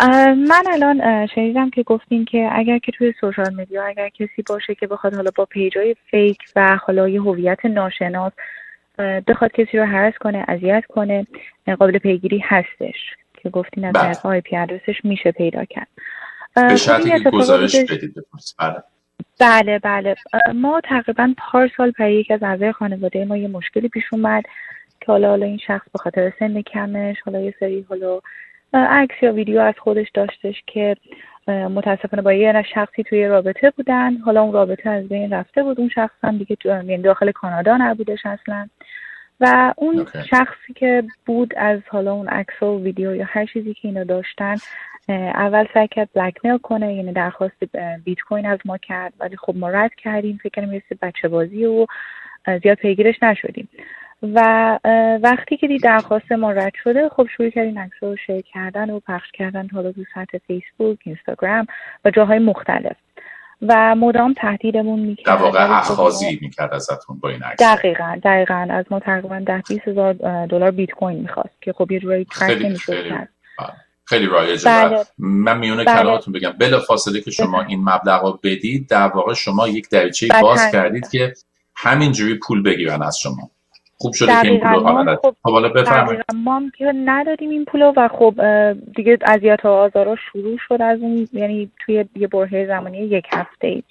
من 0.48 0.64
الان 0.72 1.28
شنیدم 1.28 1.70
که 1.70 1.84
گفتین 1.84 2.26
که 2.26 2.50
اگر 2.52 2.78
که 2.78 2.92
توی 2.92 3.14
social 3.22 3.54
media 3.54 3.86
اگر 3.86 4.10
کسی 4.10 4.42
باشه 4.48 4.76
که 4.76 4.88
بخواد 4.88 5.14
حالا 5.14 5.32
با 5.36 5.46
page 5.46 5.96
ای 6.12 6.17
fake 6.17 6.38
و 6.56 6.78
حالا 6.78 7.10
یه 7.10 7.22
هویت 7.22 7.66
ناشناس 7.66 8.32
بخواد 9.28 9.52
کسی 9.52 9.78
رو 9.78 9.86
حرس 9.86 10.14
کنه 10.20 10.46
اذیت 10.48 10.84
کنه 10.90 11.28
قابل 11.80 11.98
پیگیری 11.98 12.40
هستش. 12.40 13.16
که 13.44 13.50
گفتین 13.50 13.86
از 13.86 13.94
طریق 13.94 14.26
آی 14.26 14.42
پی 14.42 14.58
ادرسش 14.58 14.96
میشه 15.04 15.32
پیدا 15.32 15.66
کرد. 15.66 15.88
به 16.56 16.76
شرطی 16.76 17.24
که 17.24 17.30
گزارش 17.30 17.76
بدید 17.76 18.14
بله. 18.60 18.84
بله 19.40 19.80
بله. 19.80 20.16
ما 20.56 20.82
تقریبا 20.82 21.34
پارسال 21.38 21.92
برای 22.00 22.16
یکی 22.16 22.34
از 22.34 22.44
اعضای 22.44 22.72
خانواده 22.72 23.26
ما 23.26 23.38
یه 23.38 23.48
مشکلی 23.48 23.90
پیش 23.90 24.04
اومد. 24.12 24.44
که 25.02 25.12
حالا 25.12 25.30
حالا 25.30 25.46
این 25.46 25.58
شخص 25.58 25.90
به 25.94 26.00
خاطر 26.00 26.34
سن 26.40 26.62
کمش 26.62 27.16
حالا 27.26 27.40
یه 27.40 27.54
سری 27.60 27.86
حالا 27.90 28.20
عکس 28.74 29.16
یا 29.22 29.34
ویدیو 29.34 29.60
از 29.60 29.74
خودش 29.78 30.08
داشتش 30.14 30.64
که 30.68 30.96
متاسفانه 31.48 32.22
با 32.22 32.34
یه 32.34 32.64
شخصی 32.74 33.04
توی 33.04 33.28
رابطه 33.28 33.70
بودن. 33.70 34.18
حالا 34.18 34.42
اون 34.42 34.54
رابطه 34.54 34.90
از 34.90 35.08
بین 35.08 35.34
رفته 35.34 35.64
بود. 35.64 35.80
اون 35.80 35.90
شخص 35.90 36.16
هم 36.24 36.38
دیگه 36.38 36.58
یعنی 36.66 36.98
داخل 36.98 37.32
کانادا 37.32 37.78
نبودش 37.78 38.26
اصلا. 38.26 38.68
و 39.40 39.74
اون 39.78 40.06
شخصی 40.30 40.74
که 40.76 41.04
بود 41.26 41.54
از 41.58 41.80
حالا 41.88 42.14
اون 42.14 42.28
عکس 42.28 42.64
و 42.64 42.84
ویدیو 42.84 43.16
یا 43.16 43.26
هر 43.28 43.46
چیزی 43.46 43.74
که 43.74 43.88
اینا 43.88 44.04
داشتن 44.04 44.56
اول 45.10 45.68
سعی 45.74 45.88
کرد 45.88 46.10
بلکمیل 46.14 46.58
کنه 46.58 46.94
یعنی 46.94 47.12
درخواست 47.12 47.64
بیت 48.04 48.20
کوین 48.20 48.46
از 48.46 48.60
ما 48.66 48.78
کرد. 48.78 49.14
ولی 49.20 49.38
خب 49.38 49.54
ما 49.56 49.70
رد 49.70 49.96
کردیم. 49.96 50.40
فکر 50.44 50.62
کنیم 50.62 50.84
بچه 51.02 51.28
بازی 51.28 51.66
و 51.66 51.86
زیاد 52.64 52.78
پیگیرش 52.78 53.24
نشدیم. 53.24 53.70
و 54.24 54.80
وقتی 55.24 55.58
که 55.58 55.68
دید 55.68 55.84
درخواست 55.84 56.32
ما 56.32 56.52
رد 56.52 56.74
شده 56.84 57.10
خب 57.10 57.28
شروع 57.38 57.50
کردیم 57.50 57.80
عکس 57.80 57.96
رو 58.02 58.16
شیر 58.26 58.42
کردن 58.42 58.90
و 58.90 59.00
پخش 59.00 59.32
کردن 59.34 59.68
حالا 59.68 59.92
تو 59.92 60.04
سطح 60.16 60.38
فیسبوک 60.48 61.00
اینستاگرام 61.04 61.68
و 62.06 62.12
جاهای 62.12 62.40
مختلف. 62.40 62.96
و 63.68 63.96
مدام 63.96 64.34
تهدیدمون 64.34 65.00
می‌کرد. 65.00 65.26
در 65.26 65.44
واقع 65.44 65.82
خب 65.82 65.92
اخاذی 65.92 66.40
می‌کرد 66.42 66.74
ازتون 66.74 67.20
با 67.20 67.30
این 67.30 67.44
عکس. 67.44 67.64
دقیقا 67.64 68.20
دقیقا. 68.24 68.68
از 68.70 68.86
ما 68.92 69.00
تقریبا 69.00 69.40
ده 69.40 69.64
بیس 69.70 69.80
هزار 69.88 70.14
دلار 70.46 70.72
بیت 70.72 70.92
کوین 70.92 71.20
می‌خواست 71.20 71.62
که 71.62 71.74
خب 71.74 71.92
یه 71.92 72.00
جورایی 72.00 72.26
ترک 72.26 72.62
نمی‌شد 72.62 73.10
کرد. 73.10 73.30
خیلی 74.06 74.26
رایجه. 74.26 74.66
بله. 74.66 75.04
من 75.18 75.58
میونه 75.58 75.84
بله. 75.84 76.02
کلامتون 76.02 76.34
بگم. 76.34 76.52
بلا 76.52 76.80
فاصله 76.80 77.22
که 77.22 77.32
شما 77.32 77.62
این 77.62 77.80
مبلغ 77.80 78.24
رو 78.24 78.40
بدید 78.44 78.90
در 78.90 79.08
واقع 79.08 79.34
شما 79.34 79.68
یک 79.68 79.90
دریچه 79.90 80.28
باز 80.42 80.72
کردید 80.72 81.10
که 81.10 81.34
همینجوری 81.76 82.36
پول 82.36 82.64
بگیرن 82.64 83.02
از 83.02 83.18
شما. 83.18 83.50
خوب 84.02 84.14
شده 84.14 84.28
که 84.42 84.48
این 84.48 84.60
پولو 84.60 85.16
خب 85.16 85.36
حالا 85.44 85.70
بفرمایید. 85.70 86.22
ما 86.36 86.56
هم 86.56 86.72
که 86.78 86.94
ندادیم 87.06 87.50
این 87.50 87.66
پولو 87.66 87.94
و 87.98 88.08
خب 88.08 88.34
دیگه 88.96 89.18
اذیت 89.28 89.66
و 89.66 89.68
آزارا 89.68 90.16
شروع 90.16 90.58
شد 90.68 90.82
از 90.82 91.00
اون 91.02 91.28
یعنی 91.34 91.72
توی 91.80 92.06
یه 92.16 92.28
برهه 92.28 92.68
زمانی 92.68 92.98
یک 92.98 93.26
هفته 93.32 93.68
ای 93.68 93.84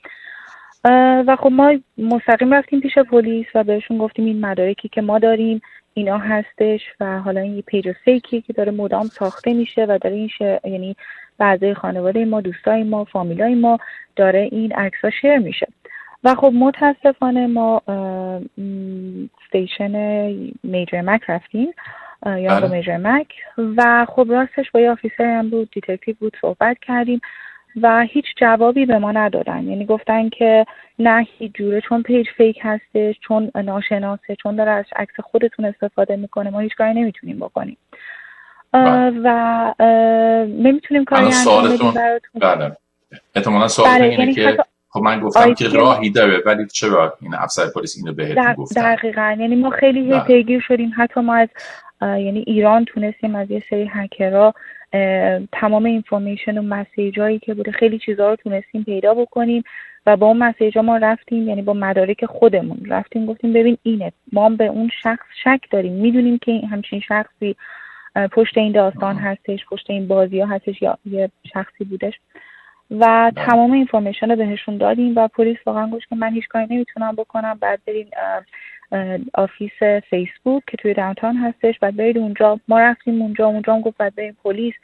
و 1.27 1.37
خب 1.37 1.51
ما 1.53 1.73
مستقیم 1.99 2.55
رفتیم 2.55 2.81
پیش 2.81 2.99
پلیس 2.99 3.47
و 3.55 3.65
بهشون 3.65 3.99
گفتیم 3.99 4.25
این 4.25 4.47
مدارکی 4.47 4.89
که 4.89 5.03
ما 5.03 5.19
داریم 5.19 5.61
اینا 5.95 6.19
هستش 6.19 6.81
و 7.01 7.21
حالا 7.21 7.41
این 7.41 7.57
یه 7.57 7.63
page 7.63 7.93
fake 8.05 8.34
ی 8.34 8.41
که 8.41 8.53
داره 8.53 8.73
مدام 8.73 9.07
ساخته 9.07 9.53
میشه 9.53 9.85
و 9.85 9.99
داره 10.03 10.17
این 10.17 10.31
یعنی 10.65 10.97
بعضی 11.39 11.75
خانواده 11.75 12.25
ما 12.25 12.41
دوستای 12.41 12.83
ما 12.83 13.05
فامیلای 13.05 13.55
ما 13.55 13.79
داره 14.17 14.49
این 14.53 14.73
عکس 14.73 14.99
share 15.21 15.39
میشه. 15.39 15.67
و 16.25 16.35
خب 16.35 16.53
متاسفانه 16.55 17.47
ما 17.47 17.83
station 19.49 19.95
Major 20.63 21.01
Mack 21.01 21.23
رفتیم 21.29 21.69
یا 22.27 22.61
بله. 22.61 22.69
Major 22.69 22.97
Mack 22.97 23.27
و 23.77 24.07
خب 24.09 24.27
راستش 24.31 24.71
با 24.71 24.81
یه 24.81 24.91
officer 24.91 25.25
هم 25.39 25.51
بود 25.51 25.71
detective 25.71 26.15
بود 26.21 26.37
صحبت 26.41 26.77
کردیم 26.79 27.21
و 27.83 28.01
هیچ 28.01 28.25
جوابی 28.37 28.87
به 28.87 28.99
ما 28.99 29.13
ندادن 29.13 29.65
یعنی 29.65 29.87
گفتن 29.87 30.29
که 30.29 30.67
نه 30.99 31.27
هیچ 31.39 31.53
جوره 31.55 31.81
چون 31.81 32.03
page 32.03 32.27
fake 32.37 32.59
هستش 32.63 33.15
چون 33.21 33.51
ناشناسه 33.55 34.37
چون 34.43 34.57
داره 34.57 34.71
از 34.71 34.85
عکس 34.97 35.21
خودتون 35.21 35.65
استفاده 35.65 36.17
می‌کنه 36.17 36.51
ما 36.51 36.61
هیچ 36.61 36.75
کاری 36.75 36.95
نمی‌تونیم 36.95 37.39
بکنیم 37.39 37.77
بله. 38.73 39.13
و 39.25 39.75
نمی‌تونیم 40.47 41.05
کاری 41.05 41.25
انجام 41.25 41.75
بدیم 41.75 41.91
براتون 41.91 42.41
بله 42.41 42.77
احتمالا 43.35 43.69
سوالتون 43.69 44.03
اینه 44.03 44.19
یعنی 44.19 44.35
که 44.35 44.65
خب 44.93 45.01
من 45.01 45.21
گفتم 45.21 45.55
که 45.55 45.69
راهی 45.69 46.11
داره 46.11 46.43
ولی 46.47 46.67
چرا 46.67 47.15
این 47.21 47.35
افسر 47.35 47.63
پلیس 47.75 47.97
اینو 47.99 48.13
بهتون 48.13 48.53
گفتن 48.53 48.95
دقیقا. 48.95 49.37
یعنی 49.39 49.57
ما 49.57 49.71
خیلی 49.71 50.03
بله. 50.03 50.25
پیگیر 50.25 50.61
شدیم. 50.61 50.93
حتی 50.97 51.21
ما 51.21 51.35
از 51.35 51.49
یعنی 52.01 52.45
ایران 52.47 52.85
تونستیم 52.85 53.35
از 53.35 53.51
یه 53.51 53.63
سری 53.71 53.91
هکرها 53.93 54.55
تمام 55.53 55.85
information 55.85 56.59
و 56.59 56.63
message 56.63 57.21
هایی 57.21 57.39
که 57.39 57.55
بوده 57.55 57.73
خیلی 57.73 57.99
چیزها 57.99 58.29
رو 58.29 58.37
تونستیم 58.37 58.85
پیدا 58.85 59.15
بکنیم 59.15 59.63
و 60.07 60.17
با 60.17 60.27
اون 60.27 60.39
message 60.39 60.79
ما 60.79 60.97
رفتیم 60.97 61.49
یعنی 61.49 61.63
با 61.63 61.73
مدارک 61.73 62.25
خودمون 62.25 62.79
رفتیم. 62.89 63.27
گفتیم 63.27 63.53
ببین 63.53 63.79
اینه 63.83 64.13
ما 64.33 64.49
به 64.49 64.67
اون 64.67 64.91
شخص 65.03 65.27
شک 65.45 65.61
داریم. 65.71 65.93
می‌دونیم 65.93 66.39
که 66.39 66.61
همچین 66.71 67.01
شخصی 67.01 67.57
پشت 68.33 68.59
این 68.59 68.73
داستان 68.73 69.17
هستش 69.17 69.65
پشت 69.71 69.91
این 69.91 70.09
بازی 70.09 70.41
ها 70.41 70.47
هستش 70.47 70.83
یا 70.83 70.99
یه 71.05 71.31
شخصی 71.53 71.85
بودش. 71.85 72.15
و. 72.91 73.33
تمام 73.37 73.73
information 73.73 74.31
رو 74.31 74.37
بهشون 74.37 74.77
دادیم 74.77 75.13
و 75.17 75.29
پلیس 75.29 75.59
واقعا 75.67 75.91
گفت 75.91 76.09
که 76.09 76.17
من 76.17 76.33
هیچ 76.33 76.49
کاری 76.49 76.67
نمی‌تونم 76.71 77.15
بکنم. 77.17 77.59
بعد 77.61 77.81
برین 77.87 78.07
office 79.35 79.83
فیسبوک 80.11 80.63
که 80.67 80.77
توی 80.77 80.95
downtown 80.95 81.37
هستش 81.37 81.79
بعد 81.79 81.97
برید 81.97 82.19
اونجا. 82.19 82.61
ما 82.69 82.81
رفتیم 82.81 83.23
اونجا 83.23 83.47
اونجا 83.47 83.75
هم 83.75 83.81
گفت 83.81 83.97
بعد 83.97 84.15
بریم 84.15 84.37
پلیس. 84.45 84.75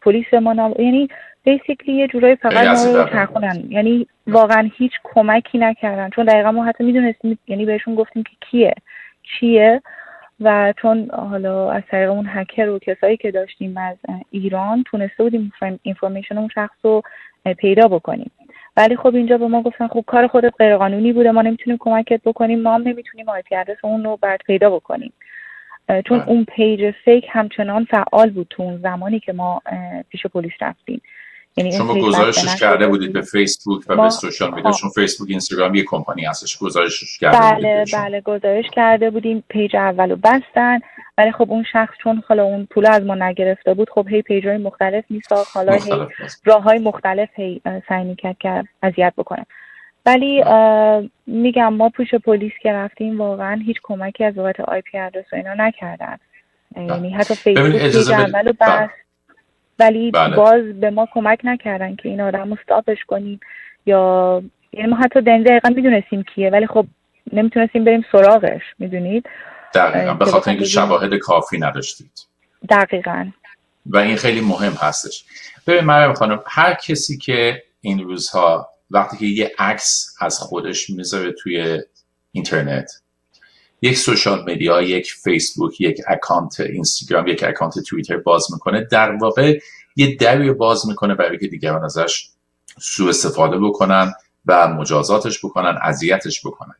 پلیس 0.00 0.34
ما 0.34 0.52
نام... 0.52 0.74
یعنی 0.78 1.08
بیسیکلی 1.44 1.94
یه 1.94 2.08
جورایی 2.08 2.36
فقط 2.36 2.66
ما 2.66 2.96
رو 2.96 3.04
ترخونن 3.04 3.64
یعنی 3.68 4.06
واقعا 4.26 4.70
هیچ 4.76 4.92
کمکی 5.04 5.58
نکردن. 5.58 6.10
چون 6.10 6.24
دقیقا 6.24 6.52
ما 6.52 6.64
حتی 6.64 6.84
می‌دونستیم 6.84 7.38
یعنی 7.46 7.64
بهشون 7.64 7.94
گفتیم 7.94 8.22
که 8.22 8.32
کیه. 8.40 8.74
چیه؟ 9.22 9.82
و 10.40 10.74
چون 10.76 11.10
حالا 11.10 11.70
از 11.70 11.82
طریق 11.90 12.10
اون 12.10 12.26
هکر 12.28 12.68
و 12.68 12.78
کسایی 12.78 13.16
که 13.16 13.30
داشتیم 13.30 13.76
از 13.76 13.96
ایران 14.30 14.82
تونسته 14.86 15.22
بودیم 15.22 15.52
اینفورمیشن 15.82 16.38
اون 16.38 16.48
شخص 16.54 16.76
رو 16.82 17.02
پیدا 17.58 17.88
بکنیم. 17.88 18.30
ولی 18.76 18.96
خب 18.96 19.14
اینجا 19.14 19.38
به 19.38 19.46
ما 19.46 19.62
گفتن 19.62 19.86
خب 19.86 20.04
کار 20.06 20.26
خودت 20.26 20.52
غیرقانونی 20.58 21.12
بوده 21.12 21.30
ما 21.30 21.42
نمی‌تونیم 21.42 21.78
کمکت 21.80 22.20
بکنیم 22.24 22.62
ما 22.62 22.74
هم 22.74 22.82
نمی‌تونیم 22.82 23.28
آیپی 23.28 23.54
ادرس 23.54 23.78
اون 23.82 24.04
رو 24.04 24.18
برد 24.22 24.40
پیدا 24.46 24.70
بکنیم. 24.70 25.12
چون 25.88 26.18
بله. 26.18 26.28
اون 26.28 26.44
page 26.44 26.90
fake 26.90 27.26
همچنان 27.30 27.84
فعال 27.84 28.30
بود 28.30 28.46
تو 28.50 28.62
اون 28.62 28.76
زمانی 28.76 29.20
که 29.20 29.32
ما 29.32 29.62
پیش 30.08 30.26
پلیس 30.26 30.52
رفتیم. 30.60 31.02
شما 31.76 31.94
گزارشش 31.94 32.60
کرده 32.60 32.86
بودید 32.86 33.12
به 33.12 33.22
فیسبوک 33.22 33.84
و 33.88 33.96
به 33.96 34.10
سوشال 34.10 34.54
میدیا 34.54 34.72
چون 34.72 34.90
فیسبوک 34.90 35.30
اینستاگرام 35.30 35.74
یه 35.74 35.84
کمپانی 35.84 36.24
هستش. 36.24 36.58
گزارشش 36.58 37.18
کرده 37.18 37.38
بله 37.38 37.78
بودید 37.78 37.94
بله 37.94 38.20
گزارش 38.20 38.64
کرده 38.72 39.10
بودیم. 39.10 39.44
page 39.48 39.76
اولو 39.76 40.16
بستن. 40.16 40.78
ولی 41.18 41.32
خب 41.32 41.50
اون 41.50 41.64
شخص 41.72 41.94
چون 42.02 42.22
حالا 42.28 42.44
اون 42.44 42.66
پول 42.70 42.86
از 42.86 43.02
ما 43.02 43.14
نگرفته 43.14 43.74
بود 43.74 43.90
خب 43.90 44.08
هی 44.08 44.22
page 44.22 44.46
های 44.46 44.58
مختلف 44.58 45.04
میساخت. 45.10 45.56
حالا 45.56 45.72
هی 45.72 46.06
راه 46.44 46.62
های 46.62 46.78
مختلف 46.78 47.28
هی 47.34 47.60
سعی 47.88 48.04
می‌کرد 48.04 48.36
که 48.38 48.64
اذیت 48.82 49.12
بکنه. 49.16 49.46
ولی 50.06 50.44
میگم 51.26 51.74
ما 51.74 51.88
پیش 51.88 52.14
پلیس 52.14 52.52
که 52.62 52.72
رفتیم 52.72 53.20
واقعا 53.20 53.60
هیچ 53.66 53.76
کمکی 53.82 54.24
از 54.24 54.34
بابت 54.34 54.60
IP 54.60 54.98
address 54.98 55.24
و 55.32 55.36
اینا 55.36 55.54
نکردن. 55.54 56.16
یعنی 56.76 57.10
حتی 57.10 57.34
فیسبوک 57.34 58.12
عمل 58.12 58.52
بس 58.52 58.56
بله. 58.60 58.90
ولی 59.78 60.10
بله. 60.10 60.36
باز 60.36 60.80
به 60.80 60.90
ما 60.90 61.08
کمک 61.14 61.40
نکردن 61.44 61.96
که 61.96 62.08
این 62.08 62.20
آدم 62.20 62.50
رو 62.50 62.56
stop 62.64 62.87
ش 62.87 62.98
کنیم. 63.06 63.40
یا 63.86 64.42
یعنی 64.72 64.88
ما 64.88 64.96
حتی 64.96 65.20
دقیقا 65.20 65.68
می‌دونستیم 65.68 66.22
کیه 66.22 66.50
ولی 66.50 66.66
خب 66.66 66.86
نمی‌تونستیم 67.32 67.84
بریم 67.84 68.04
سراغش 68.12 68.62
می‌دونید؟ 68.78 69.26
دقیقا. 69.74 70.14
به 70.14 70.24
خاطر 70.24 70.50
اینکه 70.50 70.64
شواهد 70.64 71.14
کافی 71.14 71.58
نداشتید. 71.58 72.10
دقیقا. 72.68 73.26
و 73.86 73.96
این 73.96 74.16
خیلی 74.16 74.40
مهم 74.40 74.72
هستش. 74.72 75.24
ببین 75.66 75.84
مریم 75.84 76.12
خانم 76.14 76.42
هر 76.46 76.74
کسی 76.74 77.18
که 77.18 77.62
این 77.80 78.04
روزها 78.04 78.68
وقتی 78.90 79.16
که 79.16 79.26
یه 79.26 79.52
عکس 79.58 80.16
از 80.20 80.38
خودش 80.38 80.90
می‌ذاره 80.90 81.32
توی 81.32 81.82
اینترنت 82.32 82.90
یک 83.82 83.98
social 83.98 84.50
media 84.50 84.82
یک 84.82 85.12
فیسبوک 85.12 85.80
یک 85.80 86.00
account 86.08 86.60
اینستاگرام 86.60 87.26
یک 87.26 87.44
account 87.44 87.78
توییتر 87.78 88.16
باز 88.16 88.46
می‌کنه. 88.52 88.84
در 88.90 89.10
واقع 89.10 89.58
یه 89.96 90.16
دری 90.16 90.52
باز 90.52 90.88
می‌کنه 90.88 91.14
برای 91.14 91.38
که 91.38 91.46
دیگران 91.46 91.84
ازش 91.84 92.28
سوء 92.80 93.08
استفاده 93.08 93.58
بکنن 93.58 94.12
و 94.46 94.68
مجازاتش 94.68 95.44
بکنن 95.44 95.78
اذیتش 95.82 96.46
بکنن. 96.46 96.74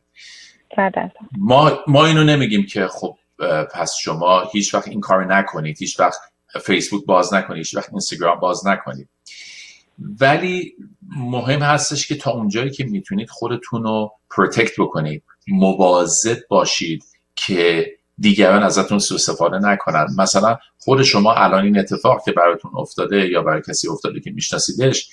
ما 1.37 1.79
ما 1.87 2.05
اینو 2.05 2.23
نمیگیم 2.23 2.65
که 2.65 2.87
خب 2.87 3.17
پس 3.73 3.95
شما 4.01 4.43
هیچ 4.51 4.73
وقت 4.73 4.87
این 4.87 5.01
کار 5.01 5.25
نکنید 5.25 5.77
هیچ 5.79 5.99
وقت 5.99 6.19
فیسبوک 6.61 7.05
باز 7.05 7.33
نکنید 7.33 7.57
هیچ 7.57 7.75
وقت 7.75 7.89
اینستاگرام 7.89 8.39
باز 8.39 8.67
نکنید. 8.67 9.09
ولی 10.19 10.73
مهم 11.17 11.61
هستش 11.61 12.07
که 12.07 12.15
تا 12.15 12.31
اونجایی 12.31 12.71
که 12.71 12.83
می‌تونید 12.85 13.29
خودتون 13.29 13.83
رو 13.83 14.11
protect 14.29 14.73
بکنید. 14.77 15.23
مواظب 15.47 16.37
باشید 16.49 17.03
که 17.35 17.91
دیگران 18.19 18.63
ازتون 18.63 18.99
سوء 18.99 19.15
استفاده 19.15 19.59
نکنن. 19.59 20.07
مثلا 20.17 20.57
خود 20.79 21.03
شما 21.03 21.33
الان 21.33 21.63
این 21.63 21.79
اتفاق 21.79 22.25
که 22.25 22.31
براتون 22.31 22.71
افتاده 22.75 23.29
یا 23.29 23.41
برای 23.41 23.61
کسی 23.67 23.87
افتاده 23.87 24.19
که 24.19 24.31
میشناسیدش 24.31 25.09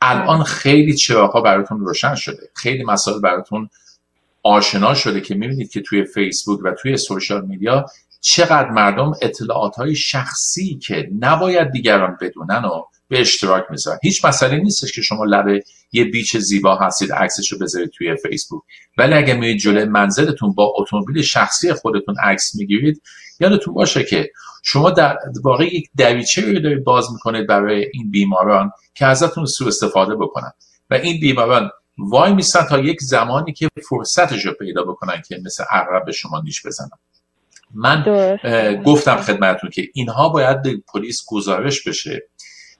الان 0.00 0.42
خیلی 0.42 0.94
چراغ 0.94 1.44
براتون 1.44 1.80
روشن 1.80 2.14
شده. 2.14 2.50
خیلی 2.54 2.84
مسائل 2.84 3.20
براتون 3.20 3.70
آشنا 4.42 4.94
شده 4.94 5.20
که 5.20 5.34
می‌بینید 5.34 5.70
که 5.70 5.80
توی 5.80 6.04
فیسبوک 6.04 6.60
و 6.64 6.70
توی 6.70 6.96
social 6.96 7.46
media 7.46 7.86
چقدر 8.20 8.70
مردم 8.70 9.12
اطلاعات 9.22 9.76
های 9.76 9.94
شخصی 9.94 10.78
که 10.78 11.10
نباید 11.20 11.70
دیگران 11.70 12.18
بدونن 12.20 12.64
و 12.64 12.84
به 13.08 13.20
اشتراک 13.20 13.64
می‌ذارن. 13.70 13.98
هیچ 14.02 14.24
مسئله 14.24 14.56
نیستش 14.56 14.92
که 14.92 15.02
شما 15.02 15.24
لبه 15.24 15.64
یه 15.92 16.04
بیچ 16.04 16.36
زیبا 16.36 16.76
هستید 16.76 17.12
عکسش 17.12 17.52
رو 17.52 17.58
بذارید 17.58 17.90
توی 17.90 18.16
فیسبوک. 18.16 18.62
ولی 18.98 19.14
اگه 19.14 19.34
میرید 19.34 19.58
جلوی 19.58 19.84
منزلتون 19.84 20.54
با 20.54 20.74
اتومبیل 20.76 21.22
شخصی 21.22 21.72
خودتون 21.72 22.14
عکس 22.22 22.54
می‌گیرید 22.54 23.02
یادتون 23.40 23.74
باشه 23.74 24.04
که 24.04 24.30
شما 24.64 24.90
در 24.90 25.18
واقع 25.42 25.64
یک 25.64 25.90
دریچه 25.96 26.52
رو 26.52 26.60
دارید 26.60 26.84
باز 26.84 27.12
می‌کنید 27.12 27.46
برای 27.46 27.86
این 27.92 28.10
بیماران 28.10 28.70
که 28.94 29.06
ازتون 29.06 29.46
سوء 29.46 29.68
استفاده 29.68 30.14
بکنن. 30.14 30.52
و 30.90 30.94
این 30.94 31.20
بیماران 31.20 31.70
وای 31.98 32.34
میستن 32.34 32.62
تا 32.62 32.78
یک 32.78 33.00
زمانی 33.00 33.52
که 33.52 33.68
فرصتش 33.88 34.46
رو 34.46 34.52
پیدا 34.52 34.82
بکنن 34.82 35.22
که 35.28 35.40
مثل 35.44 35.64
عقرب 35.70 36.04
به 36.04 36.12
شما 36.12 36.40
نیش 36.40 36.66
بزنن. 36.66 36.90
من 37.74 38.04
گفتم 38.86 39.16
خدمتون 39.16 39.70
که 39.70 39.88
اینها 39.94 40.28
باید 40.28 40.62
به 40.62 40.76
پلیس 40.92 41.24
گزارش 41.28 41.88
بشه. 41.88 42.28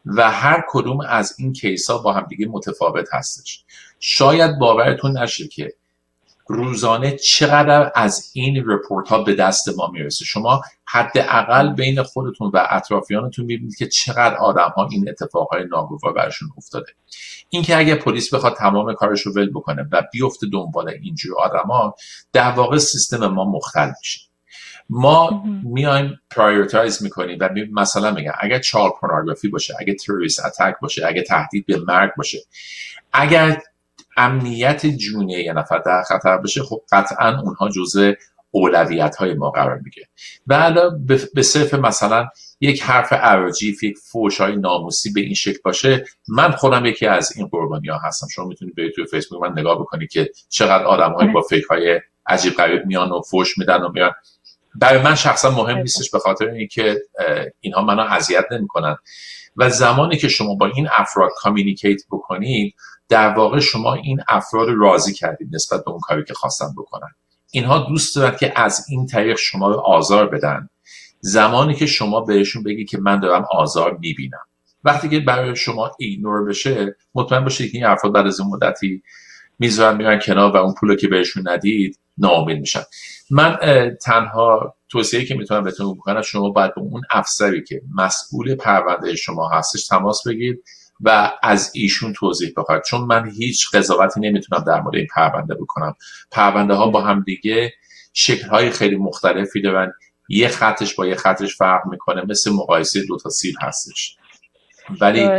و 0.06 0.30
هر 0.30 0.64
کدوم 0.68 1.00
از 1.00 1.34
این 1.38 1.52
case 1.52 1.90
ها 1.90 1.98
با 1.98 2.12
همدیگه 2.12 2.46
متفاوت 2.46 3.08
هستش. 3.12 3.64
شاید 4.00 4.58
باورتون 4.58 5.18
نشه 5.18 5.48
که 5.48 5.74
روزانه 6.48 7.16
چقدر 7.16 7.92
از 7.94 8.30
این 8.32 8.64
report 8.66 9.08
ها 9.08 9.22
به 9.22 9.34
دست 9.34 9.68
ما 9.76 9.90
می‌رسه. 9.92 10.24
شما 10.24 10.62
حداقل 10.84 11.74
بین 11.74 12.02
خودتون 12.02 12.50
و 12.54 12.66
اطرافیانتون 12.70 13.44
می‌بینید 13.44 13.76
که 13.76 13.88
چقدر 13.88 14.34
آدم 14.34 14.72
ها 14.76 14.88
این 14.90 15.08
اتفاق 15.08 15.48
های 15.52 15.64
ناگوار 15.64 16.12
برشون 16.12 16.48
افتاده. 16.58 16.92
اینکه 17.50 17.76
اگه 17.76 17.94
پلیس 17.94 18.34
بخواد 18.34 18.56
تمام 18.56 18.94
کارش 18.94 19.20
رو 19.20 19.32
ول 19.32 19.50
بکنه 19.50 19.88
و 19.92 20.02
بیفته 20.12 20.46
دنبال 20.52 20.88
اینجور 20.88 21.36
ها 21.68 21.94
در 22.32 22.50
واقع 22.50 22.78
سیستم 22.78 23.26
ما 23.26 23.44
مختل 23.44 23.92
میشه. 23.98 24.20
ما 24.90 25.44
میایم 25.64 26.20
prioritize 26.30 27.02
می‌کنیم 27.02 27.38
و 27.40 27.48
مثلا 27.72 28.10
میگم 28.10 28.32
اگر 28.40 28.58
child 28.58 28.90
pornography 29.00 29.48
باشه 29.48 29.74
اگر 29.80 29.94
terrorist 29.94 30.44
attack 30.44 30.76
باشه 30.80 31.06
اگر 31.06 31.22
تهدید 31.22 31.66
به 31.66 31.80
مرگ 31.88 32.10
باشه 32.16 32.38
اگر 33.12 33.62
امنیت 34.16 34.86
جونی 34.86 35.32
یه 35.32 35.52
نفر 35.52 35.78
در 35.78 36.02
خطر 36.02 36.36
بشه 36.36 36.62
خب 36.62 36.82
قطعا 36.92 37.40
اونها 37.40 37.68
جزء 37.68 38.12
اولویت 38.50 39.16
های 39.16 39.34
ما 39.34 39.50
قرار 39.50 39.80
میگه 39.84 40.08
و 40.46 40.54
الان 40.54 41.06
به 41.34 41.42
صرف 41.42 41.74
مثلا 41.74 42.28
یک 42.60 42.82
حرف 42.82 43.12
عراجیف 43.12 43.82
یک 43.82 43.98
فوش 43.98 44.40
های 44.40 44.56
ناموسی 44.56 45.12
به 45.12 45.20
این 45.20 45.34
شکل 45.34 45.58
باشه 45.64 46.04
من 46.28 46.50
خودم 46.50 46.86
یکی 46.86 47.06
از 47.06 47.36
این 47.36 47.46
قربانی 47.46 47.88
ها 47.88 47.98
هستم. 47.98 48.26
شما 48.34 48.44
می‌تونید 48.44 48.74
به 48.74 48.90
توی 48.90 49.06
فیسبوک 49.06 49.42
من 49.42 49.58
نگاه 49.58 49.78
بکنید 49.80 50.10
که 50.10 50.30
چقدر 50.48 50.84
آدم 50.84 51.12
های 51.12 51.28
با 51.28 51.42
فکر 51.42 51.66
های 51.70 52.00
عجیب 52.26 52.54
غریب 52.54 52.86
میان 52.86 53.12
و 53.12 53.20
فوش 53.20 53.58
میدن 53.58 53.82
و 53.82 53.88
میان 53.92 54.12
برای 54.80 55.02
من 55.02 55.14
شخصا 55.14 55.50
مهم 55.50 55.78
نیستش 55.78 56.10
به 56.10 56.18
خاطر 56.18 56.48
اینکه 56.48 57.02
اینها 57.60 57.82
منو 57.82 58.02
اذیت 58.02 58.44
نمی‌کنن. 58.50 58.96
و 59.56 59.70
زمانی 59.70 60.16
که 60.16 60.28
شما 60.28 60.54
با 60.54 60.66
این 60.66 60.88
افراد 60.96 61.30
communicate 61.36 62.02
بکنید 62.10 62.74
در 63.08 63.34
واقع 63.34 63.60
شما 63.60 63.94
این 63.94 64.20
افراد 64.28 64.68
راضی 64.76 65.14
کردید 65.14 65.54
نسبت 65.54 65.84
به 65.84 65.90
اون 65.90 66.00
کاری 66.00 66.24
که 66.24 66.34
خواستن 66.34 66.66
بکنن. 66.78 67.08
اینها 67.50 67.78
دوست 67.78 68.16
دارن 68.16 68.36
که 68.36 68.60
از 68.60 68.86
این 68.88 69.06
طریق 69.06 69.36
شما 69.36 69.68
رو 69.68 69.80
آزار 69.80 70.26
بدن. 70.26 70.68
زمانی 71.20 71.74
که 71.74 71.86
شما 71.86 72.20
بهشون 72.20 72.62
بگی 72.62 72.84
که 72.84 72.98
من 72.98 73.20
دارم 73.20 73.46
آزار 73.50 73.98
می‌بینم. 74.00 74.44
وقتی 74.84 75.08
که 75.08 75.20
برای 75.20 75.56
شما 75.56 75.90
ignore 75.98 76.44
بشه 76.44 76.96
مطمئن 77.14 77.44
باشید 77.44 77.72
که 77.72 77.78
این 77.78 77.86
افراد 77.86 78.12
بعد 78.12 78.26
از 78.26 78.40
این 78.40 78.48
مدتی 78.48 79.02
می‌ذارن 79.58 79.96
میرن 79.96 80.18
کنار 80.18 80.52
و 80.52 80.56
اون 80.56 80.74
پول 80.74 80.96
که 80.96 81.08
بهشون 81.08 81.48
ندید 81.48 81.98
ناامید 82.18 82.60
میشن. 82.60 82.82
من 83.30 83.58
تنها 84.02 84.76
توصیه 84.88 85.24
که 85.24 85.34
می‌تونم 85.34 85.64
بهتون 85.64 85.94
بکنم 85.94 86.22
شما 86.22 86.50
باید 86.50 86.74
به 86.74 86.80
اون 86.80 87.02
افسری 87.10 87.64
که 87.64 87.82
مسئول 87.94 88.54
پرونده 88.54 89.16
شما 89.16 89.48
هستش 89.48 89.86
تماس 89.86 90.26
بگیرید 90.26 90.64
و 91.00 91.32
از 91.42 91.70
ایشون 91.74 92.12
توضیح 92.12 92.52
بخواید. 92.56 92.82
چون 92.82 93.00
من 93.00 93.30
هیچ 93.30 93.70
قضاوتی 93.74 94.20
نمی‌تونم 94.20 94.64
در 94.66 94.80
مورد 94.80 94.96
این 94.96 95.06
پرونده 95.14 95.54
بکنم. 95.54 95.94
پرونده 96.30 96.74
ها 96.74 96.86
با 96.86 97.00
هم 97.00 97.22
دیگه 97.26 97.72
شکل 98.12 98.48
های 98.48 98.70
خیلی 98.70 98.96
مختلفی 98.96 99.62
دارن. 99.62 99.92
یه 100.28 100.48
خطش 100.48 100.94
با 100.94 101.06
یه 101.06 101.14
خطش 101.14 101.56
فرق 101.56 101.86
می‌کنه. 101.90 102.22
مثل 102.28 102.52
مقایسه 102.52 103.06
دو 103.08 103.18
تا 103.18 103.30
سیل 103.30 103.54
هستش. 103.62 104.16
ولی 105.00 105.30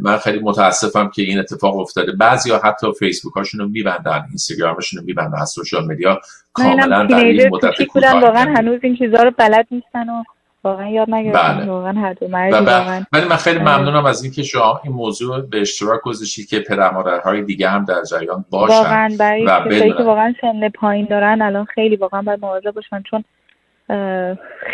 من 0.00 0.16
خیلی 0.16 0.38
متاسفم 0.38 1.10
که 1.14 1.22
این 1.22 1.38
اتفاق 1.38 1.78
افتاده. 1.78 2.12
بعضی 2.12 2.50
ها 2.50 2.60
حتی 2.64 2.86
فیسبوک 2.98 3.34
هاشون 3.34 3.60
رو 3.60 3.68
میبندن 3.68 4.24
اینستاگرامشون 4.28 5.00
رو 5.00 5.06
میبندن 5.06 5.38
از 5.38 5.50
سوشال 5.50 5.92
مدیا 5.92 6.20
کاملا 6.52 7.04
در 7.04 7.24
این 7.24 7.48
مدت 7.48 7.96
واقعا 7.96 8.54
هنوز 8.56 8.80
این 8.82 8.96
چیزها 8.96 9.22
رو 9.22 9.30
بلد 9.38 9.66
نیستن 9.70 10.08
و 10.08 10.22
واقعا 10.64 10.88
یاد 10.88 11.10
نگرفتن. 11.10 11.56
بله. 11.56 11.66
واقعا 11.66 11.92
هر 11.92 12.12
دو 12.12 12.26
واقعا. 12.26 13.04
ولی 13.12 13.24
من 13.28 13.36
خیلی 13.36 13.58
ممنونم 13.58 14.06
از 14.06 14.22
اینکه 14.22 14.42
شما 14.42 14.80
این 14.84 14.92
موضوع 14.92 15.40
به 15.40 15.60
اشتراک 15.60 16.00
گذاشتید 16.00 16.48
که 16.48 16.60
پدر 16.60 16.90
مادرهای 16.90 17.42
دیگه 17.42 17.68
هم 17.68 17.84
در 17.84 18.02
جریان 18.10 18.44
باشن 18.50 18.74
واقعا 18.74 19.16
برای 19.18 19.44
و 19.44 19.94
که 19.96 20.02
واقعا 20.02 20.34
سن 20.40 20.68
پایین 20.68 21.06
دارن 21.10 21.42
الان 21.42 21.64
خیلی 21.64 21.96
واقعا 21.96 22.22
باید 22.22 22.40
مواظب 22.42 22.70
باشن 22.70 23.02
چون 23.10 23.24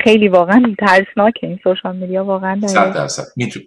خیلی 0.05 0.29
واقعا 0.29 0.75
ترسناکه 0.79 1.47
این 1.47 1.59
سوشال 1.65 1.97
میدیا 1.97 2.25
واقعا 2.25 2.61
صد 2.67 2.95
درصد. 2.95 3.25
می‌تونه 3.37 3.67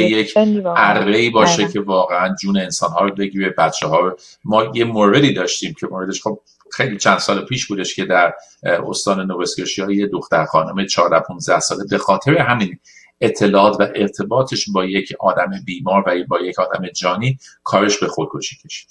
یک 0.00 0.36
ای 0.36 1.30
باشه 1.30 1.68
که 1.68 1.80
واقعا 1.80 2.34
جون 2.34 2.58
انسان 2.58 2.90
ها 2.90 3.04
رو 3.04 3.14
بگیره 3.14 3.50
بچه 3.58 3.86
ها 3.86 4.16
ما 4.44 4.64
یه 4.74 4.84
موردی 4.84 5.32
داشتیم 5.32 5.74
که 5.80 5.86
موردش 5.86 6.22
خب 6.22 6.40
خیلی 6.72 6.96
چند 6.96 7.18
سال 7.18 7.44
پیش 7.44 7.66
بودش 7.66 7.94
که 7.94 8.04
در 8.04 8.32
استان 8.62 9.26
نوسکوشیا 9.26 9.90
یه 9.90 10.06
دختر 10.06 10.44
خانم 10.44 10.86
14 10.86 11.20
15 11.20 11.60
ساله 11.60 11.84
به 11.90 11.98
خاطر 11.98 12.38
همین 12.38 12.78
اطلاعات 13.20 13.80
و 13.80 13.88
ارتباطش 13.94 14.70
با 14.70 14.84
یک 14.84 15.12
آدم 15.20 15.50
بیمار 15.64 16.04
و 16.06 16.24
با 16.28 16.40
یک 16.40 16.58
آدم 16.58 16.88
جانی 16.88 17.38
کارش 17.64 17.98
به 17.98 18.06
خودکشی 18.06 18.56
کشید. 18.64 18.88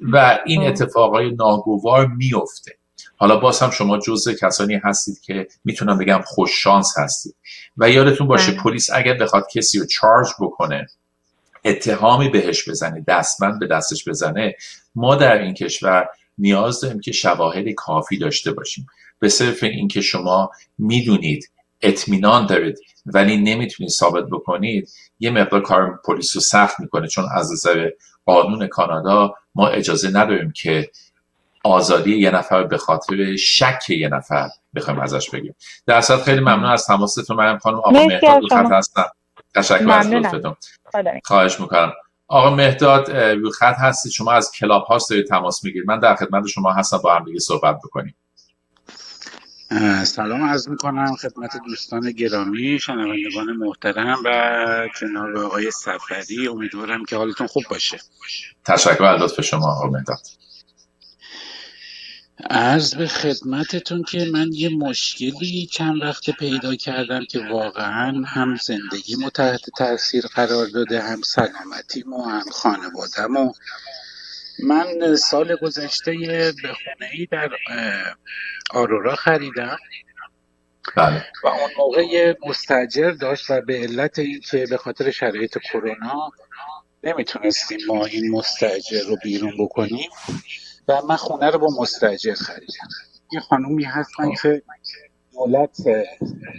و 0.00 0.38
این 0.46 0.60
خب. 0.60 0.68
اتفاقای 0.68 1.30
ناگوار 1.30 2.06
میفته 2.06 2.77
حالا 3.20 3.36
باز 3.36 3.60
هم 3.60 3.70
شما 3.70 3.98
جزء 3.98 4.32
کسانی 4.32 4.80
هستید 4.84 5.20
که 5.20 5.48
می‌تونم 5.64 5.98
بگم 5.98 6.20
خوش 6.26 6.62
شانس 6.62 6.98
هستید 6.98 7.34
و 7.76 7.90
یادتون 7.90 8.26
باشه 8.26 8.52
بله. 8.52 8.62
پلیس 8.62 8.90
اگر 8.94 9.14
بخواد 9.14 9.46
کسی 9.54 9.78
رو 9.78 9.86
چارج 9.86 10.28
بکنه 10.40 10.86
اتهامی 11.64 12.28
بهش 12.28 12.68
بزنه 12.68 13.04
دستمند 13.08 13.58
به 13.60 13.66
دستش 13.66 14.08
بزنه 14.08 14.54
ما 14.94 15.14
در 15.14 15.38
این 15.38 15.54
کشور 15.54 16.08
نیاز 16.38 16.80
داریم 16.80 17.00
که 17.00 17.12
شواهد 17.12 17.68
کافی 17.68 18.18
داشته 18.18 18.52
باشیم 18.52 18.86
به 19.18 19.28
صرف 19.28 19.62
اینکه 19.62 20.00
شما 20.00 20.50
می‌دونید 20.78 21.50
اطمینان 21.80 22.46
دارید 22.46 22.78
ولی 23.06 23.36
نمی‌تونید 23.36 23.92
ثابت 23.92 24.24
بکنید 24.24 24.88
یه 25.20 25.30
مقدار 25.30 25.62
کار 25.62 26.00
پلیس 26.04 26.36
رو 26.36 26.40
سخت 26.40 26.80
می‌کنه 26.80 27.08
چون 27.08 27.24
از 27.34 27.52
نظر 27.52 27.90
قانون 28.24 28.66
کانادا 28.66 29.34
ما 29.54 29.68
اجازه 29.68 30.10
نداریم 30.10 30.52
که 30.52 30.90
آزادی 31.64 32.18
یه 32.18 32.30
نفر 32.30 32.62
به 32.62 32.78
خاطر 32.78 33.36
شک 33.36 33.90
یه 33.90 34.08
نفر 34.08 34.48
بخوایم 34.74 35.00
ازش 35.00 35.30
بگیم. 35.30 35.54
در 35.86 35.94
اصل 35.94 36.16
خیلی 36.16 36.40
ممنون 36.40 36.64
از 36.64 36.86
تماستون 36.86 37.36
مریم 37.36 37.58
خانم 37.58 37.76
آقا 37.76 37.90
مهداد 37.90 38.42
خط 38.50 38.72
هستم 38.72 39.10
تشکر 39.54 39.90
از 39.90 40.06
لطفتون. 40.06 40.56
خواهش 41.24 41.60
می‌کنم. 41.60 41.92
آقا 42.28 42.50
مهداد 42.50 43.10
روی 43.10 43.50
خط 43.50 43.76
هستید. 43.78 44.12
شما 44.12 44.32
از 44.32 44.52
کلاب 44.52 44.84
هاست 44.84 45.10
دارید 45.10 45.26
تماس 45.26 45.64
می‌گیرید. 45.64 45.88
من 45.88 45.98
در 45.98 46.14
خدمت 46.14 46.46
شما 46.46 46.72
هستم. 46.72 46.98
با 46.98 47.14
هم 47.14 47.24
دیگه 47.24 47.40
صحبت 47.40 47.76
بکنیم. 47.76 48.14
سلام 50.04 50.44
عرض 50.44 50.68
می‌کنم 50.68 51.16
خدمت 51.16 51.56
دوستان 51.66 52.12
گرامی 52.12 52.78
شنوندگان 52.78 53.52
محترم 53.58 54.18
و 54.24 54.88
جناب 55.00 55.36
آقای 55.36 55.70
سفری 55.70 56.48
امیدوارم 56.48 57.04
که 57.04 57.16
حالتون 57.16 57.46
خوب 57.46 57.64
باشه. 57.70 57.98
تشکر 58.64 59.04
از 59.04 59.20
لطف 59.20 59.40
شما 59.40 59.72
آقا 59.72 59.86
مهداد. 59.86 60.20
عرض 62.50 62.94
به 62.94 63.06
خدمتتون 63.06 64.02
که 64.02 64.24
من 64.32 64.50
یه 64.52 64.68
مشکلی 64.68 65.68
چند 65.72 66.02
وقت 66.02 66.30
پیدا 66.30 66.74
کردم 66.74 67.24
که 67.24 67.38
واقعا 67.50 68.22
هم 68.26 68.56
زندگی 68.56 69.16
تحت 69.34 69.60
تاثیر 69.78 70.26
قرار 70.26 70.66
داده 70.66 71.02
هم 71.02 71.22
سلامتیمو 71.22 72.22
هم 72.22 72.44
خانوادم 72.52 73.52
من 74.62 75.16
سال 75.16 75.56
گذشته 75.56 76.12
به 76.62 76.72
خونه 76.72 77.10
ای 77.12 77.26
در 77.26 77.50
آرورا 78.70 79.16
خریدم 79.16 79.78
بله. 80.96 81.26
و 81.44 81.46
اون 81.46 81.70
موقع 81.78 82.34
مستجر 82.46 83.10
داشت 83.10 83.50
و 83.50 83.60
به 83.60 83.74
علت 83.78 84.18
اینکه 84.18 84.66
به 84.70 84.76
خاطر 84.76 85.10
شرایط 85.10 85.58
کرونا 85.58 86.32
نمی‌تونستیم 87.04 87.78
ما 87.88 88.06
این 88.06 88.30
مستجر 88.30 89.02
رو 89.08 89.16
بیرون 89.22 89.52
بکنیم 89.58 90.10
و 90.88 91.02
من 91.08 91.16
خونه 91.16 91.50
رو 91.50 91.58
با 91.58 91.68
مستجر 91.80 92.34
خریدم. 92.34 92.88
یه 93.32 93.40
خانومی 93.40 93.84
هستن 93.84 94.34
که 94.42 94.62
دولت 95.32 95.76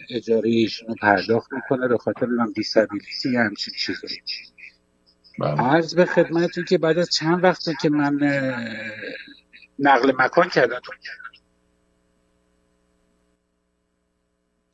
اجاره 0.09 0.49
ایشونو 0.49 0.95
پرداخت 1.01 1.53
می‌کنه 1.53 1.87
به 1.87 1.97
خاطر 1.97 2.25
من 2.25 2.51
دیسابیلیتی 2.55 3.37
همچین 3.37 3.73
چیزایی. 3.77 4.21
بله. 5.39 5.61
عرض 5.61 5.95
به 5.95 6.05
خدمتون 6.05 6.65
که 6.65 6.77
بعد 6.77 6.97
از 6.97 7.09
چند 7.09 7.43
وقت 7.43 7.63
که 7.81 7.89
من 7.89 8.13
نقل 9.79 10.13
مکان 10.17 10.49
کردم 10.49 10.79
تو 10.83 10.91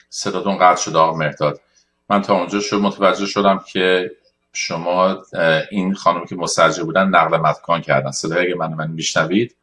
صداتون 0.10 0.58
قطع 0.58 0.82
شد 0.82 0.96
آقا 0.96 1.18
مهداد 1.18 1.62
من 2.10 2.22
تا 2.22 2.38
اونجا 2.38 2.60
شد 2.60 2.76
متوجه 2.76 3.26
شدم 3.26 3.64
که 3.68 4.12
شما 4.56 5.24
این 5.72 5.94
خانم 5.94 6.26
که 6.26 6.36
مستجر 6.36 6.84
بودن 6.84 7.08
نقل 7.08 7.38
مکان 7.38 7.82
کردن. 7.82 8.12
صدای 8.12 8.46
اگه 8.46 8.56
من 8.56 8.74
من 8.74 8.92
میشنوید 8.92 9.56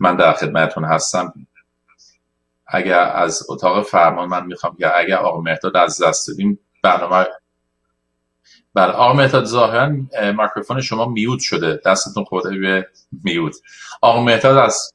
من 0.00 0.16
در 0.16 0.32
خدمتون 0.32 0.84
هستم. 0.84 1.34
اگر 2.66 2.98
از 2.98 3.46
اتاق 3.48 3.82
فرمان 3.82 4.28
من 4.28 4.46
می‌خوام 4.46 4.76
که 4.76 4.98
اگر 4.98 5.16
آقا 5.16 5.40
مهداد 5.40 5.76
از 5.76 6.02
دست 6.02 6.28
دادیم 6.28 6.58
برنامه 6.82 7.26
بله 8.74 8.92
آقا 8.92 9.12
مهداد 9.12 9.44
ظاهرا 9.44 9.88
میکروفون 10.32 10.80
شما 10.80 11.04
mute 11.04 11.40
شده. 11.40 11.80
دستتون 11.84 12.24
خورده 12.24 12.58
به 12.58 12.88
mute. 13.24 13.56
آقا 14.00 14.22
مهداد 14.22 14.56
از 14.56 14.92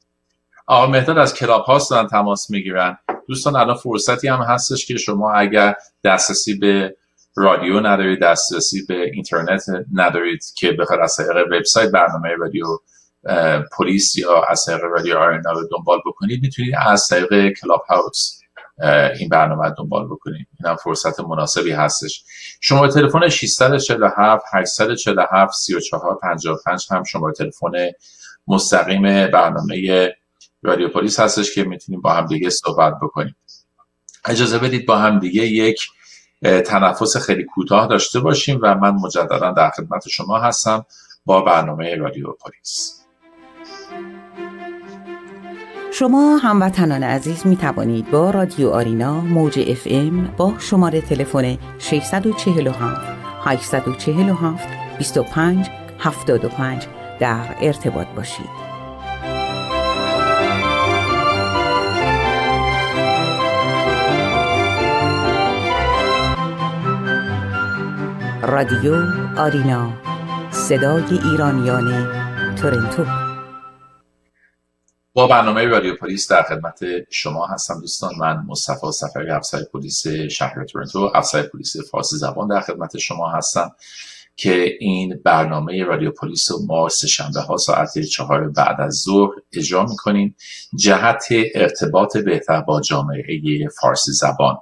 آقا 0.66 0.86
مهداد 0.86 1.18
از 1.18 1.34
کلاب 1.34 1.64
هاوس 1.64 1.90
دارن 1.90 2.06
تماس 2.06 2.50
می‌گیرن. 2.50 2.98
دوستان 3.28 3.56
الان 3.56 3.76
فرصتی 3.76 4.28
هم 4.28 4.42
هستش 4.42 4.86
که 4.86 4.96
شما 4.96 5.32
اگر 5.32 5.74
دسترسی 6.04 6.58
به 6.58 6.96
رادیو 7.36 7.80
ندارید 7.80 8.20
دسترسی 8.22 8.86
به 8.88 9.10
اینترنت 9.12 9.62
ندارید 9.92 10.44
که 10.56 10.72
بخواید 10.72 11.02
از 11.02 11.16
طریق 11.16 11.46
وبسایت 11.52 11.90
برنامه 11.90 12.28
رادیو 12.38 12.66
پلیس 13.78 14.18
یا 14.18 14.42
از 14.42 14.64
طریق 14.66 14.80
رادیو 14.84 15.16
آرنا 15.16 15.52
رو 15.52 15.68
دنبال 15.70 15.98
بکنید. 16.06 16.42
می‌تونید 16.42 16.74
از 16.86 17.08
طریق 17.08 17.52
کلاب 17.60 17.84
هاوس 17.88 18.40
این 19.18 19.28
برنامه 19.28 19.70
دنبال 19.78 20.06
بکنید. 20.06 20.46
این 20.60 20.70
هم 20.70 20.76
فرصت 20.76 21.20
مناسبی 21.20 21.72
هستش. 21.72 22.24
شما 22.60 22.88
تلفن 22.88 23.28
647 23.28 24.44
847 24.52 25.52
3455 25.52 26.86
هم 26.90 27.04
شما 27.04 27.32
تلفن 27.32 27.90
مستقیم 28.46 29.02
برنامه 29.30 30.08
رادیو 30.62 30.88
پلیس 30.88 31.20
هستش 31.20 31.54
که 31.54 31.64
می‌تونیم 31.64 32.00
با 32.00 32.12
هم 32.12 32.26
دیگه 32.26 32.50
صحبت 32.50 32.94
بکنیم 33.02 33.36
اجازه 34.24 34.58
بدید 34.58 34.86
با 34.86 34.96
هم 34.96 35.18
دیگه 35.18 35.42
یک 35.46 35.80
تنفس 36.46 37.16
خیلی 37.16 37.44
کوتاه 37.44 37.86
داشته 37.86 38.20
باشیم 38.20 38.58
و 38.62 38.74
من 38.74 38.94
مجددا 38.94 39.52
در 39.52 39.70
خدمت 39.70 40.08
شما 40.08 40.38
هستم 40.38 40.86
با 41.26 41.40
برنامه 41.40 41.94
رادیو 41.94 42.32
پلیس 42.32 43.06
شما 45.92 46.36
هموطنان 46.36 47.02
عزیز 47.02 47.46
می 47.46 47.56
توانید 47.56 48.10
با 48.10 48.30
رادیو 48.30 48.68
آرینا 48.68 49.20
موج 49.20 49.64
اف 49.68 49.86
ام 49.90 50.34
با 50.36 50.54
شماره 50.58 51.00
تلفن 51.00 51.58
647 51.78 52.80
847 53.44 54.68
25 54.98 55.70
75 55.98 56.86
در 57.20 57.56
ارتباط 57.60 58.06
باشید. 58.06 58.65
رادیو 68.48 68.94
آرینا. 69.36 69.92
صدای 70.50 71.18
ایرانیان 71.24 72.12
تورنتو. 72.56 73.04
با 75.12 75.26
برنامه 75.26 75.66
رادیو 75.66 75.96
پلیس 75.96 76.32
در 76.32 76.42
خدمت 76.42 76.80
شما 77.10 77.46
هستم 77.46 77.80
دوستان. 77.80 78.14
من 78.18 78.44
مصطفی 78.48 78.92
سفری 78.92 79.30
افسر 79.30 79.62
پلیس 79.72 80.06
شهر 80.08 80.64
تورنتو 80.64 81.12
افسر 81.14 81.42
پلیس 81.42 81.76
فارسی 81.90 82.16
زبان 82.16 82.48
در 82.48 82.60
خدمت 82.60 82.98
شما 82.98 83.30
هستم 83.30 83.72
که 84.36 84.76
این 84.80 85.20
برنامه 85.24 85.84
رادیو 85.84 86.10
پلیس 86.10 86.52
رو 86.52 86.58
ما 86.66 86.88
شنبه 86.88 87.40
ها 87.40 87.56
ساعت 87.56 87.98
چهار 87.98 88.48
بعد 88.48 88.80
از 88.80 88.94
ظهر 88.94 89.32
اجرا 89.52 89.86
می‌کنیم. 89.86 90.36
جهت 90.78 91.24
ارتباط 91.54 92.16
بهتر 92.16 92.60
با 92.60 92.80
جامعه 92.80 93.68
فارسی 93.80 94.12
زبان. 94.12 94.56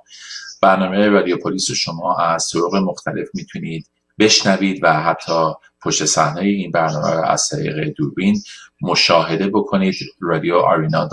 برنامه 0.64 1.08
رادیو 1.08 1.36
پلیس 1.36 1.70
شما 1.70 2.16
از 2.16 2.48
طرق 2.52 2.74
مختلف 2.74 3.28
می‌تونید 3.34 3.86
بشنوید 4.18 4.80
و 4.82 4.92
حتی 4.92 5.52
پشت 5.82 6.04
صحنه 6.04 6.40
این 6.40 6.70
برنامه 6.70 7.10
رو 7.10 7.24
از 7.24 7.48
طریق 7.48 7.94
دوربین 7.96 8.42
مشاهده 8.82 9.48
بکنید. 9.48 9.94
رادیو 10.20 10.54
آرینا 10.54 11.08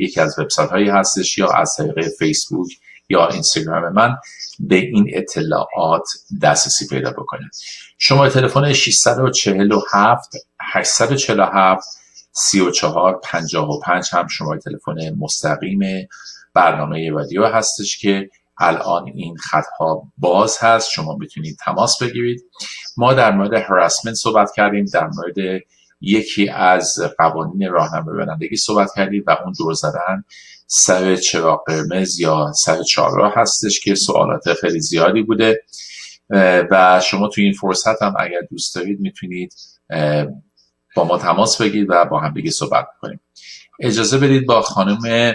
یکی 0.00 0.20
از 0.20 0.38
وبسایت 0.38 0.70
هایی 0.70 0.88
هستش 0.88 1.38
یا 1.38 1.48
از 1.48 1.74
طریق 1.76 2.08
فیسبوک 2.18 2.68
یا 3.08 3.28
اینستاگرام 3.28 3.92
من. 3.92 4.16
به 4.60 4.76
این 4.76 5.10
اطلاعات 5.14 6.08
دسترسی 6.42 6.86
پیدا 6.88 7.12
کنید 7.12 7.50
شما 7.98 8.28
تلفن 8.28 8.72
647 8.72 10.34
847 10.60 11.84
34 12.32 13.20
55 13.24 14.08
هم 14.12 14.26
شما 14.26 14.56
تلفن 14.56 15.14
مستقیم 15.18 16.08
برنامه 16.54 17.10
رادیو 17.10 17.46
هستش 17.46 17.98
که 17.98 18.30
الان 18.60 19.06
این 19.14 19.36
خطها 19.36 20.02
باز 20.18 20.58
هست 20.60 20.90
شما 20.90 21.16
می‌تونید 21.16 21.56
تماس 21.64 22.02
بگیرید. 22.02 22.44
ما 22.96 23.14
در 23.14 23.30
مورد 23.30 23.54
هراسمنت 23.54 24.14
صحبت 24.14 24.50
کردیم 24.56 24.84
در 24.84 25.06
مورد 25.06 25.60
یکی 26.00 26.48
از 26.48 26.98
قوانین 27.18 27.70
راهنمای 27.70 28.16
رانندگی 28.18 28.56
صحبت 28.56 28.90
کردیم 28.96 29.24
و 29.26 29.36
اون 29.44 29.52
دور 29.58 29.72
زدن 29.72 30.24
سر 30.66 31.16
چراغ 31.16 31.64
قرمز 31.66 32.20
یا 32.20 32.52
سر 32.52 32.82
چهارراه 32.82 33.32
هستش 33.36 33.80
که 33.80 33.94
سوالات 33.94 34.54
خیلی 34.60 34.80
زیادی 34.80 35.22
بوده. 35.22 35.62
و 36.70 37.00
شما 37.04 37.28
توی 37.28 37.44
این 37.44 37.52
فرصت 37.52 38.02
هم 38.02 38.14
اگر 38.18 38.40
دوست 38.50 38.74
دارید 38.74 39.00
می‌تونید 39.00 39.54
با 40.96 41.04
ما 41.04 41.18
تماس 41.18 41.62
بگیرید 41.62 41.86
و 41.90 42.04
با 42.04 42.20
هم 42.20 42.34
دیگه 42.34 42.50
صحبت 42.50 42.86
کنیم. 43.00 43.20
اجازه 43.80 44.18
بدید 44.18 44.46
با 44.46 44.62
خانم 44.62 45.34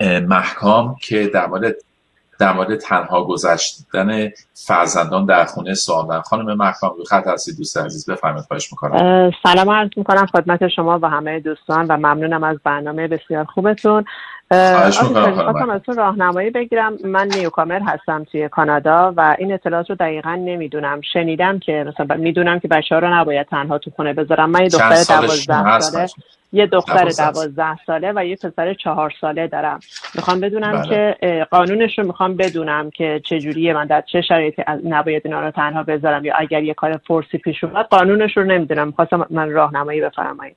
محکام 0.00 0.96
که 1.02 1.26
در 1.26 1.46
مورد 1.46 1.74
در 2.40 2.52
مورد 2.52 2.76
تنها 2.76 3.24
گذشتن 3.24 4.30
فرزندان 4.66 5.26
در 5.26 5.44
خونه 5.44 5.74
سوال 5.74 6.20
خانم 6.20 6.56
محکام 6.56 6.94
رو 6.98 7.04
خط 7.04 7.26
هستید 7.26 7.56
دوست 7.56 7.78
عزیز 7.78 8.10
بفرمایید 8.10 8.44
خواهش 8.44 8.72
می‌کنم. 8.72 9.32
سلام 9.42 9.70
عرض 9.70 9.90
می‌کنم 9.96 10.26
خدمت 10.26 10.68
شما 10.68 10.98
و 11.02 11.08
همه 11.08 11.40
دوستان 11.40 11.86
و 11.86 11.96
ممنونم 11.96 12.44
از 12.44 12.56
برنامه 12.64 13.08
بسیار 13.08 13.44
خوبتون. 13.44 14.04
خواستم 14.50 15.70
از 15.70 15.80
راهنمایی 15.96 16.50
بگیرم. 16.50 16.96
من 17.04 17.28
نیوکامر 17.28 17.80
هستم 17.80 18.24
توی 18.24 18.48
کانادا 18.48 19.14
و 19.16 19.36
این 19.38 19.52
اطلاعات 19.52 19.90
رو 19.90 19.96
دقیقا 19.96 20.34
نمی‌دونم. 20.34 21.00
شنیدم 21.12 21.58
که 21.58 21.84
مثلا 21.88 22.16
می‌دونم 22.16 22.60
که 22.60 22.68
بچه 22.68 22.94
ها 22.94 22.98
رو 22.98 23.14
نباید 23.14 23.46
تنها 23.46 23.78
تو 23.78 23.90
خونه 23.96 24.12
بذارم. 24.12 24.50
من 24.50 24.62
یه 24.62 24.68
دختر 24.68 25.04
دوازده 25.04 25.80
ساله. 25.80 26.08
یه 26.52 26.66
دختر 26.66 27.08
دوازده 27.08 27.84
ساله 27.86 28.12
و 28.16 28.26
یه 28.26 28.36
پسر 28.36 28.74
چهار 28.74 29.12
ساله 29.20 29.46
دارم. 29.46 29.80
می‌خوام 30.14 30.40
بدونم 30.40 30.72
بله. 30.72 30.88
که 30.88 31.46
قانونش 31.50 31.98
رو 31.98 32.06
می‌خوام 32.06 32.36
بدونم 32.36 32.90
که 32.90 33.20
چجوریه 33.24 33.72
من 33.72 33.86
در 33.86 34.04
چه 34.12 34.22
شرایطی 34.22 34.62
نباید 34.84 35.22
اینا 35.24 35.40
رو 35.40 35.50
تنها 35.50 35.82
بذارم 35.82 36.24
یا 36.24 36.34
اگر 36.38 36.62
یه 36.62 36.74
کار 36.74 37.00
فرسی 37.08 37.38
پیش 37.38 37.64
اومد 37.64 37.86
قانونش 37.86 38.36
رو 38.36 38.44
نمی‌دونم. 38.44 38.86
می‌خواستم 38.86 39.26
من 39.30 39.50
راهنمایی 39.50 40.00
بفرمایید. 40.00 40.56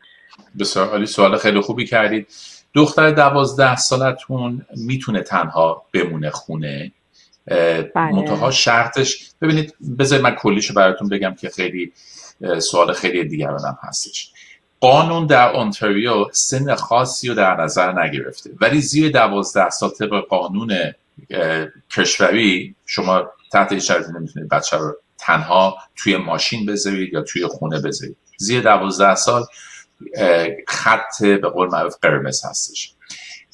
بسیار 0.59 0.87
عالی. 0.87 1.05
سوال 1.05 1.37
خیلی 1.37 1.59
خوبی 1.59 1.85
کردید. 1.85 2.27
دختر 2.73 3.11
دوازده 3.11 3.75
سالتون 3.75 4.65
می‌تونه 4.87 5.21
تنها 5.21 5.85
بمونه 5.93 6.29
خونه؟ 6.29 6.91
بله. 7.47 7.89
منتها 7.95 8.51
شرطش 8.51 9.31
ببینید 9.41 9.73
بذارید 9.99 10.23
من 10.23 10.35
کلیشو 10.35 10.73
براتون 10.73 11.09
بگم 11.09 11.35
که 11.39 11.49
خیلی 11.49 11.93
سوال 12.59 12.93
خیلی 12.93 13.23
دیگرانم 13.23 13.77
هستش. 13.83 14.31
قانون 14.83 15.27
در 15.27 15.49
اونتاریو 15.49 16.25
سن 16.31 16.75
خاصی 16.75 17.27
رو 17.27 17.35
در 17.35 17.55
نظر 17.55 18.03
نگرفته. 18.03 18.49
ولی 18.61 18.81
زیر 18.81 19.11
دوازده 19.11 19.69
سال 19.69 19.89
طبق 19.89 20.27
قانون 20.29 20.93
کشوری 21.91 22.75
شما 22.85 23.23
تحت 23.51 23.71
هیچ 23.71 23.87
شرطی 23.87 24.11
نمی‌تونید 24.11 24.49
بچه 24.49 24.77
رو 24.77 24.95
تنها 25.17 25.77
توی 25.95 26.17
ماشین 26.17 26.65
بذارید 26.65 27.13
یا 27.13 27.21
توی 27.21 27.47
خونه 27.47 27.81
بذارید. 27.81 28.17
زیر 28.37 28.61
دوازده 28.61 29.15
سال 29.15 29.45
خط 30.67 31.21
به 31.21 31.49
قول 31.49 31.67
معروف 31.67 31.95
قرمز 32.01 32.45
هستش. 32.45 32.93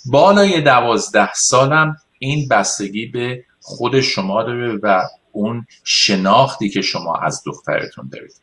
بالای 0.06 0.62
دوازده 0.62 1.34
سالم 1.34 1.96
این 2.20 2.48
بستگی 2.48 3.06
به 3.06 3.44
خود 3.62 4.02
شما 4.02 4.44
داره 4.44 4.80
و 4.84 5.04
اون 5.32 5.68
شناختی 5.84 6.70
که 6.70 6.82
شما 6.82 7.16
از 7.16 7.44
دخترتون 7.46 8.10
دارید. 8.14 8.36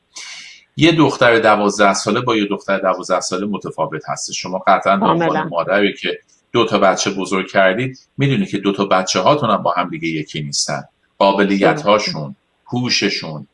یه 0.77 0.93
دختر 0.93 1.39
دوازده 1.39 1.95
ساله 1.95 2.21
با 2.21 2.37
یه 2.37 2.47
دختر 2.47 2.79
دوازده 2.79 3.21
ساله 3.21 3.47
متفاوت 3.47 4.03
هست 4.09 4.33
شما 4.33 4.59
قطعا 4.67 4.97
به 4.97 5.43
مادری 5.43 5.95
که 5.95 6.19
دو 6.53 6.67
تا 6.67 6.79
بچه 6.79 7.11
بزرگ 7.11 7.49
کردید 7.49 7.99
می‌دونید 8.19 8.49
که 8.49 8.59
دو 8.59 8.73
تا 8.73 8.85
بچه 8.85 9.21
هاتون 9.21 9.51
هم 9.51 9.63
با 9.63 9.75
هم 9.77 9.89
دیگه 9.91 10.09
یکی 10.09 10.43
نیستن. 10.43 10.85
قابلیت 11.19 11.83
هاشون 11.83 12.37
هوششون 12.67 13.47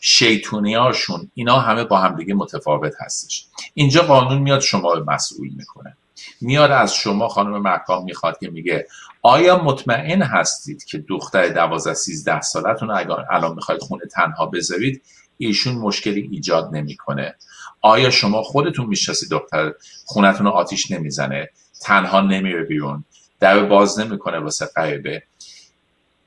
شیطونیاشون 0.00 1.30
اینا 1.34 1.58
همه 1.58 1.84
با 1.84 1.98
هم 1.98 2.16
دیگه 2.16 2.34
متفاوت 2.34 2.92
هستش. 3.00 3.46
اینجا 3.74 4.02
قانون 4.02 4.38
میاد 4.38 4.60
شما 4.60 4.92
رو 4.92 5.04
مسئول 5.10 5.48
می‌کنه. 5.56 5.96
میاد 6.40 6.70
از 6.70 6.94
شما 6.94 7.28
خانم 7.28 7.62
محکام 7.62 8.04
می‌خواد 8.04 8.38
که 8.38 8.50
میگه 8.50 8.86
آیا 9.22 9.62
مطمئن 9.62 10.22
هستید 10.22 10.84
که 10.84 10.98
دختر 10.98 11.48
دوازده 11.48 11.94
سیزده 11.94 12.40
سالتون 12.40 12.90
اگر 12.90 13.16
الان 13.30 13.54
می‌خواید 13.54 13.80
خونه 13.80 14.04
تنها 14.12 14.46
بذارید 14.46 15.02
ایشون 15.38 15.74
مشکلی 15.74 16.28
ایجاد 16.32 16.70
نمی‌کنه. 16.72 17.34
آیا 17.80 18.10
شما 18.10 18.42
خودتون 18.42 18.86
می‌شناسید 18.86 19.30
دختر 19.30 19.72
خونتون 20.04 20.46
رو 20.46 20.52
آتیش 20.52 20.90
نمی‌زنه. 20.90 21.50
تنها 21.82 22.20
نمیره 22.20 22.62
بیرون. 22.62 23.04
در 23.40 23.62
باز 23.62 24.00
نمی‌کنه 24.00 24.38
واسه 24.38 24.66
غریبه 24.76 25.22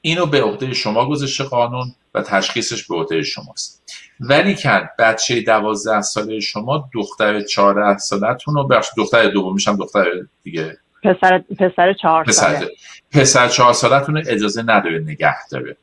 اینو 0.01 0.25
به 0.25 0.43
عهده 0.43 0.73
شما 0.73 1.09
گذاشته 1.09 1.43
قانون 1.43 1.95
و 2.13 2.21
تشخیصش 2.21 2.87
به 2.87 2.95
عهده 2.95 3.23
شماست. 3.23 3.83
ولی 4.19 4.55
کن 4.55 4.89
بچه 4.99 5.41
دوازده 5.41 6.01
ساله 6.01 6.39
شما 6.39 6.89
دختر 6.93 7.41
چهارده 7.41 7.97
سالتون 7.97 8.55
رو 8.55 8.67
بخش 8.67 8.87
دختر 8.97 9.29
دومیش 9.29 9.67
هم 9.67 9.75
دختر 9.75 10.05
دیگه. 10.43 10.77
پسر 11.03 11.43
پسر 11.59 11.93
چهار 11.93 12.31
ساله. 12.31 12.57
پسر, 12.57 12.67
پسر 13.11 13.47
چهار 13.47 13.73
سالتون 13.73 14.17
اجازه 14.17 14.61
نداره 14.61 14.99
نگه 14.99 15.47
داره. 15.51 15.77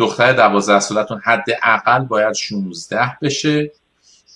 دختر 0.00 0.32
دوازده 0.32 0.80
سالتون 0.80 1.20
حداقل 1.24 2.04
باید 2.04 2.34
16 2.34 3.16
بشه 3.22 3.70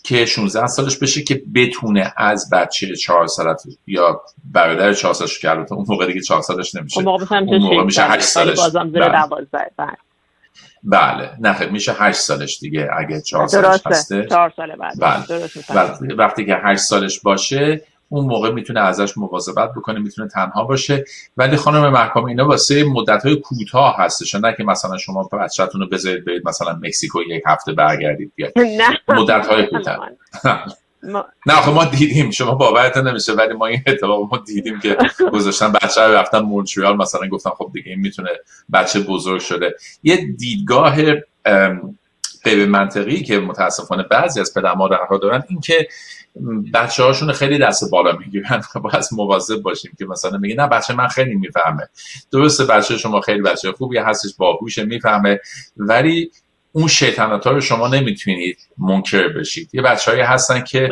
که 0.02 0.26
16 0.26 0.66
سالش 0.66 0.96
بشه 0.98 1.22
که 1.22 1.42
بتونه 1.54 2.12
از 2.16 2.50
بچه 2.50 2.96
4 2.96 3.26
سالت 3.26 3.62
یا 3.86 4.22
برادر 4.44 4.92
4 4.92 5.14
سالش 5.14 5.38
که 5.38 5.50
البته 5.50 5.72
اون 5.74 5.86
موقع 5.88 6.06
دیگه 6.06 6.20
4 6.20 6.42
سالش 6.42 6.74
نمیشه. 6.74 6.98
اون 6.98 7.58
موقع 7.62 7.84
میشه 7.84 8.02
8 8.02 8.24
سالش. 8.24 8.58
بله. 8.74 9.48
بله. 9.76 9.96
بله. 10.82 11.30
نه 11.40 11.66
میشه 11.66 11.92
8 11.98 12.18
سالش 12.18 12.58
دیگه 12.58 12.88
اگه 12.98 13.20
4 13.20 13.46
سالش 13.48 13.80
هسته. 13.86 14.26
4 14.30 14.52
ساله 14.56 14.76
بعد. 14.76 14.98
بله. 15.68 16.14
وقتی 16.14 16.46
که 16.46 16.56
8 16.64 16.80
سالش 16.82 17.20
باشه 17.20 17.82
اون 18.08 18.26
موقع 18.26 18.50
می‌تونه 18.50 18.80
ازش 18.80 19.18
مواظبت 19.18 19.70
بکنه 19.76 20.00
می‌تونه 20.00 20.28
تنها 20.28 20.64
باشه. 20.64 21.04
ولی 21.36 21.56
خانم 21.56 21.92
محکام 21.92 22.24
اینا 22.24 22.48
واسه 22.48 22.84
مدت 22.84 23.26
های 23.26 23.36
کوتاه 23.36 23.96
هستش 23.98 24.34
نه 24.34 24.54
که 24.56 24.64
مثلا 24.64 24.98
شما 24.98 25.28
بچه‌تون 25.32 25.80
رو 25.80 25.86
بذارید 25.86 26.24
برید 26.24 26.48
مثلا 26.48 26.78
مکزیکو 26.82 27.22
یک 27.22 27.42
هفته 27.46 27.72
برگردید 27.72 28.32
بیاید 28.34 28.58
مدت 29.08 29.46
های 29.46 29.66
کوتاه. 29.66 30.08
نه 31.46 31.58
آخه 31.58 31.70
ما 31.70 31.84
دیدیم. 31.84 32.30
شما 32.30 32.54
باورتون 32.54 33.08
نمیشه 33.08 33.32
ولی 33.32 33.54
ما 33.54 33.66
این 33.66 33.82
اتفاق 33.86 34.28
ما 34.32 34.42
دیدیم 34.46 34.80
که 34.80 34.96
گذاشتن 35.32 35.72
بچه 35.72 36.00
رو 36.00 36.14
رفتن 36.14 36.38
مونتریال. 36.38 36.96
مثلا 36.96 37.28
گفتن 37.28 37.50
خب 37.50 37.70
دیگه 37.72 37.90
این 37.90 38.00
می‌تونه 38.00 38.28
بچه 38.72 39.00
بزرگ 39.00 39.40
شده. 39.40 39.74
یه 40.02 40.16
دیدگاه 40.16 40.96
غیر 42.44 42.66
منطقی 42.66 43.22
که 43.22 43.38
متاسفانه 43.38 44.02
بعضی 44.02 44.40
از 44.40 44.54
پدر 44.54 44.74
مادرها 44.74 45.18
دارن 45.18 45.44
این 45.48 45.60
که 45.60 45.88
بچه 46.74 47.02
هاشون 47.02 47.32
خیلی 47.32 47.58
دست 47.58 47.90
بالا 47.90 48.12
می‌گیرن 48.12 48.62
باید 48.82 49.04
مواظب 49.12 49.56
باشیم 49.62 49.92
که 49.98 50.04
مثلا 50.04 50.38
میگه 50.38 50.54
نه 50.54 50.66
بچه 50.66 50.94
من 50.94 51.08
خیلی 51.08 51.34
می‌فهمه. 51.34 51.88
درسته 52.32 52.64
بچه 52.64 52.98
شما 52.98 53.20
خیلی 53.20 53.42
بچه 53.42 53.72
خوبی 53.72 53.98
هستش 53.98 54.34
باهوش 54.36 54.78
می‌فهمه. 54.78 55.40
ولی 55.76 56.30
اون 56.72 56.88
شیطنت 56.88 57.46
ها 57.46 57.52
رو 57.52 57.60
شما 57.60 57.88
نمی‌تونید 57.88 58.58
منکر 58.78 59.28
بشید. 59.28 59.70
یه 59.72 59.82
بچه 59.82 60.10
هایی 60.10 60.22
هستن 60.22 60.60
که 60.60 60.88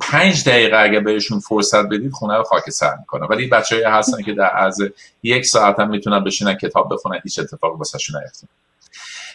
پنج 0.00 0.48
دقیقه 0.48 0.76
اگه 0.76 1.00
بهشون 1.00 1.40
فرصت 1.40 1.84
بدید 1.86 2.12
خونه 2.12 2.36
رو 2.36 2.42
خاک 2.42 2.70
سر 2.70 2.96
می‌کنه 3.00 3.26
ولی 3.26 3.46
بچه 3.46 3.74
هایی 3.74 3.86
هستن 3.86 4.22
که 4.22 4.32
در 4.32 4.44
عرض 4.44 4.82
یک 5.22 5.46
ساعت 5.46 5.80
هم 5.80 5.90
می‌تونن 5.90 6.24
بشینن 6.24 6.54
کتاب 6.54 6.92
بخونن 6.92 7.20
هیچ 7.24 7.38
اتفاق 7.38 7.78
واسه 7.78 7.98
شون 7.98 8.20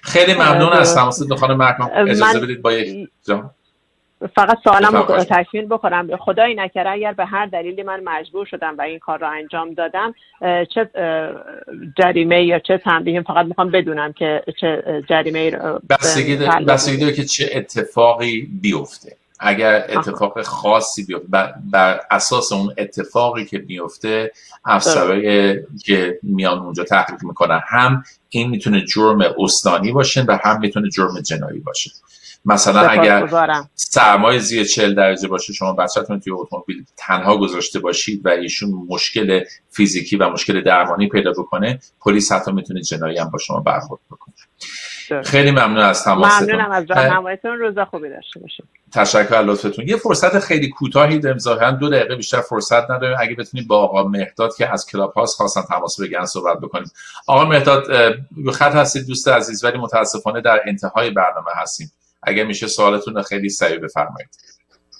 خیلی 0.03 0.33
ممنون 0.33 0.73
از 0.73 0.95
تماستون 0.95 1.37
خانم 1.37 1.57
محکم 1.57 1.89
اجازه 2.07 2.39
بدید 2.39 2.61
با 2.61 2.73
یک 2.73 3.09
فقط 4.35 4.57
سوالم 4.63 4.95
رو 4.95 5.23
تکمیل 5.23 5.65
بکنم. 5.65 6.17
خدایی 6.17 6.55
نکره 6.55 6.89
اگر 6.89 7.13
به 7.13 7.25
هر 7.25 7.45
دلیلی 7.45 7.83
من 7.83 8.01
مجبور 8.03 8.45
شدم 8.45 8.75
و 8.77 8.81
این 8.81 8.99
کار 8.99 9.19
رو 9.19 9.29
انجام 9.29 9.73
دادم 9.73 10.13
چه 10.73 10.89
جریمه 11.97 12.43
یا 12.43 12.59
چه 12.59 12.77
تنبیه 12.77 13.21
فقط 13.21 13.45
می‌خوام 13.45 13.71
بدونم 13.71 14.13
که 14.13 14.43
چه 14.61 14.83
جریمه 15.09 15.51
بستگی 15.89 16.37
داره 16.97 17.13
که 17.13 17.23
چه 17.23 17.49
اتفاقی 17.53 18.47
بیفته. 18.61 19.15
اگر 19.39 19.85
اتفاق 19.89 20.41
خاصی 20.41 21.05
بیفته 21.05 21.27
بر, 21.71 21.99
اساس 22.11 22.51
اون 22.51 22.73
اتفاقی 22.77 23.45
که 23.45 23.59
بیفته 23.59 24.31
افسرهای 24.65 25.59
که 25.85 26.19
میان 26.23 26.59
اونجا 26.59 26.83
تحقیق 26.83 27.23
می‌کنن 27.23 27.61
هم 27.67 28.03
این 28.29 28.49
می‌تونه 28.49 28.85
جرم 28.85 29.19
استانی 29.39 29.91
باشه 29.91 30.25
و 30.27 30.39
هم 30.43 30.59
می‌تونه 30.59 30.89
جرم 30.89 31.19
جنایی 31.19 31.59
باشه. 31.59 31.91
مثلا 32.45 32.79
اگر 32.79 33.27
سرمایه 33.75 34.39
زیر 34.39 34.63
40 34.63 34.95
درجه 34.95 35.27
باشه 35.27 35.53
شما 35.53 35.73
بچه‌تون 35.73 36.19
توی 36.19 36.33
اتومبیل 36.33 36.85
تنها 36.97 37.37
گذاشته 37.37 37.79
باشید 37.79 38.25
و 38.25 38.29
ایشون 38.29 38.69
مشکل 38.89 39.43
فیزیکی 39.69 40.15
و 40.15 40.29
مشکل 40.29 40.61
درمانی 40.61 41.09
پیدا 41.09 41.31
بکنه 41.31 41.79
پلیس 42.01 42.31
حتی 42.31 42.51
می‌تونه 42.51 42.81
جنایی 42.81 43.17
هم 43.17 43.29
با 43.29 43.39
شما 43.39 43.59
برخورد 43.59 44.01
بکنه. 44.11 44.35
خیلی 45.23 45.51
ممنون 45.51 45.77
از 45.77 46.03
تماستون. 46.03 46.51
ممنونم 46.51 46.71
از 46.71 46.85
راهنماییتون. 46.89 47.59
روز 47.59 47.79
خوبی 47.79 48.09
داشته 48.09 48.39
باشید. 48.39 48.65
تشکر 48.93 49.41
لطفتون. 49.41 49.87
یه 49.87 49.97
فرصت 49.97 50.39
خیلی 50.39 50.69
کوتاهی 50.69 51.19
داریم. 51.19 51.37
ظاهرا 51.37 51.71
دو 51.71 51.89
دقیقه 51.89 52.15
بیشتر 52.15 52.41
فرصت 52.41 52.91
نداریم. 52.91 53.17
اگه 53.19 53.35
بتونیم 53.35 53.67
با 53.67 53.77
آقا 53.77 54.03
مهداد 54.03 54.55
که 54.55 54.73
از 54.73 54.85
کلاب 54.85 55.13
هاست 55.13 55.37
خواستن 55.37 55.61
تماس 55.61 56.01
بگیرن 56.01 56.25
صحبت 56.25 56.59
بکنیم. 56.59 56.91
آقا 57.27 57.45
مهداد 57.45 57.83
خط 58.53 58.75
هستید 58.75 59.07
دوست 59.07 59.27
عزیز 59.27 59.63
ولی 59.63 59.77
متاسفانه 59.77 60.41
در 60.41 60.59
انتهای 60.67 61.09
برنامه 61.09 61.51
هستیم. 61.55 61.91
اگه 62.27 62.43
میشه 62.43 62.67
سوالتون 62.67 63.15
رو 63.15 63.21
خیلی 63.21 63.49
سریع 63.49 63.79
بفرمایید. 63.79 64.29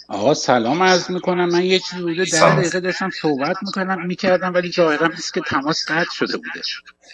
آقا 0.08 0.34
سلام 0.34 0.84
عرض 0.84 1.12
می‌کنم. 1.12 1.50
من 1.50 1.64
یه 1.64 1.80
چیزی 1.80 2.02
بوده 2.02 2.26
در 2.26 2.56
دقیقه 2.56 2.80
داشتم 2.80 3.10
صحبت 3.10 3.56
می‌کنم 3.62 4.08
می‌کردم 4.08 4.54
ولی 4.54 4.72
ظاهرا 4.72 5.08
هست 5.08 5.34
که 5.34 5.42
تماس 5.42 5.86
قطع 5.92 6.12
شده 6.12 6.38
بوده. 6.38 6.62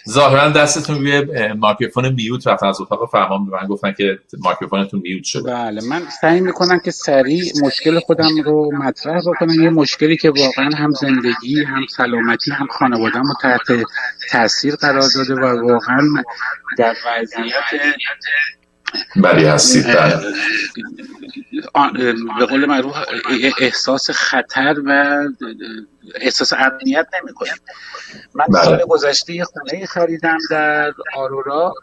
ظاهرا 0.08 0.48
دستتون 0.48 0.98
روی 0.98 1.24
مایکروفون 1.54 2.12
میوت 2.12 2.46
رفتن 2.46 2.66
از 2.66 2.80
اتاق 2.80 3.10
فرمان 3.10 3.50
به 3.50 3.56
من 3.56 3.66
گفتن 3.66 3.92
که 3.92 4.18
مایکروفونتون 4.38 5.00
میوت 5.00 5.24
شده. 5.24 5.52
بله 5.52 5.80
من 5.84 6.02
سعی 6.20 6.40
می‌کنم 6.40 6.80
که 6.84 6.90
سریع 6.90 7.52
مشکل 7.62 8.00
خودم 8.00 8.42
رو 8.44 8.70
مطرح 8.76 9.20
بکنم. 9.20 9.62
یه 9.62 9.70
مشکلی 9.70 10.16
که 10.16 10.30
واقعا 10.30 10.70
هم 10.76 10.92
زندگی 10.92 11.64
هم 11.64 11.86
سلامتی 11.96 12.50
هم 12.50 12.66
خانوادم 12.66 13.22
رو 13.22 13.34
تحت 13.42 13.82
تاثیر 14.30 14.76
قرار 14.76 15.08
داده 15.14 15.34
و 15.34 15.70
واقعا 15.70 16.08
در 16.78 16.94
وضعیت 17.06 17.82
بلی 19.16 19.44
هستید 19.44 19.86
بله. 19.86 20.32
به 22.38 22.46
قول 22.46 22.66
معروف 22.66 22.96
احساس 23.60 24.10
خطر 24.10 24.74
و 24.86 25.22
احساس 26.14 26.52
امنیت 26.52 27.06
نمی 27.22 27.34
کنیم 27.34 27.52
من 28.34 28.44
بله. 28.48 28.64
سال 28.64 28.84
گذشته 28.88 29.32
یه 29.32 29.44
خونه 29.44 29.86
خریدم 29.86 30.38
در 30.50 30.92
آرورا. 31.14 31.74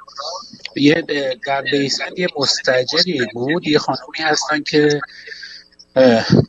یه 0.76 1.03
در 1.45 1.62
بیسمنت 1.62 2.20
یه 2.20 2.28
مستجری 2.38 3.28
بود. 3.34 3.68
یه 3.68 3.80
خانومی 3.80 4.20
هستن 4.20 4.64
که 4.64 5.01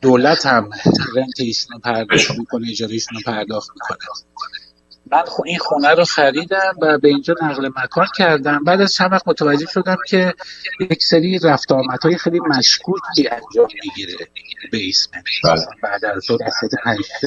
دولت 0.01 0.45
هم 0.45 0.69
rent 1.15 1.39
ایشون 1.39 1.79
پرداخت 1.79 2.31
می‌کنه 2.39 2.67
اجاره 2.69 2.91
ایشون 2.91 3.21
پرداخت 3.25 3.69
می‌کنه. 3.73 3.97
من 5.11 5.23
این 5.45 5.57
خونه 5.57 5.89
رو 5.89 6.05
خریدم 6.05 6.73
و 6.81 6.97
به 6.97 7.07
اینجا 7.07 7.35
نقل 7.41 7.69
مکان 7.83 8.07
کردم 8.17 8.63
بعد 8.63 8.81
از 8.81 8.93
چند 8.93 9.11
وقت 9.11 9.27
متوجه 9.27 9.65
شدم 9.65 9.97
که 10.07 10.33
یک 10.79 11.03
سری 11.03 11.39
رفت 11.39 11.71
های 12.03 12.17
خیلی 12.17 12.39
مشکوکی 12.39 13.29
انجام 13.31 13.67
می‌گیره 13.83 14.15
به 14.71 14.79
بله. 15.43 15.65
بعد 15.83 16.05
از 16.05 16.27
دو 16.27 16.37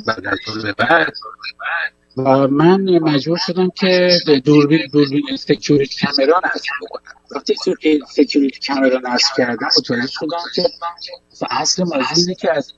بعد 0.07 0.27
از 0.27 0.65
به 0.65 0.73
بعد 0.73 1.13
و 2.17 2.49
من 2.49 2.99
مجبور 2.99 3.39
شدم 3.47 3.69
که 3.69 4.19
دوربین 4.45 4.87
دوربین 4.93 5.37
security 5.39 6.07
camera 6.07 6.41
نصب 6.45 6.71
بکنم. 6.83 7.03
وقتی 7.31 7.55
security 8.09 8.73
camera 8.73 9.01
نصب 9.05 9.37
کردم 9.37 9.69
متوجه 9.79 10.07
شدم 10.07 10.39
که 10.55 10.69
اصل 11.51 11.83
موضوع 11.83 12.03
اینه 12.17 12.35
که 12.35 12.57
از 12.57 12.73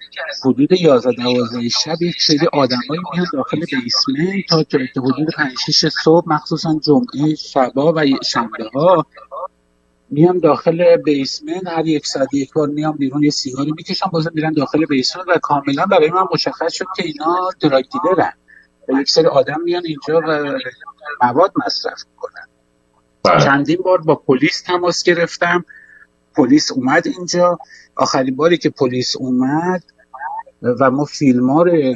حدود 0.45 0.73
11 0.73 1.13
12 1.13 1.69
شب 1.69 2.03
یک 2.03 2.23
سری 2.23 2.47
آدمایی 2.53 3.03
میان 3.13 3.27
داخل 3.33 3.61
بیسمنت 3.61 4.45
تا 4.51 5.01
حدود 5.01 5.29
5 5.37 5.53
6 5.67 5.89
صبح 5.89 6.29
مخصوصا 6.29 6.81
جمعه 6.83 7.35
شبا 7.35 7.93
و 7.93 8.05
شنبه 8.23 8.71
ها 8.75 9.07
میان 10.11 10.39
داخل 10.39 10.97
بیسمنت 10.97 11.67
هر 11.67 11.87
یک 11.87 12.07
ساعت 12.07 12.35
یک 12.35 12.53
بار 12.53 12.69
میان 12.69 12.97
بیرون 12.97 13.23
یه 13.23 13.31
سیگاری 13.31 13.73
می‌کشن 13.73 14.07
باز 14.13 14.29
میرن 14.35 14.53
داخل 14.53 14.87
بیسمنت 14.87 15.29
و 15.29 15.39
کاملا 15.43 15.87
برای 15.87 16.11
من 16.11 16.25
مشخص 16.35 16.73
شد 16.73 16.87
که 16.97 17.05
اینا 17.05 17.51
دراگ 17.61 17.85
دیلرن 17.93 18.33
یک 18.89 19.11
سری 19.11 19.27
آدم 19.27 19.61
میان 19.65 19.83
اینجا 19.87 20.21
و 20.29 20.59
مواد 21.23 21.53
مصرف 21.67 22.03
می‌کنن. 22.11 22.47
بله. 23.25 23.45
چندین 23.45 23.79
بار 23.85 24.01
با 24.01 24.15
پلیس 24.15 24.63
تماس 24.63 25.03
گرفتم. 25.03 25.65
پلیس 26.37 26.73
اومد 26.73 27.07
اینجا. 27.07 27.59
آخرین 27.97 28.37
باری 28.37 28.59
که 28.59 28.71
پلیس 28.71 29.17
اومد 29.17 29.83
و 30.81 30.91
ما 30.91 31.05
فیلم 31.05 31.51
ها 31.51 31.63
رو 31.63 31.95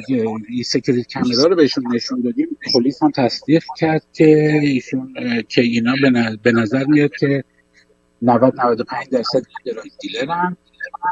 security 0.65 1.13
camera 1.13 1.45
رو 1.45 1.55
بهشون 1.55 1.95
نشون 1.95 2.21
دادیم 2.21 2.57
پلیس 2.73 3.03
هم 3.03 3.11
تصدیق 3.11 3.63
کرد 3.77 4.03
که 4.13 4.25
ایشون 4.61 5.13
که 5.47 5.61
اینا 5.61 5.93
به 6.43 6.51
نظر 6.51 6.85
میاد 6.85 7.11
که 7.19 7.43
90 8.21 8.53
95 8.61 9.09
درصد 9.09 9.41
drug 9.65 9.85
dealer 10.01 10.43
ن. 10.43 10.57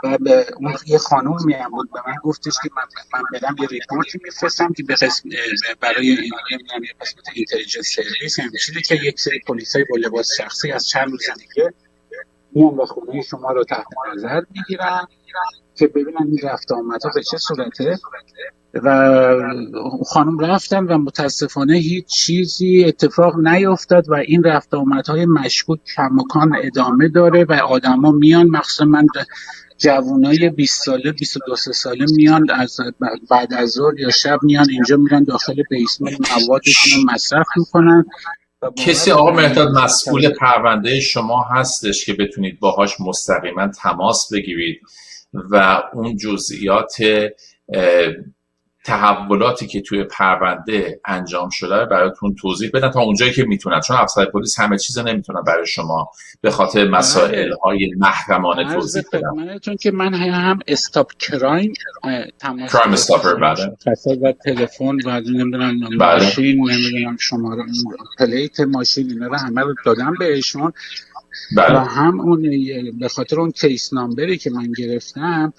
و 0.03 0.17
به 0.17 0.45
اون 0.57 0.75
یه 0.85 0.97
خانوم 0.97 1.37
میام 1.45 1.71
بود 1.71 1.89
به 1.91 1.99
من 2.07 2.15
گفتش 2.23 2.53
که 2.63 2.69
من, 2.77 2.83
من 3.13 3.39
برم 3.39 3.55
یه 3.59 3.67
report 3.67 4.12
ی 4.12 4.19
میفرستم 4.23 4.73
که 4.73 4.83
به 4.83 4.93
قسم 4.93 5.29
برای 5.81 6.09
این 6.09 6.31
نمی‌دونم 6.51 6.83
یه 6.83 6.93
قسمت 7.01 7.25
intelligence 7.33 7.95
service 7.95 8.37
چیزی 8.65 8.81
که 8.81 8.95
یک 8.95 9.19
سری 9.19 9.39
پلیسای 9.47 9.85
با 9.89 9.97
لباس 9.97 10.29
شخصی 10.37 10.71
از 10.71 10.87
چند 10.87 11.11
روز 11.11 11.25
دیگه 11.39 11.73
میان 12.51 12.77
به 12.77 12.85
خونه 12.85 13.21
شما 13.21 13.51
رو 13.51 13.63
تحت 13.63 13.85
نظر 14.15 14.41
می‌گیرن 14.55 15.07
که 15.75 15.87
ببینن 15.87 16.27
این 16.27 16.39
رفت 16.43 16.71
آمدها 16.71 17.11
به 17.15 17.23
چه 17.23 17.37
صورته. 17.37 17.99
و 18.83 19.33
خانم 20.05 20.39
رفتن 20.39 20.83
و 20.83 20.97
متاسفانه 20.97 21.77
هیچ 21.77 22.05
چیزی 22.05 22.85
اتفاق 22.85 23.35
نیفتاد 23.47 24.09
و 24.09 24.13
این 24.13 24.43
رفت 24.43 24.73
آمدهای 24.73 25.25
مشکوک 25.25 25.79
کمکان 25.95 26.51
ادامه 26.63 27.07
داره 27.07 27.43
و 27.43 27.53
آدما 27.53 28.11
میان 28.11 28.47
مخصوصا 28.47 28.85
من 28.85 29.07
جوانای 29.77 30.49
20 30.49 30.83
ساله 30.83 31.11
22 31.11 31.55
ساله 31.55 32.05
میان 32.15 32.49
از 32.51 32.77
بعد 33.29 33.53
از 33.53 33.69
ظهر 33.69 33.99
یا 33.99 34.09
شب 34.09 34.39
میان 34.43 34.69
اینجا 34.69 34.97
میرن 34.97 35.23
داخل 35.23 35.63
بیسمنت 35.69 36.31
موادشون 36.31 37.01
رو 37.01 37.13
مصرف 37.13 37.47
می‌کنن. 37.57 38.05
کسی 38.77 39.11
آقا 39.11 39.31
مهداد 39.31 39.67
مسئول 39.67 40.29
پرونده 40.29 40.99
شما 40.99 41.43
هستش 41.43 42.05
که 42.05 42.13
بتونید 42.13 42.59
باهاش 42.59 43.01
مستقیما 43.01 43.67
تماس 43.67 44.33
بگیرید 44.33 44.81
و 45.33 45.83
اون 45.93 46.17
جزئیات 46.17 46.95
تحولاتی 48.87 49.67
که 49.67 49.81
توی 49.81 50.03
پرونده 50.03 51.01
انجام 51.05 51.49
شده 51.49 51.85
براتون 51.85 52.35
توضیح 52.35 52.69
بدن 52.73 52.91
تا 52.91 53.01
اونجایی 53.01 53.31
که 53.31 53.43
می‌تونن 53.43 53.79
چون 53.79 53.97
افسر 53.97 54.25
پلیس 54.25 54.59
همه 54.59 54.77
چیز 54.77 54.97
نمی‌تونن 54.97 55.41
برای 55.41 55.67
شما 55.67 56.11
به 56.41 56.51
خاطر 56.51 56.85
بله. 56.85 56.97
مسائل 56.97 57.51
های 57.63 57.93
محرمانه 57.97 58.73
توضیح 58.73 59.03
بدن 59.13 59.59
چون 59.59 59.77
که 59.77 59.91
من 59.91 60.13
هم 60.13 60.59
استاپ 60.67 61.11
کرایم 61.19 61.73
تماس 62.39 62.71
Crime 62.71 62.93
Stoppers 62.93 63.33
بله 63.35 63.77
و 64.21 64.33
تلفن 64.45 64.95
و 65.05 65.21
نمی‌دونم 65.21 65.79
بله. 65.99 66.23
ماشین 66.23 66.69
نمی‌دونم 66.69 67.17
شماره 67.19 67.63
plate 68.19 68.59
ماشین 68.59 69.09
اینا 69.09 69.27
رو 69.27 69.35
همه 69.35 69.61
رو 69.61 69.75
دادم 69.85 70.15
بهشون 70.19 70.73
بله. 71.55 71.75
و 71.75 71.83
هم 71.83 72.19
اون 72.19 72.41
به 72.99 73.07
خاطر 73.07 73.39
اون 73.39 73.51
case 73.51 73.93
number 73.93 74.31
ی 74.31 74.37
که 74.37 74.49
من 74.49 74.71
گرفتم 74.77 75.53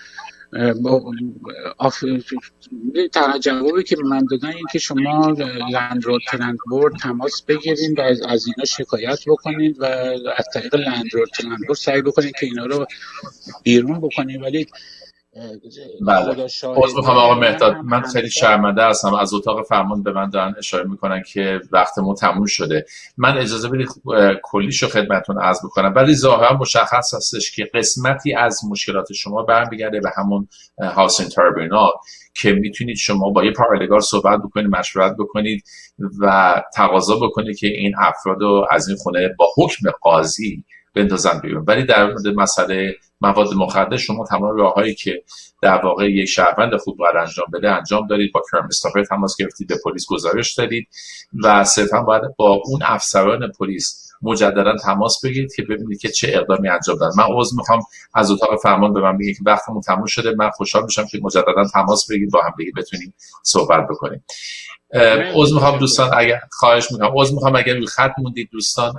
تنها 3.12 3.38
جوابی 3.40 3.82
که 3.82 3.96
من 4.04 4.26
دادن 4.30 4.48
این 4.48 4.66
که 4.72 4.78
شما 4.78 5.36
Landlord 5.72 6.22
Tenant 6.28 6.64
Board 6.64 6.94
تماس 6.96 7.42
بگیرین 7.42 7.94
و 7.98 8.00
از 8.00 8.46
اینا 8.46 8.64
شکایت 8.66 9.18
بکنید 9.26 9.80
و 9.80 9.84
از 10.36 10.46
طریق 10.54 10.74
Landlord 10.74 11.28
Tenant 11.28 11.55
Board 11.55 11.78
سعی 11.78 12.02
بکنید 12.02 12.34
که 12.40 12.46
اینا 12.46 12.66
رو 12.66 12.86
بیرون 13.62 14.00
بکنید 14.00 14.42
ولی 14.42 14.66
بله. 16.06 16.44
عذر 16.64 16.96
می‌خوام 16.96 17.16
آقا 17.16 17.34
مهداد 17.34 17.76
من 17.76 18.02
خیلی 18.02 18.30
شرمنده 18.30 18.84
هستم. 18.84 19.14
از 19.14 19.34
اتاق 19.34 19.66
فرمان 19.66 20.02
به 20.02 20.12
من 20.12 20.30
دارن 20.30 20.54
اشاره 20.58 20.88
می‌کنن 20.88 21.22
که 21.22 21.60
وقتمون 21.72 22.14
تموم 22.14 22.46
شده. 22.46 22.84
من 23.16 23.38
اجازه 23.38 23.68
بدید 23.68 23.88
کلیشو 24.42 24.88
خدمتون 24.88 25.40
عرض 25.40 25.58
بکنم. 25.64 25.92
ولی 25.96 26.14
ظاهرا 26.14 26.56
مشخص 26.56 27.14
هستش 27.14 27.56
که 27.56 27.70
قسمتی 27.74 28.34
از 28.34 28.60
مشکلات 28.70 29.12
شما 29.12 29.42
برمیگرده 29.42 30.00
به 30.00 30.10
همون 30.16 30.48
هاوسین 30.78 31.28
تربینال 31.28 31.90
که 32.34 32.52
می‌تونید 32.52 32.96
شما 32.96 33.30
با 33.30 33.44
یه 33.44 33.52
پارالگار 33.52 34.00
صحبت 34.00 34.38
بکنید 34.38 34.66
مشورت 34.66 35.16
بکنید 35.18 35.64
و 36.20 36.54
تقاضا 36.74 37.16
بکنید 37.16 37.58
که 37.58 37.66
این 37.66 37.94
افراد 37.98 38.40
رو 38.40 38.66
از 38.70 38.88
این 38.88 38.96
خونه 38.96 39.34
با 39.38 39.46
حکم 39.56 39.90
قاضی 40.02 40.64
بندازن 40.94 41.40
بیرون. 41.40 41.64
ولی 41.66 41.84
در 41.84 42.06
مورد 42.06 42.28
مسئله 42.28 42.96
مواد 43.20 43.54
مخدر 43.54 43.96
شما 43.96 44.24
تمام 44.26 44.56
راههایی 44.56 44.94
که 44.94 45.22
در 45.62 45.84
واقع 45.84 46.10
یک 46.10 46.28
شهروند 46.28 46.76
خوب 46.76 46.96
باید 46.96 47.16
انجام 47.16 47.46
بده 47.54 47.70
انجام 47.70 48.06
دارید. 48.06 48.32
با 48.32 48.42
کرم 48.52 48.68
تماس 49.02 49.36
گرفتید 49.36 49.68
به 49.68 49.76
پلیس 49.84 50.06
گزارش 50.08 50.54
دادید 50.54 50.88
و 51.44 51.64
صرفا 51.64 52.02
باید 52.02 52.22
با 52.36 52.62
اون 52.64 52.80
افسران 52.82 53.52
پلیس 53.58 54.07
مجددا 54.22 54.76
تماس 54.76 55.24
بگیرید 55.24 55.54
که 55.54 55.62
ببینید 55.62 56.00
که 56.00 56.08
چه 56.08 56.30
اقدامی 56.34 56.68
انجام 56.68 56.96
دادن. 56.96 57.12
من 57.18 57.24
عذر 57.36 57.56
می‌خوام 57.56 57.80
از 58.14 58.30
اتاق 58.30 58.60
فرمان 58.62 58.92
به 58.92 59.00
من 59.00 59.18
بگید 59.18 59.36
که 59.36 59.42
وقتمون 59.46 59.80
تموم 59.80 60.06
شده. 60.06 60.34
من 60.38 60.50
خوشحال 60.50 60.84
میشم 60.84 61.06
که 61.06 61.18
مجددا 61.22 61.64
تماس 61.72 62.10
بگیرید 62.10 62.30
با 62.30 62.40
هم 62.42 62.54
دیگه 62.58 62.72
بتونیم 62.76 63.14
صحبت 63.42 63.86
بکنیم. 63.90 64.24
عذر 65.34 65.54
می‌خوام 65.54 65.78
دوستان 65.78 66.10
اگر 66.14 66.40
خواهش 66.52 66.92
می‌کنم. 66.92 67.10
عذر 67.14 67.34
می‌خوام 67.34 67.56
اگر 67.56 67.74
روی 67.74 67.86
خط 67.86 68.12
موندید 68.18 68.48
دوستان 68.52 68.92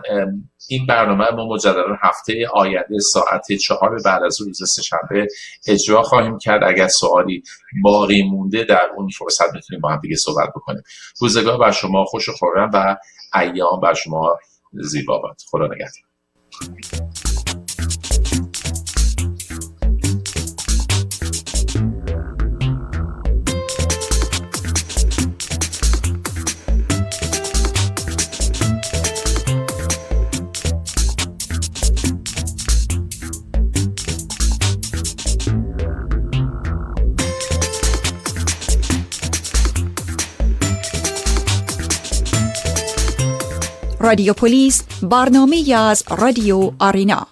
این 0.69 0.85
برنامه 0.85 1.31
ما 1.31 1.45
مجددا 1.45 1.97
هفته 2.01 2.47
آینده 2.53 2.99
ساعت 2.99 3.51
چهار 3.51 4.01
بعد 4.05 4.23
از 4.23 4.41
روز 4.41 4.71
سهشنبه 4.71 5.27
اجرا 5.67 6.01
خواهیم 6.01 6.37
کرد. 6.37 6.63
اگر 6.63 6.87
سوالی 6.87 7.43
باقی 7.83 8.23
مونده 8.23 8.63
در 8.63 8.89
اون 8.97 9.09
فرصت 9.09 9.53
می‌تونیم 9.53 9.81
با 9.81 9.89
هم 9.89 9.99
دیگه 9.99 10.15
صحبت 10.15 10.49
بکنیم. 10.49 10.83
روزگار 11.21 11.57
بر 11.57 11.71
شما 11.71 12.05
خوش 12.05 12.29
و 12.29 12.31
خورم 12.31 12.69
و 12.73 12.97
ایام 13.33 13.79
بر 13.79 13.93
شما 13.93 14.39
زیبا 14.73 15.19
باد. 15.19 15.37
خدا 15.51 15.65
نگهدار. 15.67 16.09
رادیو 44.09 44.33
پلیس 44.33 44.83
برنامه 45.01 45.73
از 45.73 46.03
رادیو 46.09 46.71
آرینا. 46.79 47.27